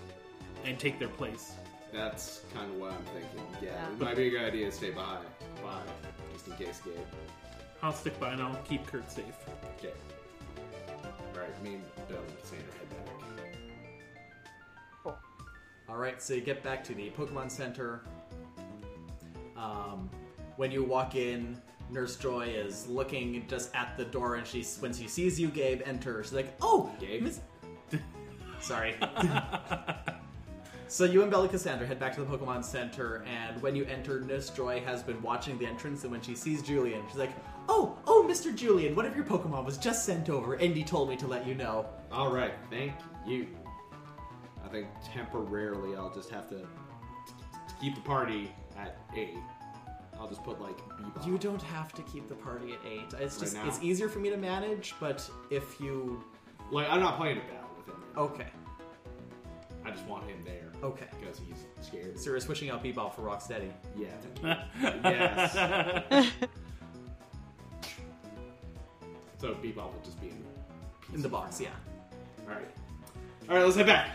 and 0.65 0.77
take 0.77 0.99
their 0.99 1.07
place. 1.07 1.53
That's 1.93 2.41
kind 2.53 2.69
of 2.71 2.77
what 2.77 2.91
I'm 2.91 3.01
thinking. 3.05 3.45
Yeah, 3.61 3.69
Yeah. 3.69 3.87
it 3.91 3.99
might 3.99 4.15
be 4.17 4.27
a 4.27 4.29
good 4.31 4.41
idea 4.43 4.65
to 4.65 4.71
stay 4.71 4.91
by, 4.91 5.17
by 5.63 5.81
just 6.33 6.47
in 6.47 6.53
case, 6.53 6.81
Gabe. 6.83 6.95
I'll 7.83 7.93
stick 7.93 8.19
by 8.19 8.31
and 8.33 8.41
I'll 8.41 8.55
keep 8.67 8.85
Kurt 8.85 9.09
safe. 9.11 9.25
Okay. 9.77 9.93
All 11.03 11.41
right, 11.41 11.63
me 11.63 11.75
and 11.75 12.07
Bill 12.07 12.19
and 12.19 12.39
Cassandra 12.39 12.73
head 12.73 12.89
back. 12.89 13.11
All 15.89 15.97
right, 15.97 16.21
so 16.21 16.33
you 16.33 16.41
get 16.41 16.63
back 16.63 16.83
to 16.85 16.93
the 16.93 17.09
Pokemon 17.09 17.51
Center. 17.51 18.01
Um, 19.57 20.09
when 20.55 20.71
you 20.71 20.83
walk 20.83 21.15
in, 21.15 21.61
Nurse 21.89 22.15
Joy 22.15 22.47
is 22.47 22.87
looking 22.87 23.45
just 23.49 23.75
at 23.75 23.97
the 23.97 24.05
door, 24.05 24.35
and 24.35 24.47
she 24.47 24.63
when 24.79 24.93
she 24.93 25.09
sees 25.09 25.37
you, 25.37 25.49
Gabe 25.49 25.81
enter. 25.85 26.23
She's 26.23 26.31
like, 26.31 26.55
"Oh, 26.61 26.89
Gabe? 26.99 27.23
Miss." 27.23 27.41
Sorry. 28.61 28.95
so 30.91 31.05
you 31.05 31.21
and 31.21 31.31
Bella 31.31 31.47
Cassandra 31.47 31.87
head 31.87 32.01
back 32.01 32.13
to 32.15 32.21
the 32.21 32.37
Pokemon 32.37 32.65
Center, 32.65 33.23
and 33.25 33.61
when 33.61 33.77
you 33.77 33.85
enter, 33.85 34.19
Nurse 34.19 34.49
Joy 34.49 34.81
has 34.81 35.01
been 35.01 35.21
watching 35.21 35.57
the 35.57 35.65
entrance, 35.65 36.03
and 36.03 36.11
when 36.11 36.19
she 36.19 36.35
sees 36.35 36.61
Julian, 36.61 37.01
she's 37.07 37.17
like, 37.17 37.31
"Oh, 37.69 37.97
oh, 38.07 38.27
Mr. 38.29 38.53
Julian, 38.53 38.93
one 38.93 39.05
of 39.05 39.15
your 39.15 39.23
Pokemon 39.23 39.63
was 39.63 39.77
just 39.77 40.03
sent 40.03 40.29
over. 40.29 40.57
Indy 40.57 40.83
told 40.83 41.07
me 41.07 41.15
to 41.15 41.27
let 41.27 41.47
you 41.47 41.55
know." 41.55 41.85
All 42.11 42.29
right, 42.29 42.53
thank 42.69 42.91
you. 43.25 43.47
I 44.65 44.67
think 44.67 44.87
temporarily 45.13 45.95
I'll 45.95 46.13
just 46.13 46.29
have 46.29 46.49
to, 46.49 46.67
keep 47.79 47.95
the 47.95 48.01
party 48.01 48.51
at 48.77 48.97
eight. 49.15 49.37
I'll 50.19 50.27
just 50.27 50.43
put 50.43 50.59
like 50.59 50.77
Bebop. 50.77 51.25
You 51.25 51.37
don't 51.37 51.61
have 51.61 51.93
to 51.93 52.01
keep 52.01 52.27
the 52.27 52.35
party 52.35 52.73
at 52.73 52.79
eight. 52.85 53.13
It's 53.17 53.39
just 53.39 53.55
now? 53.55 53.65
it's 53.65 53.79
easier 53.81 54.09
for 54.09 54.19
me 54.19 54.29
to 54.29 54.37
manage, 54.37 54.93
but 54.99 55.27
if 55.49 55.79
you 55.79 56.21
like. 56.69 56.87
I'm 56.89 56.99
not 56.99 57.15
playing 57.15 57.37
a 57.37 57.41
battle 57.41 57.69
with 57.77 57.87
him. 57.87 58.03
okay, 58.17 58.47
I 59.85 59.91
just 59.91 60.05
want 60.05 60.29
him 60.29 60.43
there 60.43 60.60
okay. 60.83 61.05
because 61.19 61.39
he's 61.39 61.85
scared. 61.85 62.19
So 62.19 62.31
we're 62.31 62.39
switching 62.39 62.69
out 62.69 62.83
Bebop 62.83 63.15
for 63.15 63.21
Rocksteady. 63.21 63.71
Yeah. 63.95 64.63
yes. 65.03 66.31
So 69.41 69.55
Bebop 69.55 69.91
will 69.91 70.01
just 70.03 70.21
be 70.21 70.27
in 70.27 70.45
In 71.15 71.21
the 71.23 71.27
box, 71.27 71.59
yeah. 71.59 71.69
All 72.47 72.53
right. 72.53 72.69
All 73.49 73.55
right, 73.55 73.63
let's 73.63 73.75
head 73.75 73.87
back. 73.87 74.11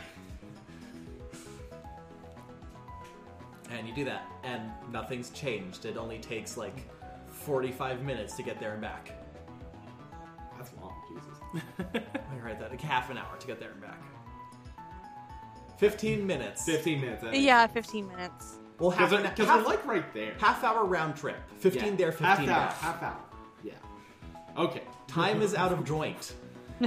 And 3.72 3.88
you 3.88 3.92
do 3.92 4.04
that, 4.04 4.24
and 4.44 4.70
nothing's 4.92 5.30
changed. 5.30 5.84
It 5.84 5.96
only 5.96 6.18
takes 6.18 6.56
like 6.56 6.88
45 7.28 8.04
minutes 8.04 8.36
to 8.36 8.44
get 8.44 8.60
there 8.60 8.74
and 8.74 8.80
back. 8.80 9.10
That's 10.56 10.70
long, 10.80 10.94
Jesus. 11.08 11.64
I 12.32 12.38
write 12.38 12.60
that 12.60 12.70
like 12.70 12.80
half 12.80 13.10
an 13.10 13.18
hour 13.18 13.36
to 13.36 13.46
get 13.48 13.58
there 13.58 13.72
and 13.72 13.80
back. 13.80 14.00
15 15.78 16.26
minutes. 16.26 16.64
Fifteen 16.64 17.00
minutes. 17.00 17.22
that 17.22 17.34
is- 17.34 17.42
Yeah, 17.44 17.66
15 17.66 18.08
minutes. 18.08 18.56
Well, 18.78 18.90
half 18.90 19.10
Because 19.10 19.24
an 19.24 19.32
we're, 19.38 19.44
half, 19.46 19.66
like 19.66 19.86
right 19.86 20.14
there. 20.14 20.34
half 20.38 20.62
hour 20.64 20.84
round 20.84 21.16
trip. 21.16 21.36
15 21.58 21.84
Yeah. 21.84 21.90
there, 21.96 22.12
15 22.12 22.26
half 22.26 22.38
hour. 22.40 22.46
back. 22.46 22.72
Half 22.78 23.02
hour. 23.02 23.16
Yeah. 23.64 23.72
Okay. 24.58 24.82
Time 25.06 25.40
is 25.42 25.54
out 25.54 25.72
of 25.72 25.84
joint. 25.84 26.34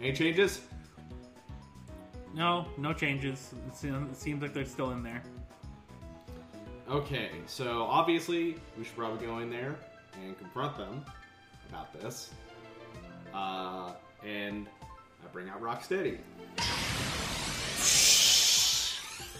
Any 0.00 0.12
changes? 0.12 0.60
no, 2.34 2.66
no 2.78 2.92
changes. 2.92 3.52
It 3.68 3.74
seems, 3.76 4.10
it 4.10 4.16
seems 4.20 4.42
like 4.42 4.54
they're 4.54 4.64
still 4.64 4.90
in 4.92 5.02
there. 5.02 5.22
Okay, 6.88 7.30
so 7.46 7.82
obviously 7.84 8.56
we 8.76 8.84
should 8.84 8.96
probably 8.96 9.24
go 9.26 9.38
in 9.38 9.50
there 9.50 9.76
and 10.22 10.36
confront 10.38 10.76
them 10.76 11.04
about 11.68 11.92
this. 12.00 12.30
Uh, 13.34 13.92
and 14.26 14.66
I 14.80 14.81
bring 15.32 15.48
out 15.48 15.62
Rocksteady. 15.62 16.18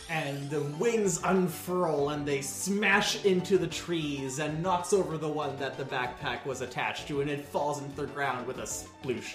And 0.08 0.48
the 0.50 0.62
wings 0.78 1.20
unfurl 1.24 2.10
and 2.10 2.26
they 2.26 2.42
smash 2.42 3.24
into 3.24 3.56
the 3.56 3.66
trees 3.66 4.40
and 4.40 4.62
knocks 4.62 4.92
over 4.92 5.16
the 5.16 5.28
one 5.28 5.56
that 5.56 5.78
the 5.78 5.84
backpack 5.84 6.44
was 6.44 6.60
attached 6.60 7.08
to, 7.08 7.22
and 7.22 7.30
it 7.30 7.44
falls 7.44 7.82
into 7.82 8.02
the 8.02 8.06
ground 8.08 8.46
with 8.46 8.58
a 8.58 8.62
sploosh. 8.62 9.34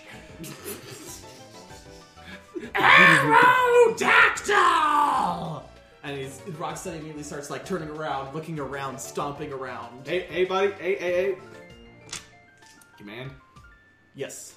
Aerodactyl! 2.76 5.64
And 6.04 6.18
he's 6.18 6.40
Rocksteady 6.60 6.98
immediately 6.98 7.24
starts 7.24 7.50
like 7.50 7.66
turning 7.66 7.90
around, 7.90 8.36
looking 8.36 8.60
around, 8.60 9.00
stomping 9.00 9.52
around. 9.52 10.08
Hey, 10.08 10.28
hey, 10.30 10.46
buddy. 10.46 10.74
Hey, 10.74 10.96
hey, 10.96 11.12
hey. 11.12 11.36
Command. 12.98 13.32
Yes. 14.14 14.57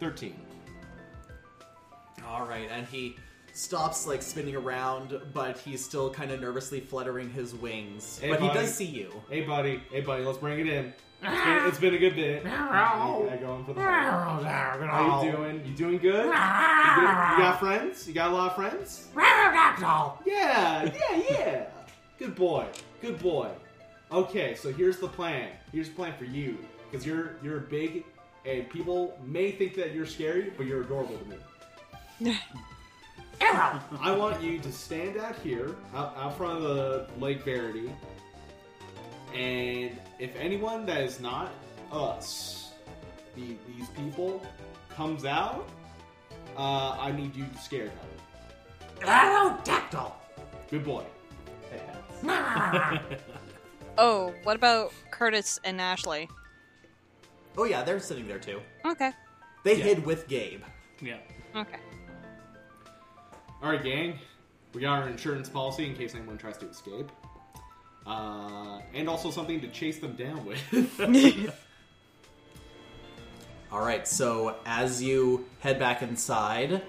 13. 0.00 0.34
All 2.26 2.46
right, 2.46 2.68
and 2.70 2.86
he 2.86 3.16
stops 3.52 4.06
like 4.06 4.22
spinning 4.22 4.56
around, 4.56 5.20
but 5.34 5.58
he's 5.58 5.84
still 5.84 6.10
kind 6.10 6.30
of 6.30 6.40
nervously 6.40 6.80
fluttering 6.80 7.30
his 7.30 7.54
wings. 7.54 8.18
Hey, 8.18 8.30
but 8.30 8.40
buddy. 8.40 8.52
he 8.52 8.64
does 8.64 8.74
see 8.74 8.84
you. 8.86 9.12
Hey, 9.28 9.42
buddy. 9.42 9.82
Hey, 9.90 10.00
buddy. 10.00 10.24
Let's 10.24 10.38
bring 10.38 10.60
it 10.60 10.68
in. 10.68 10.92
It's 11.22 11.44
been, 11.44 11.68
it's 11.68 11.78
been 11.78 11.94
a 11.94 11.98
good 11.98 12.16
bit. 12.16 12.44
For 13.66 13.74
the. 13.74 13.80
How 13.80 15.22
you 15.22 15.32
doing? 15.32 15.62
You 15.66 15.74
doing 15.74 15.98
good? 15.98 16.24
You, 16.24 16.32
got, 16.32 17.32
you 17.36 17.42
got 17.44 17.60
friends? 17.60 18.08
You 18.08 18.14
got 18.14 18.30
a 18.30 18.34
lot 18.34 18.50
of 18.50 18.56
friends? 18.56 19.08
Yeah, 20.24 20.84
yeah, 20.84 21.22
yeah. 21.28 21.64
Good 22.18 22.34
boy. 22.34 22.66
Good 23.02 23.18
boy. 23.18 23.50
Okay, 24.10 24.54
so 24.54 24.72
here's 24.72 24.98
the 24.98 25.08
plan. 25.08 25.50
Here's 25.72 25.88
the 25.88 25.94
plan 25.94 26.14
for 26.18 26.24
you, 26.24 26.58
because 26.90 27.06
you're 27.06 27.32
you're 27.42 27.58
a 27.58 27.62
big 27.62 28.04
and 28.44 28.68
people 28.68 29.18
may 29.24 29.52
think 29.52 29.74
that 29.74 29.94
you're 29.94 30.06
scary, 30.06 30.52
but 30.56 30.66
you're 30.66 30.82
adorable 30.82 31.18
to 31.18 32.24
me. 32.26 32.38
I 33.40 34.14
want 34.16 34.42
you 34.42 34.58
to 34.58 34.72
stand 34.72 35.16
out 35.16 35.36
here, 35.36 35.74
out, 35.94 36.16
out 36.16 36.36
front 36.36 36.58
of 36.58 36.62
the 36.62 37.06
Lake 37.18 37.42
Verity, 37.42 37.90
and 39.34 39.98
if 40.18 40.36
anyone 40.36 40.84
that 40.86 41.02
is 41.02 41.20
not 41.20 41.50
us, 41.90 42.72
the, 43.34 43.56
these 43.66 43.88
people, 43.96 44.44
comes 44.90 45.24
out, 45.24 45.68
uh, 46.56 46.96
I 46.98 47.12
need 47.12 47.34
you 47.34 47.46
to 47.46 47.58
scare 47.58 47.86
them. 47.86 47.96
Aerodactyl! 49.00 50.12
Good 50.70 50.84
boy. 50.84 51.04
Oh, 54.02 54.32
what 54.44 54.56
about 54.56 54.94
Curtis 55.10 55.60
and 55.62 55.78
Ashley? 55.78 56.26
Oh 57.58 57.64
yeah, 57.64 57.82
they're 57.82 58.00
sitting 58.00 58.26
there 58.28 58.38
too. 58.38 58.60
Okay. 58.84 59.12
They 59.64 59.76
Yeah. 59.76 59.84
hid 59.84 60.06
with 60.06 60.28
Gabe. 60.28 60.62
Yeah. 61.00 61.18
Okay. 61.54 61.78
All 63.62 63.70
right, 63.70 63.82
gang. 63.82 64.18
We 64.72 64.80
got 64.82 65.02
our 65.02 65.08
insurance 65.08 65.48
policy 65.48 65.86
in 65.86 65.94
case 65.94 66.14
anyone 66.14 66.38
tries 66.38 66.56
to 66.58 66.66
escape. 66.68 67.10
Uh, 68.06 68.80
and 68.94 69.08
also 69.08 69.30
something 69.30 69.60
to 69.60 69.68
chase 69.68 69.98
them 69.98 70.14
down 70.16 70.44
with. 70.46 70.58
All 73.72 73.80
right, 73.80 74.06
so 74.08 74.56
as 74.66 75.02
you 75.02 75.46
head 75.60 75.78
back 75.78 76.02
inside, 76.02 76.82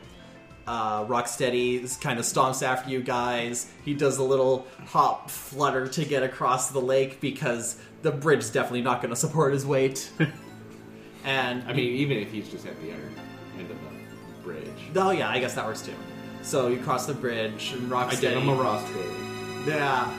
uh, 0.66 1.06
Rocksteady 1.06 2.00
kind 2.02 2.18
of 2.20 2.26
stomps 2.26 2.64
after 2.64 2.90
you 2.90 3.02
guys. 3.04 3.70
He 3.86 3.94
does 3.94 4.18
a 4.18 4.24
little 4.24 4.66
hop 4.88 5.30
flutter 5.30 5.88
to 5.90 6.06
get 6.06 6.24
across 6.24 6.70
the 6.72 6.80
lake 6.82 7.20
because 7.22 7.78
the 8.02 8.12
bridge's 8.12 8.50
definitely 8.50 8.82
not 8.82 9.02
going 9.02 9.12
to 9.12 9.16
support 9.20 9.54
his 9.54 9.66
weight. 9.66 10.10
and 11.24 11.64
I 11.64 11.74
mean, 11.74 11.94
even 11.96 12.18
if 12.18 12.32
he's 12.32 12.50
just 12.50 12.66
at 12.66 12.80
the 12.82 12.92
other 12.94 13.10
end 13.58 13.70
of 13.72 13.78
the 13.78 14.44
bridge. 14.44 14.68
oh 14.96 15.12
yeah, 15.12 15.30
I 15.30 15.40
guess 15.40 15.54
that 15.56 15.66
works 15.66 15.82
too. 15.82 15.94
So 16.42 16.68
you 16.68 16.80
cross 16.80 17.06
the 17.06 17.14
bridge, 17.14 17.74
and 17.74 17.92
Rocksteady. 17.92 18.18
I 18.18 18.22
get 18.22 18.38
him 18.38 18.50
a 18.50 18.56
roster. 18.56 19.00
Yeah. 19.68 20.12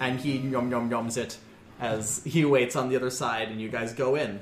and 0.00 0.20
he 0.20 0.36
yum 0.38 0.70
yum 0.70 0.90
yums 0.90 1.16
it 1.16 1.38
as 1.80 2.22
he 2.24 2.44
waits 2.44 2.76
on 2.76 2.88
the 2.88 2.96
other 2.96 3.10
side, 3.10 3.48
and 3.48 3.60
you 3.60 3.68
guys 3.68 3.92
go 3.92 4.14
in. 4.14 4.40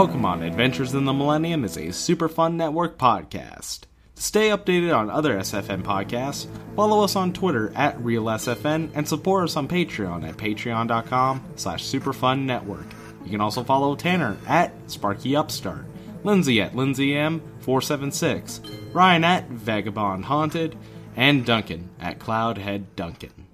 Pokemon 0.00 0.40
Adventures 0.46 0.94
in 0.94 1.04
the 1.04 1.12
Millennium 1.12 1.62
is 1.62 1.76
a 1.76 1.92
Super 1.92 2.26
Fun 2.26 2.56
Network 2.56 2.96
podcast. 2.96 3.80
To 4.14 4.22
stay 4.22 4.48
updated 4.48 4.96
on 4.96 5.10
other 5.10 5.36
SFN 5.36 5.82
podcasts, 5.82 6.46
follow 6.74 7.04
us 7.04 7.16
on 7.16 7.34
Twitter 7.34 7.70
at 7.74 7.98
RealSFN 7.98 8.92
and 8.94 9.06
support 9.06 9.44
us 9.44 9.58
on 9.58 9.68
Patreon 9.68 10.26
at 10.26 10.38
patreon.com 10.38 11.44
slash 11.56 11.84
superfunnetwork. 11.84 12.90
You 13.24 13.30
can 13.30 13.42
also 13.42 13.62
follow 13.62 13.94
Tanner 13.94 14.38
at 14.46 14.72
Sparky 14.90 15.36
Upstart, 15.36 15.84
Lindsay 16.24 16.62
at 16.62 16.72
LindsayM476, 16.72 18.94
Ryan 18.94 19.24
at 19.24 19.50
Vagabond 19.50 20.24
Haunted, 20.24 20.78
and 21.14 21.44
Duncan 21.44 21.90
at 22.00 22.18
Cloudhead 22.18 22.84
Duncan. 22.96 23.49